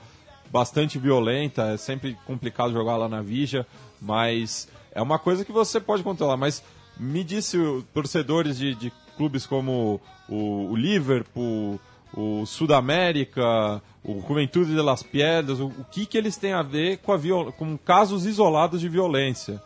bastante 0.52 0.98
violenta, 1.00 1.68
é 1.74 1.78
sempre 1.78 2.18
complicado 2.26 2.72
jogar 2.74 2.98
lá 2.98 3.08
na 3.10 3.22
Vija, 3.22 3.66
mas 4.02 4.68
é 4.98 5.02
uma 5.02 5.20
coisa 5.20 5.46
que 5.46 5.52
você 5.52 5.80
pode 5.80 6.04
controlar. 6.04 6.36
Mas 6.38 6.64
me 7.00 7.24
disse 7.24 7.58
torcedores 7.94 8.58
de, 8.58 8.74
de 8.76 8.92
clubes 9.16 9.46
como 9.46 10.02
o, 10.28 10.72
o 10.72 10.76
Liverpool, 10.76 11.80
o 12.14 12.46
Sudamérica, 12.46 13.82
o 14.04 14.22
Juventude 14.28 14.72
de 14.74 14.82
las 14.82 15.04
Piedras, 15.04 15.60
o, 15.60 15.68
o 15.68 15.86
que, 15.92 16.06
que 16.06 16.18
eles 16.18 16.38
têm 16.38 16.54
a 16.54 16.62
ver 16.64 16.98
com, 16.98 17.12
a 17.12 17.18
viol- 17.18 17.52
com 17.52 17.78
casos 17.78 18.26
isolados 18.26 18.82
de 18.82 18.90
violência. 18.90 19.62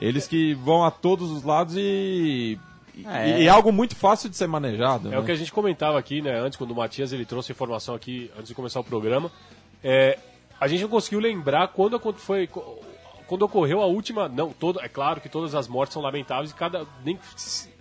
Eles 0.00 0.26
que 0.28 0.54
vão 0.54 0.84
a 0.84 0.90
todos 0.90 1.30
os 1.30 1.42
lados 1.42 1.74
e, 1.76 2.58
É. 3.04 3.40
e 3.40 3.46
é 3.46 3.48
algo 3.48 3.72
muito 3.72 3.96
fácil 3.96 4.28
de 4.28 4.36
ser 4.36 4.46
manejado. 4.46 5.08
É 5.08 5.10
né? 5.12 5.18
o 5.18 5.24
que 5.24 5.32
a 5.32 5.36
gente 5.36 5.50
comentava 5.52 5.98
aqui, 5.98 6.20
né, 6.20 6.38
antes, 6.38 6.56
quando 6.58 6.70
o 6.72 6.76
Matias 6.76 7.12
ele 7.12 7.24
trouxe 7.24 7.50
a 7.50 7.54
informação 7.54 7.94
aqui, 7.94 8.30
antes 8.36 8.48
de 8.48 8.54
começar 8.54 8.78
o 8.80 8.84
programa. 8.84 9.30
É, 9.82 10.18
a 10.60 10.68
gente 10.68 10.82
não 10.82 10.88
conseguiu 10.88 11.18
lembrar 11.20 11.68
quando 11.68 11.98
foi. 12.18 12.48
Quando 13.26 13.42
ocorreu 13.42 13.80
a 13.82 13.86
última. 13.86 14.28
Não, 14.28 14.50
todo, 14.50 14.80
é 14.80 14.88
claro 14.88 15.20
que 15.20 15.28
todas 15.28 15.54
as 15.54 15.66
mortes 15.68 15.94
são 15.94 16.02
lamentáveis 16.02 16.50
e 16.50 16.54
cada. 16.54 16.86
Nem, 17.04 17.18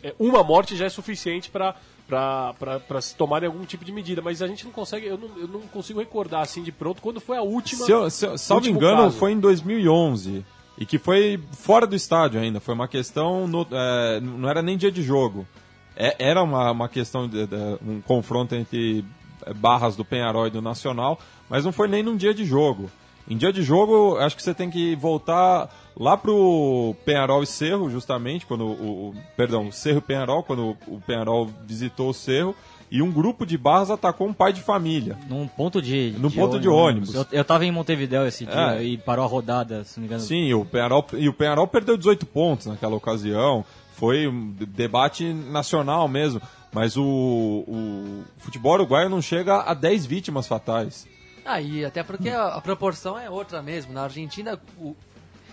é, 0.03 0.13
uma 0.19 0.43
morte 0.43 0.75
já 0.75 0.85
é 0.85 0.89
suficiente 0.89 1.49
para 1.49 1.75
para 2.07 3.01
se 3.01 3.15
tomarem 3.15 3.47
algum 3.47 3.65
tipo 3.65 3.83
de 3.83 3.91
medida, 3.91 4.21
mas 4.21 4.39
a 4.41 4.47
gente 4.47 4.63
não 4.63 4.71
consegue, 4.71 5.07
eu 5.07 5.17
não, 5.17 5.27
eu 5.39 5.47
não 5.47 5.61
consigo 5.61 5.99
recordar 5.99 6.41
assim 6.43 6.61
de 6.61 6.71
pronto 6.71 7.01
quando 7.01 7.19
foi 7.19 7.35
a 7.35 7.41
última. 7.41 7.83
Se 7.83 7.91
eu, 7.91 8.09
se 8.11 8.37
salvo 8.37 8.67
engano, 8.69 9.03
caso. 9.05 9.17
foi 9.17 9.31
em 9.31 9.39
2011. 9.39 10.45
E 10.77 10.85
que 10.85 10.97
foi 10.99 11.39
fora 11.53 11.87
do 11.87 11.95
estádio 11.95 12.39
ainda. 12.39 12.59
Foi 12.59 12.73
uma 12.75 12.87
questão. 12.87 13.47
no- 13.47 13.65
é, 13.71 14.19
não 14.19 14.47
era 14.49 14.61
nem 14.61 14.77
dia 14.77 14.91
de 14.91 15.01
jogo. 15.01 15.47
É- 15.95 16.15
era 16.19 16.43
uma, 16.43 16.69
uma 16.71 16.89
questão 16.89 17.27
de, 17.29 17.47
de- 17.47 17.55
um 17.81 18.01
confronto 18.01 18.53
entre 18.53 19.03
é, 19.45 19.53
barras 19.53 19.95
do 19.95 20.03
Penharol 20.03 20.45
e 20.47 20.49
do 20.49 20.61
Nacional, 20.61 21.17
mas 21.49 21.63
não 21.65 21.71
foi 21.71 21.87
nem 21.87 22.03
num 22.03 22.17
dia 22.17 22.33
de 22.33 22.43
jogo. 22.45 22.91
Em 23.27 23.37
dia 23.37 23.51
de 23.51 23.63
jogo, 23.63 24.17
acho 24.17 24.35
que 24.35 24.43
você 24.43 24.53
tem 24.53 24.69
que 24.69 24.95
voltar 24.95 25.69
lá 25.97 26.15
pro 26.15 26.95
Penharol 27.03 27.41
e 27.41 27.47
Cerro, 27.47 27.89
justamente, 27.89 28.45
quando 28.45 28.65
o, 28.65 29.09
o 29.09 29.15
perdão, 29.35 29.71
Cerro 29.71 29.97
e 29.97 30.01
Penharol, 30.01 30.43
quando 30.43 30.77
o 30.87 31.01
Penharol 31.01 31.49
visitou 31.65 32.09
o 32.09 32.13
Cerro, 32.13 32.55
e 32.91 33.01
um 33.01 33.11
grupo 33.11 33.45
de 33.45 33.57
barras 33.57 33.89
atacou 33.89 34.27
um 34.27 34.33
pai 34.33 34.53
de 34.53 34.61
família. 34.61 35.17
Num 35.27 35.47
ponto 35.47 35.81
de, 35.81 36.13
Num 36.19 36.29
ponto 36.29 36.59
de 36.59 36.69
ônibus. 36.69 37.15
Eu, 37.15 37.25
eu 37.31 37.43
tava 37.43 37.65
em 37.65 37.71
Montevideo 37.71 38.27
esse 38.27 38.45
dia 38.45 38.75
É. 38.77 38.83
e 38.83 38.97
parou 38.97 39.25
a 39.25 39.27
rodada, 39.27 39.83
se 39.83 39.97
não 39.97 40.01
me 40.03 40.07
engano. 40.07 40.21
Sim, 40.21 40.53
o 40.53 40.63
Penharol, 40.63 41.05
e 41.13 41.27
o 41.27 41.33
Penharol 41.33 41.67
perdeu 41.67 41.97
18 41.97 42.25
pontos 42.27 42.67
naquela 42.67 42.95
ocasião. 42.95 43.65
Foi 43.95 44.27
um 44.27 44.51
debate 44.51 45.33
nacional 45.33 46.07
mesmo. 46.07 46.41
Mas 46.71 46.97
o, 46.97 47.03
o 47.03 48.23
futebol 48.37 48.73
uruguaio 48.73 49.09
não 49.09 49.21
chega 49.21 49.61
a 49.61 49.73
10 49.73 50.05
vítimas 50.05 50.45
fatais. 50.45 51.07
Ah, 51.45 51.61
e 51.61 51.85
até 51.85 52.01
porque 52.03 52.29
a, 52.29 52.47
a 52.55 52.61
proporção 52.61 53.17
é 53.19 53.29
outra 53.29 53.61
mesmo. 53.61 53.93
Na 53.93 54.03
Argentina, 54.03 54.59
o- 54.77 54.95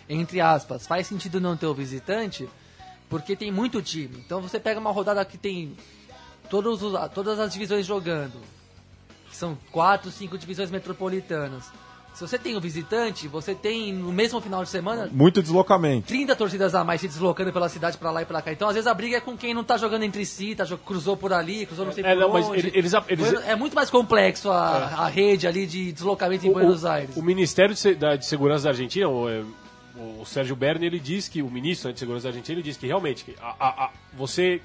entre 0.08 0.40
aspas, 0.40 0.86
faz 0.86 1.06
sentido 1.06 1.40
não 1.40 1.56
ter 1.56 1.66
o 1.66 1.74
visitante, 1.74 2.48
porque 3.10 3.36
tem 3.36 3.52
muito 3.52 3.82
time. 3.82 4.16
Então 4.24 4.40
você 4.40 4.58
pega 4.58 4.80
uma 4.80 4.90
rodada 4.90 5.22
que 5.24 5.36
tem 5.36 5.76
todos 6.48 6.82
os- 6.82 7.10
todas 7.12 7.38
as 7.38 7.52
divisões 7.52 7.84
jogando, 7.86 8.40
são 9.30 9.56
quatro, 9.70 10.10
cinco 10.10 10.38
divisões 10.38 10.70
metropolitanas. 10.70 11.70
Se 12.14 12.20
você 12.20 12.38
tem 12.38 12.56
o 12.56 12.60
visitante, 12.60 13.26
você 13.26 13.54
tem 13.54 13.92
no 13.92 14.12
mesmo 14.12 14.40
final 14.40 14.62
de 14.62 14.68
semana 14.68 15.08
Muito 15.10 15.42
deslocamento. 15.42 16.06
30 16.08 16.36
torcidas 16.36 16.74
a 16.74 16.84
mais 16.84 17.00
se 17.00 17.08
deslocando 17.08 17.52
pela 17.52 17.68
cidade 17.68 17.96
pra 17.96 18.10
lá 18.10 18.20
e 18.22 18.26
pra 18.26 18.42
cá. 18.42 18.52
Então, 18.52 18.68
às 18.68 18.74
vezes, 18.74 18.86
a 18.86 18.92
briga 18.94 19.16
é 19.16 19.20
com 19.20 19.36
quem 19.36 19.54
não 19.54 19.64
tá 19.64 19.78
jogando 19.78 20.02
entre 20.02 20.24
si, 20.26 20.54
tá, 20.54 20.64
cruzou 20.84 21.16
por 21.16 21.32
ali, 21.32 21.64
cruzou 21.64 21.86
não 21.86 21.92
sei 21.92 22.04
É, 22.04 22.14
por 22.14 22.20
não, 22.20 22.28
mas 22.32 22.46
onde. 22.46 22.58
ele- 22.58 22.72
eles- 22.78 22.92
eles- 23.08 23.32
é 23.46 23.56
muito 23.56 23.74
mais 23.74 23.88
complexo 23.90 24.50
a, 24.50 24.68
a 25.04 25.06
rede 25.08 25.46
ali 25.46 25.66
de 25.66 25.90
deslocamento 25.90 26.46
em 26.46 26.50
O- 26.50 26.52
Buenos 26.52 26.84
Aires. 26.84 27.16
O 27.16 27.22
Ministério 27.22 27.74
de, 27.74 28.26
Segurança 28.26 28.64
da 28.64 28.70
Argentina, 28.70 29.08
o, 29.08 29.28
é, 29.28 29.42
o 30.20 30.24
Sérgio 30.26 30.54
Berni, 30.54 30.86
ele 30.86 31.00
diz 31.00 31.28
que, 31.28 31.40
o 31.42 31.50
ministro 31.50 31.92
de 31.92 31.98
Segurança 31.98 32.24
da 32.24 32.28
Argentina, 32.28 32.56
ele 32.58 32.62
diz 32.62 32.76
que 32.76 32.86
realmente 32.86 33.34
a- 33.40 33.56
a- 33.58 33.84
a- 33.86 33.90
você 34.12 34.60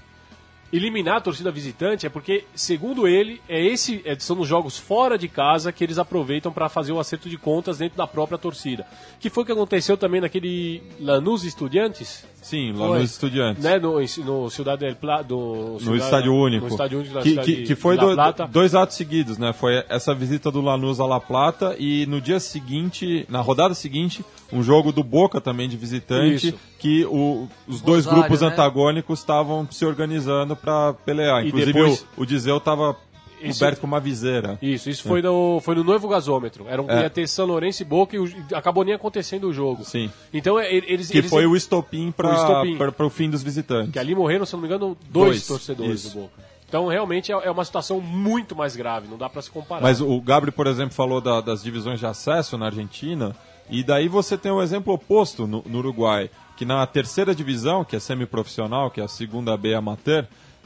eliminar 0.71 1.17
a 1.17 1.21
torcida 1.21 1.49
visitante 1.51 2.05
é 2.05 2.09
porque, 2.09 2.43
segundo 2.53 3.07
ele, 3.07 3.41
é 3.47 3.63
esse 3.65 4.01
é, 4.05 4.17
são 4.19 4.35
nos 4.35 4.47
jogos 4.47 4.77
fora 4.77 5.17
de 5.17 5.27
casa 5.27 5.71
que 5.71 5.83
eles 5.83 5.97
aproveitam 5.97 6.51
para 6.51 6.67
fazer 6.67 6.91
o 6.91 6.99
acerto 6.99 7.29
de 7.29 7.37
contas 7.37 7.77
dentro 7.77 7.97
da 7.97 8.05
própria 8.05 8.37
torcida. 8.37 8.85
Que 9.19 9.29
foi 9.29 9.43
o 9.43 9.45
que 9.45 9.51
aconteceu 9.51 9.97
também 9.97 10.19
naquele 10.21 10.83
Lanús 10.99 11.43
Estudiantes, 11.43 12.25
Sim, 12.41 12.71
nos 12.73 13.11
estudiantes. 13.11 13.63
né, 13.63 13.77
no, 13.79 13.99
no 14.25 14.49
Cidade 14.49 14.85
del 14.85 14.95
Pla, 14.95 15.21
do, 15.21 15.77
No 15.81 15.95
Estádio 15.95 16.33
Único. 16.33 16.65
No 16.65 16.71
Estádio 16.71 16.99
Único 16.99 17.13
da 17.13 17.21
que, 17.21 17.37
que, 17.37 17.63
que 17.63 17.75
foi 17.75 17.97
do- 17.97 18.15
dois 18.49 18.75
atos 18.75 18.95
seguidos, 18.95 19.37
né? 19.37 19.53
Foi 19.53 19.83
essa 19.89 20.13
visita 20.13 20.49
do 20.51 20.61
Lanús 20.61 20.99
a 20.99 21.05
La 21.05 21.19
Plata 21.19 21.75
e 21.79 22.05
no 22.05 22.21
dia 22.21 22.39
seguinte, 22.39 23.25
na 23.29 23.41
rodada 23.41 23.73
seguinte, 23.73 24.23
um 24.51 24.63
jogo 24.63 24.91
do 24.91 25.03
Boca 25.03 25.41
também 25.41 25.67
de 25.67 25.75
visitante, 25.77 26.47
Isso. 26.49 26.59
Que 26.79 27.05
o- 27.05 27.47
os 27.67 27.81
dois 27.81 28.05
Rosário, 28.05 28.19
grupos 28.23 28.41
né? 28.41 28.47
antagônicos 28.47 29.19
estavam 29.19 29.67
se 29.71 29.85
organizando 29.85 30.55
para 30.55 30.93
pelear. 30.93 31.43
E 31.43 31.47
Inclusive 31.49 31.73
depois- 31.73 32.05
o, 32.17 32.21
o 32.21 32.25
Dizeu 32.25 32.57
estava 32.57 32.95
Isso- 33.41 33.59
coberto 33.59 33.81
com 33.81 33.87
uma 33.87 33.99
viseira. 33.99 34.57
Isso, 34.61 34.89
isso 34.89 35.03
foi, 35.07 35.21
no, 35.21 35.59
foi 35.61 35.75
no 35.75 35.83
novo 35.83 36.07
gasômetro. 36.07 36.65
Era 36.67 36.81
um, 36.81 36.89
É. 36.89 37.01
Ia 37.03 37.09
ter 37.09 37.27
São 37.27 37.45
Lourenço 37.45 37.81
e 37.81 37.85
Boca 37.85 38.15
e 38.15 38.19
o- 38.19 38.27
e 38.27 38.55
acabou 38.55 38.83
nem 38.83 38.93
acontecendo 38.93 39.47
o 39.47 39.53
jogo. 39.53 39.83
Sim. 39.83 40.11
Então 40.33 40.59
é, 40.59 40.71
eles. 40.73 41.09
Que 41.09 41.17
eles- 41.19 41.29
foi 41.29 41.45
o 41.45 41.55
estopim 41.55 42.11
para 42.11 43.05
o 43.05 43.09
fim 43.09 43.29
dos 43.29 43.41
visitantes. 43.43 43.91
Que 43.91 43.99
ali 43.99 44.13
morreram, 44.15 44.45
se 44.45 44.53
não 44.53 44.59
me 44.61 44.67
engano, 44.67 44.97
dois, 45.09 45.29
Dois, 45.29 45.47
torcedores 45.47 46.05
isso. 46.05 46.15
do 46.15 46.21
Boca. 46.21 46.47
Então 46.67 46.85
realmente 46.87 47.31
é, 47.31 47.35
é 47.35 47.49
uma 47.49 47.63
situação 47.63 48.01
muito 48.01 48.53
mais 48.55 48.75
grave, 48.75 49.07
não 49.07 49.17
dá 49.17 49.29
pra 49.29 49.41
se 49.41 49.49
comparar. 49.49 49.81
Mas 49.81 50.01
o 50.01 50.19
Gabri, 50.19 50.51
por 50.51 50.67
exemplo, 50.67 50.93
falou 50.93 51.21
da- 51.21 51.39
das 51.41 51.63
divisões 51.63 51.97
de 51.99 52.05
acesso 52.05 52.57
na 52.57 52.65
Argentina, 52.65 53.33
e 53.69 53.83
daí 53.83 54.07
você 54.09 54.37
tem 54.37 54.51
o 54.51 54.61
exemplo 54.61 54.93
oposto 54.93 55.47
no, 55.47 55.63
no 55.65 55.77
Uruguai, 55.77 56.29
que 56.57 56.65
na 56.65 56.85
terceira 56.87 57.33
divisão, 57.35 57.85
que 57.85 57.95
é 57.95 57.99
semiprofissional, 57.99 58.89
que 58.91 58.99
é 58.99 59.03
a 59.03 59.07
segunda 59.07 59.55
B 59.55 59.73
amateur, 59.75 60.25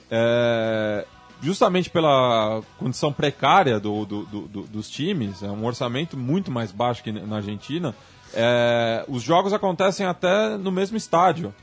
é, 0.10 1.06
justamente 1.42 1.90
pela 1.90 2.62
condição 2.78 3.12
precária 3.12 3.80
do, 3.80 4.06
do- 4.06 4.26
do- 4.26 4.48
do- 4.48 4.64
dos 4.64 4.90
times, 4.90 5.44
é 5.44 5.48
um 5.52 5.66
orçamento 5.66 6.18
muito 6.18 6.50
mais 6.52 6.72
baixo 6.72 7.04
que 7.04 7.12
na 7.12 7.36
Argentina, 7.38 7.94
é, 8.34 9.04
os 9.08 9.22
jogos 9.22 9.52
acontecem 9.54 10.06
até 10.06 10.58
no 10.58 10.72
mesmo 10.72 10.96
estádio. 10.98 11.54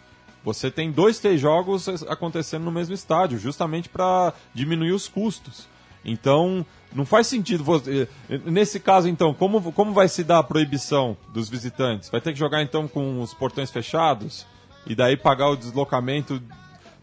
Você 0.44 0.70
tem 0.70 0.90
dois, 0.92 1.18
três 1.18 1.40
jogos 1.40 1.88
acontecendo 2.08 2.64
no 2.64 2.70
mesmo 2.72 2.94
estádio, 2.94 3.38
justamente 3.38 3.88
para 3.88 4.32
diminuir 4.54 4.92
os 4.92 5.08
custos. 5.08 5.66
Então, 6.04 6.64
não 6.92 7.04
faz 7.04 7.26
sentido 7.26 7.62
você. 7.62 8.08
Nesse 8.46 8.80
caso, 8.80 9.08
então, 9.08 9.34
como, 9.34 9.72
como 9.72 9.92
vai 9.92 10.08
se 10.08 10.24
dar 10.24 10.38
a 10.38 10.42
proibição 10.42 11.16
dos 11.32 11.48
visitantes? 11.48 12.08
Vai 12.08 12.20
ter 12.20 12.32
que 12.32 12.38
jogar 12.38 12.62
então 12.62 12.88
com 12.88 13.20
os 13.20 13.34
portões 13.34 13.70
fechados 13.70 14.46
e 14.86 14.94
daí 14.94 15.16
pagar 15.16 15.50
o 15.50 15.56
deslocamento, 15.56 16.42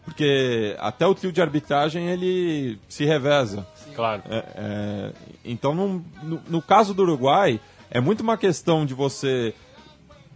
porque 0.04 0.74
até 0.78 1.06
o 1.06 1.14
trio 1.14 1.32
de 1.32 1.40
arbitragem 1.40 2.08
ele 2.08 2.78
se 2.88 3.04
reveza. 3.04 3.66
Claro. 3.94 4.22
É, 4.28 4.44
é, 4.56 5.12
então, 5.44 5.74
num- 5.74 6.04
no, 6.22 6.40
no 6.48 6.62
caso 6.62 6.92
do 6.92 7.02
Uruguai, 7.02 7.60
é 7.90 8.00
muito 8.00 8.20
uma 8.20 8.36
questão 8.36 8.84
de 8.84 8.92
você 8.92 9.54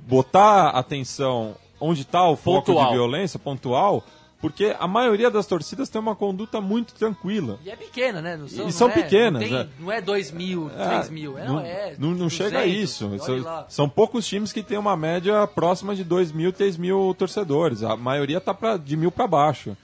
botar 0.06 0.68
atenção 0.70 1.54
onde 1.80 2.02
está 2.02 2.26
o 2.28 2.36
foco 2.36 2.66
Pontual. 2.66 2.86
de 2.88 2.92
violência 2.94 3.38
pontual, 3.38 4.04
porque 4.40 4.74
a 4.78 4.88
maioria 4.88 5.30
das 5.30 5.46
torcidas 5.46 5.88
tem 5.88 6.00
uma 6.00 6.16
conduta 6.16 6.60
muito 6.60 6.94
tranquila. 6.94 7.58
E 7.64 7.70
é 7.70 7.76
pequena, 7.76 8.22
né? 8.22 8.36
Não 8.36 8.48
são, 8.48 8.60
E 8.60 8.64
não 8.64 8.70
são 8.70 8.88
é- 8.88 8.92
pequenas, 8.92 9.42
Não, 9.42 9.48
tem- 9.48 9.58
né? 9.58 9.68
não 9.78 9.92
é 9.92 10.00
2 10.00 10.30
mil, 10.30 10.70
3 10.70 11.10
mil. 11.10 11.36
É, 11.38 11.44
não, 11.46 11.54
não, 11.54 11.60
é 11.60 11.94
não, 11.98 12.08
não 12.10 12.28
200, 12.28 12.32
chega 12.32 12.58
a 12.60 12.66
isso. 12.66 13.10
São, 13.18 13.64
são 13.68 13.88
poucos 13.88 14.26
times 14.26 14.52
que 14.52 14.62
têm 14.62 14.78
uma 14.78 14.96
média 14.96 15.46
próxima 15.46 15.94
de 15.94 16.02
2 16.04 16.32
mil, 16.32 16.52
3 16.52 16.76
mil 16.76 17.14
torcedores. 17.18 17.82
A 17.82 17.96
maioria 17.96 18.38
está 18.38 18.54
de 18.76 18.96
mil 18.96 19.10
para 19.12 19.26
baixo. 19.26 19.76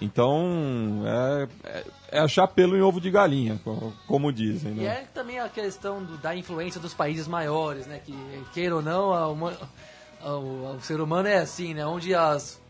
Então, 0.00 1.02
é, 1.06 1.48
é, 1.64 1.84
é 2.12 2.18
achar 2.18 2.48
pelo 2.48 2.76
em 2.76 2.82
ovo 2.82 3.00
de 3.00 3.10
galinha, 3.10 3.60
co- 3.64 3.92
como 4.06 4.32
dizem. 4.32 4.72
E 4.72 4.76
Né? 4.80 4.84
é 4.86 5.04
também 5.14 5.38
a 5.38 5.48
questão 5.48 6.02
do- 6.02 6.18
da 6.18 6.34
influência 6.34 6.80
dos 6.80 6.92
países 6.92 7.28
maiores, 7.28 7.86
né? 7.86 8.00
Que, 8.04 8.14
queira 8.52 8.74
ou 8.76 8.82
não, 8.82 9.12
a 9.12 9.28
huma- 9.28 9.56
a- 10.20 10.34
o, 10.36 10.76
o 10.76 10.80
ser 10.82 11.00
humano 11.00 11.28
é 11.28 11.38
assim, 11.38 11.74
né? 11.74 11.86
Onde, 11.86 12.12
as, 12.14 12.60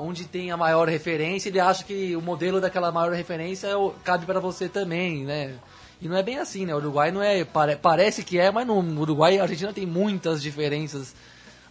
onde 0.00 0.24
tem 0.24 0.50
a 0.50 0.56
maior 0.56 0.88
referência, 0.88 1.48
ele 1.48 1.60
acha 1.60 1.84
que 1.84 2.16
o 2.16 2.20
modelo 2.22 2.60
daquela 2.60 2.90
maior 2.90 3.12
referência 3.12 3.68
é 3.68 3.74
cabe 4.04 4.26
para 4.26 4.40
você 4.40 4.68
também, 4.68 5.24
né? 5.24 5.54
E 6.02 6.08
não 6.08 6.16
é 6.16 6.22
bem 6.22 6.38
assim, 6.38 6.64
né? 6.64 6.74
O 6.74 6.78
Uruguai 6.78 7.10
não 7.12 7.22
é. 7.22 7.44
pare- 7.44 7.76
parece 7.76 8.24
que 8.24 8.38
é, 8.38 8.50
mas 8.50 8.66
no 8.66 8.78
Uruguai 9.00 9.36
e 9.36 9.38
a 9.38 9.42
Argentina 9.42 9.72
tem 9.72 9.84
muitas 9.86 10.40
diferenças 10.42 11.14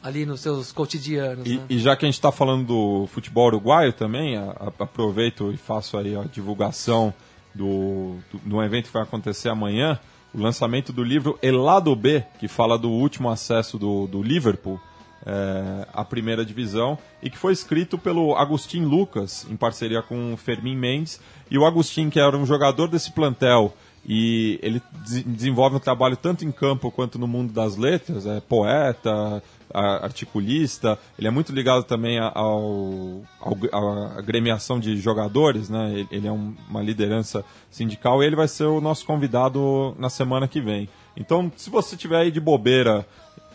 ali 0.04 0.26
nos 0.26 0.40
seus 0.42 0.72
cotidianos. 0.72 1.46
E, 1.48 1.58
né? 1.58 1.64
e 1.70 1.80
já 1.80 1.96
que 1.96 2.06
a 2.06 2.08
gente 2.08 2.16
está 2.16 2.32
falando 2.32 2.66
do 2.66 3.08
futebol 3.08 3.48
uruguaio 3.48 3.92
também, 3.92 4.38
a- 4.38 4.56
a- 4.60 4.84
aproveito 4.84 5.52
e 5.52 5.58
faço 5.58 5.98
aí 5.98 6.16
a 6.16 6.24
divulgação 6.24 7.14
do, 7.56 8.18
do, 8.32 8.38
do 8.46 8.64
evento 8.64 8.86
que 8.88 8.94
vai 8.94 9.02
acontecer 9.04 9.50
amanhã, 9.50 10.00
o 10.34 10.40
lançamento 10.40 10.94
do 10.94 11.04
livro 11.04 11.38
Elado 11.42 11.94
B, 11.96 12.24
que 12.40 12.48
fala 12.48 12.78
do 12.78 12.90
último 12.90 13.30
acesso 13.30 13.78
do, 13.80 14.06
do 14.08 14.22
Liverpool 14.22 14.80
é, 15.26 15.88
à 15.94 16.04
primeira 16.06 16.46
divisão, 16.46 16.98
e 17.22 17.30
que 17.30 17.38
foi 17.38 17.54
escrito 17.54 17.98
pelo 17.98 18.36
Agustin 18.36 18.82
Lucas, 18.84 19.46
em 19.50 19.56
parceria 19.56 20.02
com 20.02 20.34
o 20.34 20.38
Fermin 20.38 20.76
Mendes, 20.76 21.20
e 21.52 21.58
o 21.58 21.66
Agustin, 21.66 22.10
que 22.10 22.20
era 22.20 22.38
um 22.38 22.46
jogador 22.46 22.88
desse 22.88 23.12
plantel, 23.12 23.74
e 24.08 24.58
ele 24.64 24.82
des- 25.06 25.24
desenvolve 25.24 25.76
um 25.76 25.80
trabalho 25.80 26.16
tanto 26.16 26.46
em 26.46 26.52
campo 26.52 26.90
quanto 26.90 27.20
no 27.20 27.28
mundo 27.28 27.52
das 27.52 27.76
letras, 27.76 28.26
é 28.26 28.40
poeta, 28.40 29.44
a- 29.74 30.06
articulista, 30.06 30.98
ele 31.18 31.28
é 31.28 31.32
muito 31.32 31.52
ligado 31.52 31.84
também 31.84 32.18
a- 32.18 32.32
ao, 32.34 33.22
ao- 33.42 33.58
à 33.72 34.18
agremiação 34.18 34.80
de 34.80 34.98
jogadores, 34.98 35.70
né? 35.70 35.92
Ele, 35.94 36.08
ele 36.12 36.28
é 36.28 36.32
um- 36.32 36.56
uma 36.70 36.82
liderança 36.82 37.44
sindical 37.70 38.24
e 38.24 38.26
ele 38.26 38.36
vai 38.38 38.48
ser 38.48 38.64
o 38.64 38.80
nosso 38.82 39.06
convidado 39.06 39.94
na 40.00 40.10
semana 40.10 40.48
que 40.48 40.62
vem. 40.62 40.88
Então, 41.18 41.52
se 41.58 41.70
você 41.70 41.98
tiver 41.98 42.18
aí 42.22 42.32
de 42.32 42.40
bobeira 42.40 43.06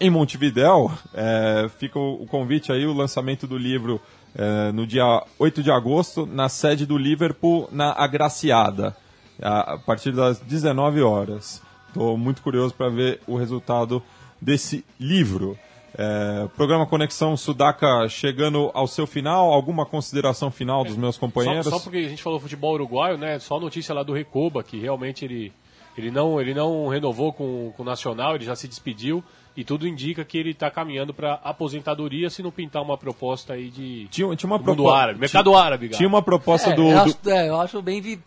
em 0.01 0.11
Montevidéu, 0.11 0.91
é, 1.13 1.69
fica 1.79 1.99
o, 1.99 2.23
o 2.23 2.27
convite 2.27 2.73
aí, 2.73 2.87
o 2.87 2.93
lançamento 2.93 3.47
do 3.47 3.57
livro 3.57 4.01
é, 4.35 4.73
no 4.73 4.87
dia 4.87 5.23
8 5.39 5.63
de 5.63 5.71
agosto, 5.71 6.27
na 6.27 6.49
sede 6.49 6.85
do 6.85 6.99
Liverpool, 6.99 7.69
na 7.71 7.93
Agraciada, 7.93 8.97
a, 9.41 9.75
a 9.75 9.79
partir 9.79 10.13
das 10.13 10.41
19 10.41 11.03
horas. 11.03 11.63
Estou 11.89 12.19
muito 12.19 12.43
curioso 12.43 12.75
para 12.75 12.89
ver 12.89 13.21
o 13.27 13.37
resultado 13.37 14.03
desse 14.41 14.85
livro. 14.99 15.57
É, 15.97 16.49
programa 16.57 16.85
Conexão 16.87 17.37
Sudaca 17.37 18.09
chegando 18.09 18.73
ao 18.75 18.89
seu 18.89 19.07
final, 19.07 19.53
alguma 19.53 19.87
consideração 19.87 20.51
final 20.51 20.83
dos 20.83 20.97
meus 20.97 21.17
companheiros? 21.17 21.67
Só, 21.67 21.79
só 21.79 21.79
porque 21.79 21.99
a 21.99 22.09
gente 22.09 22.23
falou 22.23 22.41
futebol 22.41 22.75
uruguaio, 22.75 23.17
né? 23.17 23.39
Só 23.39 23.61
notícia 23.61 23.95
lá 23.95 24.03
do 24.03 24.13
Recoba, 24.13 24.65
que 24.65 24.81
realmente 24.81 25.25
ele, 25.25 25.53
ele, 25.97 26.11
não, 26.11 26.41
ele 26.41 26.53
não 26.53 26.89
renovou 26.89 27.33
com, 27.33 27.73
com 27.77 27.83
o 27.85 27.87
Nacional, 27.87 28.35
ele 28.35 28.45
já 28.45 28.57
se 28.57 28.67
despediu. 28.67 29.23
E 29.57 29.63
tudo 29.63 29.87
indica 29.87 30.25
que 30.25 30.37
ele 30.37 30.51
está 30.51 30.69
caminhando 30.71 31.15
para 31.15 31.35
aposentadoria 31.35 32.29
se 32.29 32.43
não 32.43 32.51
pintar 32.51 32.83
uma 32.83 32.99
proposta 32.99 33.53
aí 33.53 33.71
de 33.71 34.09
Tinha, 34.11 34.35
tinha 34.35 34.51
uma 34.51 34.59
do 34.59 34.65
mundo 34.65 34.83
propo- 34.83 34.91
árabe, 34.91 35.21
mercado 35.21 35.55
árabe, 35.55 35.89
Tinha 35.91 36.09
uma 36.09 36.23
proposta 36.23 36.71
É, 36.71 36.75
do, 36.75 36.83
eu, 36.83 37.05
do- 37.05 37.11
acho, 37.11 37.31
é, 37.31 37.49
eu 37.49 37.61
acho 37.61 37.81
bem 37.83 38.01
vi- 38.01 38.21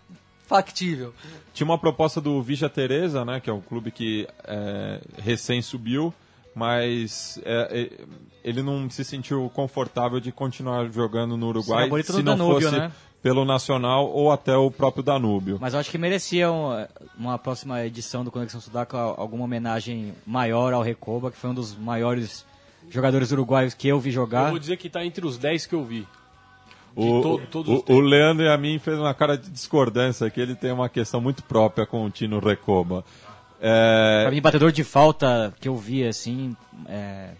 factível. 0.45 1.13
Tinha 1.53 1.65
uma 1.65 1.77
proposta 1.77 2.21
do 2.21 2.41
Vija 2.41 2.69
Teresa, 2.69 3.25
né, 3.25 3.41
que 3.41 3.49
é 3.49 3.53
um 3.53 3.59
clube 3.59 3.91
que 3.91 4.25
é, 4.45 5.01
recém 5.21 5.61
subiu, 5.61 6.13
mas 6.55 7.39
é, 7.45 7.67
é, 7.91 8.05
ele 8.43 8.63
não 8.63 8.89
se 8.89 9.03
sentiu 9.03 9.51
confortável 9.53 10.19
de 10.19 10.31
continuar 10.31 10.89
jogando 10.91 11.35
no 11.37 11.47
Uruguai 11.49 11.83
Sim, 11.83 11.89
bonito 11.89 12.05
se 12.07 12.11
no 12.13 12.23
não 12.23 12.37
Danúbio, 12.37 12.61
fosse 12.69 12.79
né? 12.79 12.91
Pelo 13.21 13.43
Nacional 13.45 14.07
ou 14.09 14.31
até 14.31 14.55
o 14.55 14.69
próprio 14.71 15.03
Danúbio. 15.03 15.57
Mas 15.59 15.73
eu 15.73 15.79
acho 15.79 15.89
que 15.91 15.97
mereciam 15.97 16.87
uma 17.17 17.37
próxima 17.37 17.83
edição 17.85 18.23
do 18.23 18.31
Conexão 18.31 18.61
Sudaca 18.61 18.97
alguma 18.97 19.43
homenagem 19.43 20.13
maior 20.25 20.73
ao 20.73 20.81
Recoba, 20.81 21.31
que 21.31 21.37
foi 21.37 21.49
um 21.49 21.53
dos 21.53 21.75
maiores 21.75 22.45
jogadores 22.89 23.31
uruguaios 23.31 23.73
que 23.73 23.87
eu 23.87 23.99
vi 23.99 24.09
Eu 24.09 24.13
jogar. 24.13 24.49
vou 24.49 24.59
dizer 24.59 24.77
que 24.77 24.89
tá 24.89 25.03
entre 25.05 25.25
os 25.25 25.37
10 25.37 25.65
que 25.65 25.75
eu 25.75 25.83
vi. 25.83 26.01
De 26.95 27.03
O, 27.03 27.21
to- 27.49 27.83
o, 27.91 27.93
o 27.93 27.99
Leandro 27.99 28.45
e 28.45 28.49
a 28.49 28.57
mim 28.57 28.79
fez 28.79 28.97
uma 28.97 29.13
cara 29.13 29.37
de 29.37 29.49
discordância 29.49 30.29
que 30.29 30.39
ele 30.39 30.55
tem 30.55 30.71
uma 30.71 30.87
questão 30.89 31.19
muito 31.19 31.43
própria 31.43 31.85
com 31.85 32.05
o 32.05 32.09
Tino 32.09 32.39
Recoba. 32.39 33.03
É, 33.59 34.21
Pra 34.23 34.31
mim, 34.31 34.41
batedor 34.41 34.71
de 34.71 34.83
falta 34.83 35.53
que 35.59 35.67
eu 35.67 35.75
vi, 35.75 36.07
assim, 36.07 36.55
é, 36.87 37.31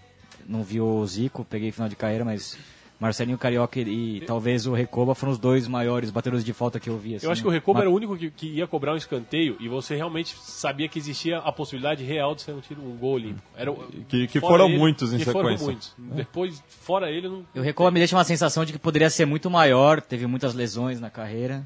não 0.48 0.64
vi 0.64 0.82
o 0.82 1.06
Zico, 1.06 1.46
peguei 1.46 1.72
final 1.72 1.88
de 1.88 1.96
carreira, 1.96 2.26
mas 2.26 2.58
Marcelinho 3.00 3.38
Carioca 3.38 3.80
e, 3.80 4.18
e 4.18 4.22
talvez 4.22 4.66
o 4.66 4.74
Recoba 4.74 5.14
foram 5.14 5.32
os 5.32 5.38
dois 5.38 5.68
maiores 5.68 6.10
batedores 6.10 6.44
de 6.44 6.52
falta 6.52 6.80
que 6.80 6.90
eu 6.90 6.98
vi. 6.98 7.16
Assim, 7.16 7.28
Eu 7.28 7.32
acho 7.32 7.44
que 7.44 7.48
o 7.48 7.52
Recoba 7.52 7.78
Uma- 7.80 7.84
era 7.84 7.90
o 7.92 7.94
único 7.94 8.18
que, 8.18 8.32
que 8.32 8.48
ia 8.48 8.66
cobrar 8.66 8.94
um 8.94 8.98
escanteio 8.98 9.56
e 9.60 9.68
você 9.70 9.96
realmente 9.96 10.36
sabia 10.42 10.88
que 10.88 10.98
existia 10.98 11.38
a 11.38 11.52
possibilidade 11.52 12.04
real 12.04 12.34
de 12.34 12.42
ser 12.42 12.54
um, 12.54 12.60
tiro, 12.60 12.82
um 12.82 12.98
gol 12.98 13.14
olímpico. 13.14 13.48
Era, 13.56 13.72
Que- 14.10 14.26
que 14.28 14.40
fora 14.40 14.64
foram 14.64 14.70
muitos 14.70 15.14
em 15.14 15.18
que 15.20 15.26
foram 15.26 15.56
sequência. 15.58 15.66
muitos. 15.68 15.94
Depois, 16.16 16.64
fora 16.68 17.12
ele, 17.12 17.30
não. 17.30 17.46
E 17.54 17.60
o 17.60 17.62
Recoba 17.64 17.92
me 17.92 18.00
deixa 18.00 18.16
uma 18.16 18.24
sensação 18.24 18.66
de 18.66 18.74
que 18.74 18.80
poderia 18.80 19.10
ser 19.12 19.26
muito 19.26 19.48
maior, 19.50 20.02
teve 20.02 20.26
muitas 20.26 20.56
lesões 20.56 21.00
na 21.00 21.12
carreira, 21.12 21.64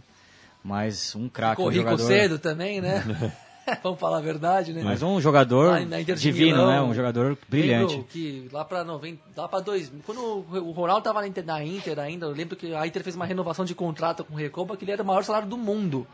mas 0.64 1.16
um 1.16 1.30
craque, 1.30 1.62
um 1.62 1.66
Ficou 1.66 1.70
rico 1.72 1.92
jogador... 1.98 2.08
cedo 2.08 2.40
também, 2.40 2.82
né? 2.82 3.04
Vamos 3.84 4.00
falar 4.00 4.18
a 4.18 4.22
verdade, 4.22 4.74
né? 4.74 4.82
Mas 4.84 5.02
um 5.04 5.20
jogador 5.22 5.80
divino, 6.16 6.58
Milão, 6.58 6.68
né? 6.68 6.82
Um 6.82 6.94
jogador 6.94 7.38
brilhante. 7.48 7.94
Lembro 7.94 8.08
que 8.08 8.50
lá 8.52 8.66
pra 8.66 8.84
90, 8.84 9.22
lá 9.36 9.48
pra 9.48 9.60
2000, 9.60 10.02
quando 10.06 10.20
o 10.20 10.72
Ronaldo 10.72 11.04
tava 11.04 11.22
na 11.22 11.28
Inter, 11.28 11.46
na 11.46 11.64
Inter 11.64 12.00
ainda, 12.00 12.26
eu 12.26 12.32
lembro 12.32 12.56
que 12.56 12.74
a 12.74 12.86
Inter 12.86 13.04
fez 13.04 13.16
uma 13.16 13.26
renovação 13.26 13.64
de 13.64 13.76
contrato 13.76 14.24
com 14.24 14.34
o 14.34 14.38
Recoba, 14.38 14.76
que 14.76 14.84
ele 14.84 14.92
era 14.92 15.04
o 15.04 15.06
maior 15.06 15.24
salário 15.24 15.48
do 15.48 15.58
mundo. 15.58 16.08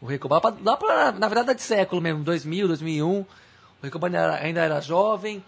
O 0.00 0.06
Recoba, 0.06 0.40
lá 0.62 0.76
pra 0.76 1.12
na 1.12 1.28
verdade, 1.28 1.54
de 1.54 1.62
século 1.62 2.00
mesmo, 2.00 2.22
2000, 2.22 2.68
2001. 2.68 3.20
O 3.20 3.26
Recoba 3.82 4.08
ainda 4.08 4.18
era, 4.18 4.34
ainda 4.36 4.60
era 4.60 4.80
jovem. 4.80 5.42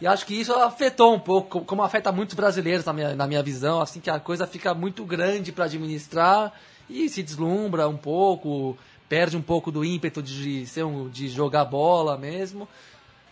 E 0.00 0.06
acho 0.06 0.26
que 0.26 0.34
isso 0.34 0.52
afetou 0.52 1.14
um 1.14 1.18
pouco, 1.20 1.60
como- 1.62 1.82
afeta 1.82 2.10
muitos 2.12 2.34
brasileiros 2.34 2.84
na 2.84 2.92
minha, 2.92 3.14
na 3.14 3.26
minha 3.26 3.42
visão, 3.42 3.80
assim 3.80 4.00
que 4.00 4.10
a 4.10 4.18
coisa 4.18 4.46
fica 4.46 4.74
muito 4.74 5.04
grande 5.04 5.52
para 5.52 5.64
administrar 5.66 6.52
e 6.90 7.08
se 7.08 7.22
deslumbra 7.22 7.88
um 7.88 7.96
pouco, 7.96 8.76
perde 9.08 9.36
um 9.36 9.42
pouco 9.42 9.70
do 9.70 9.84
ímpeto 9.84 10.22
de 10.22 10.66
ser 10.66 10.84
um, 10.84 11.08
de 11.08 11.28
jogar 11.28 11.64
bola 11.64 12.18
mesmo. 12.18 12.68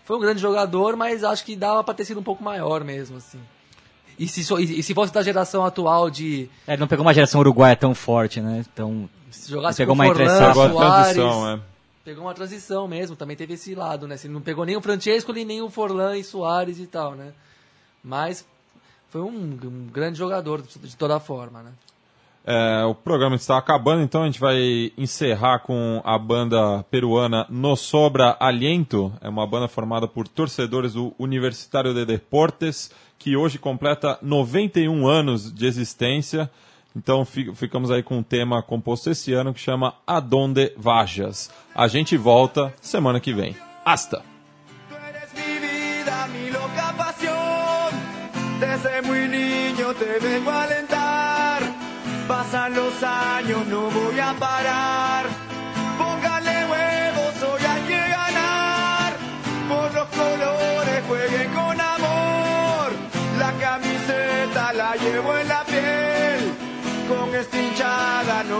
Foi 0.04 0.16
um 0.16 0.20
grande 0.20 0.40
jogador, 0.40 0.96
mas 0.96 1.22
acho 1.24 1.44
que 1.44 1.54
dava 1.56 1.82
para 1.84 1.94
ter 1.94 2.04
sido 2.04 2.20
um 2.20 2.22
pouco 2.22 2.42
maior 2.42 2.82
mesmo, 2.84 3.16
assim. 3.16 3.38
E 4.18 4.28
se, 4.28 4.40
e, 4.60 4.82
se 4.82 4.94
fosse 4.94 5.12
da 5.12 5.22
geração 5.22 5.64
atual 5.64 6.10
de 6.10 6.48
É, 6.66 6.72
ele 6.72 6.80
não 6.80 6.86
pegou 6.86 7.04
uma 7.04 7.14
geração 7.14 7.40
uruguaia 7.40 7.74
tão 7.74 7.94
forte, 7.94 8.40
né? 8.40 8.64
Tão... 8.74 9.08
se 9.30 9.50
jogasse 9.50 9.78
Pegou 9.78 9.96
com 9.96 10.02
uma 10.02 10.06
Forlan, 10.12 10.24
entre-safra. 10.24 10.50
Agora 10.50 10.70
a 10.70 10.72
Soares, 10.72 11.14
transição, 11.14 11.48
é. 11.50 11.60
Pegou 12.04 12.24
uma 12.24 12.34
transição 12.34 12.88
mesmo, 12.88 13.16
também 13.16 13.36
teve 13.36 13.54
esse 13.54 13.74
lado, 13.74 14.06
né? 14.06 14.14
Assim, 14.14 14.28
não 14.28 14.40
pegou 14.40 14.64
nem 14.64 14.76
o 14.76 14.82
Francesco, 14.82 15.32
nem 15.32 15.62
o 15.62 15.70
Forlan 15.70 16.16
e 16.16 16.24
Soares 16.24 16.78
e 16.78 16.86
tal, 16.86 17.14
né? 17.14 17.32
Mas 18.02 18.46
foi 19.08 19.20
um, 19.20 19.58
um 19.64 19.88
grande 19.92 20.18
jogador 20.18 20.62
de 20.62 20.96
toda 20.96 21.20
forma, 21.20 21.62
né? 21.62 21.72
É, 22.44 22.84
o 22.84 22.94
programa 22.94 23.36
está 23.36 23.56
acabando, 23.56 24.02
então 24.02 24.22
a 24.22 24.26
gente 24.26 24.40
vai 24.40 24.90
encerrar 24.98 25.60
com 25.60 26.02
a 26.04 26.18
banda 26.18 26.82
peruana 26.90 27.46
No 27.48 27.76
Sobra 27.76 28.36
Aliento. 28.40 29.12
É 29.20 29.28
uma 29.28 29.46
banda 29.46 29.68
formada 29.68 30.08
por 30.08 30.26
torcedores 30.26 30.94
do 30.94 31.14
Universitário 31.20 31.94
de 31.94 32.04
Deportes, 32.04 32.90
que 33.16 33.36
hoje 33.36 33.60
completa 33.60 34.18
91 34.20 35.06
anos 35.06 35.54
de 35.54 35.66
existência. 35.66 36.50
Então 36.94 37.24
fi- 37.24 37.54
ficamos 37.54 37.90
aí 37.90 38.02
com 38.02 38.18
um 38.18 38.22
tema 38.22 38.62
composto 38.62 39.10
esse 39.10 39.32
ano 39.32 39.54
que 39.54 39.60
chama 39.60 39.94
Adonde 40.06 40.72
Vajas. 40.76 41.50
A 41.74 41.88
gente 41.88 42.16
volta 42.16 42.72
semana 42.80 43.18
que 43.20 43.32
vem. 43.32 43.56
Hasta! 43.84 44.22
Desde 48.60 49.02
muy 49.02 49.26
niño 49.28 49.92
te 49.94 50.18
vengo 50.20 50.50
a 50.50 50.62
alentar. 50.62 51.62
Pasan 52.28 52.74
los 52.74 53.02
años, 53.02 53.66
no 53.66 53.90
voy 53.90 54.18
a 54.20 54.32
parar. 54.34 55.11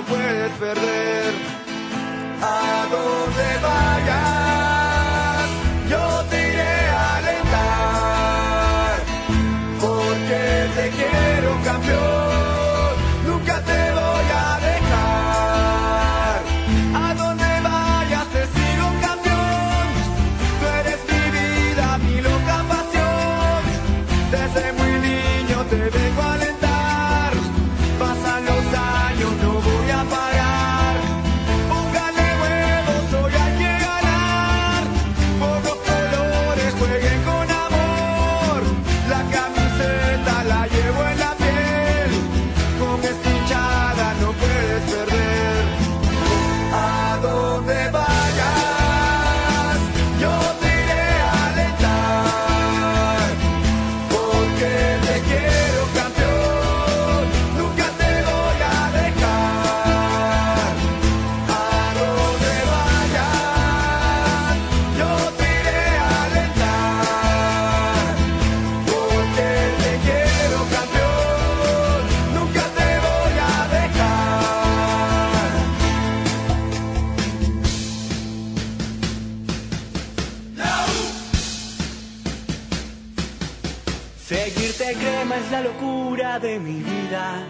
Puedes 0.09 0.53
perder. 0.59 1.33
A 2.43 2.87
donde 2.91 3.59
vayas, 3.63 4.62
de 86.39 86.59
mi 86.59 86.83
vida. 86.83 87.45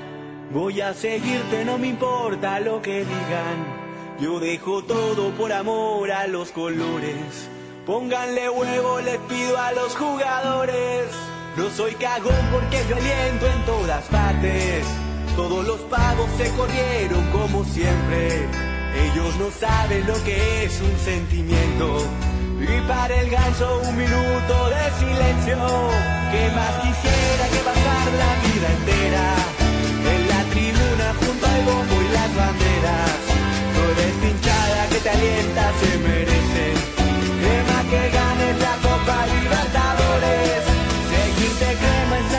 Voy 0.53 0.81
a 0.81 0.93
seguirte, 0.93 1.65
no 1.65 1.79
me 1.79 1.89
importa 1.89 2.59
lo 2.61 2.83
que 2.83 3.01
digan. 3.01 4.19
Yo 4.21 4.41
dejo 4.41 4.83
todo 4.83 5.31
por 5.31 5.53
amor 5.53 6.11
a 6.11 6.27
los 6.27 6.51
colores. 6.51 7.49
Pónganle 7.87 8.51
huevo, 8.51 9.01
les 9.01 9.19
pido 9.19 9.57
a 9.59 9.73
los 9.73 9.95
jugadores. 9.97 11.07
No 11.57 11.71
soy 11.71 11.95
cagón 11.95 12.49
porque 12.53 12.83
yo 12.89 12.97
aliento 12.97 13.47
en 13.47 13.65
todas 13.65 14.05
partes. 14.05 14.85
Todos 15.37 15.67
los 15.67 15.81
pavos 15.83 16.29
se 16.37 16.51
corrieron 16.51 17.25
como 17.31 17.65
siempre. 17.65 18.47
Ellos 18.95 19.37
no 19.39 19.51
saben 19.51 20.07
lo 20.07 20.23
que 20.25 20.65
es 20.65 20.81
un 20.81 20.99
sentimiento. 20.99 22.05
Y 22.61 22.81
para 22.89 23.15
el 23.21 23.31
ganso 23.31 23.81
un 23.89 23.97
minuto 23.97 24.69
de 24.69 24.91
silencio. 24.99 25.57
Que 26.33 26.51
más 26.55 26.75
quisiera 26.81 27.49
que 27.49 27.63
la 28.11 28.33
vida 28.45 28.69
entera 28.79 29.27
en 30.13 30.21
la 30.29 30.43
tribuna 30.53 31.07
junto 31.21 31.47
al 31.47 31.63
bombo 31.63 31.95
y 32.03 32.09
las 32.19 32.31
banderas. 32.35 33.19
No 33.75 33.81
eres 33.93 34.15
pinchada 34.23 34.81
que 34.91 34.99
te 35.05 35.11
alienta, 35.11 35.65
se 35.81 35.91
merece. 35.99 36.65
Crema 37.41 37.79
que 37.91 38.03
ganes 38.19 38.55
la 38.67 38.75
Copa 38.87 39.17
Libertadores. 39.35 40.63
Seguirte 41.13 41.69
crema 41.83 42.15
en 42.19 42.32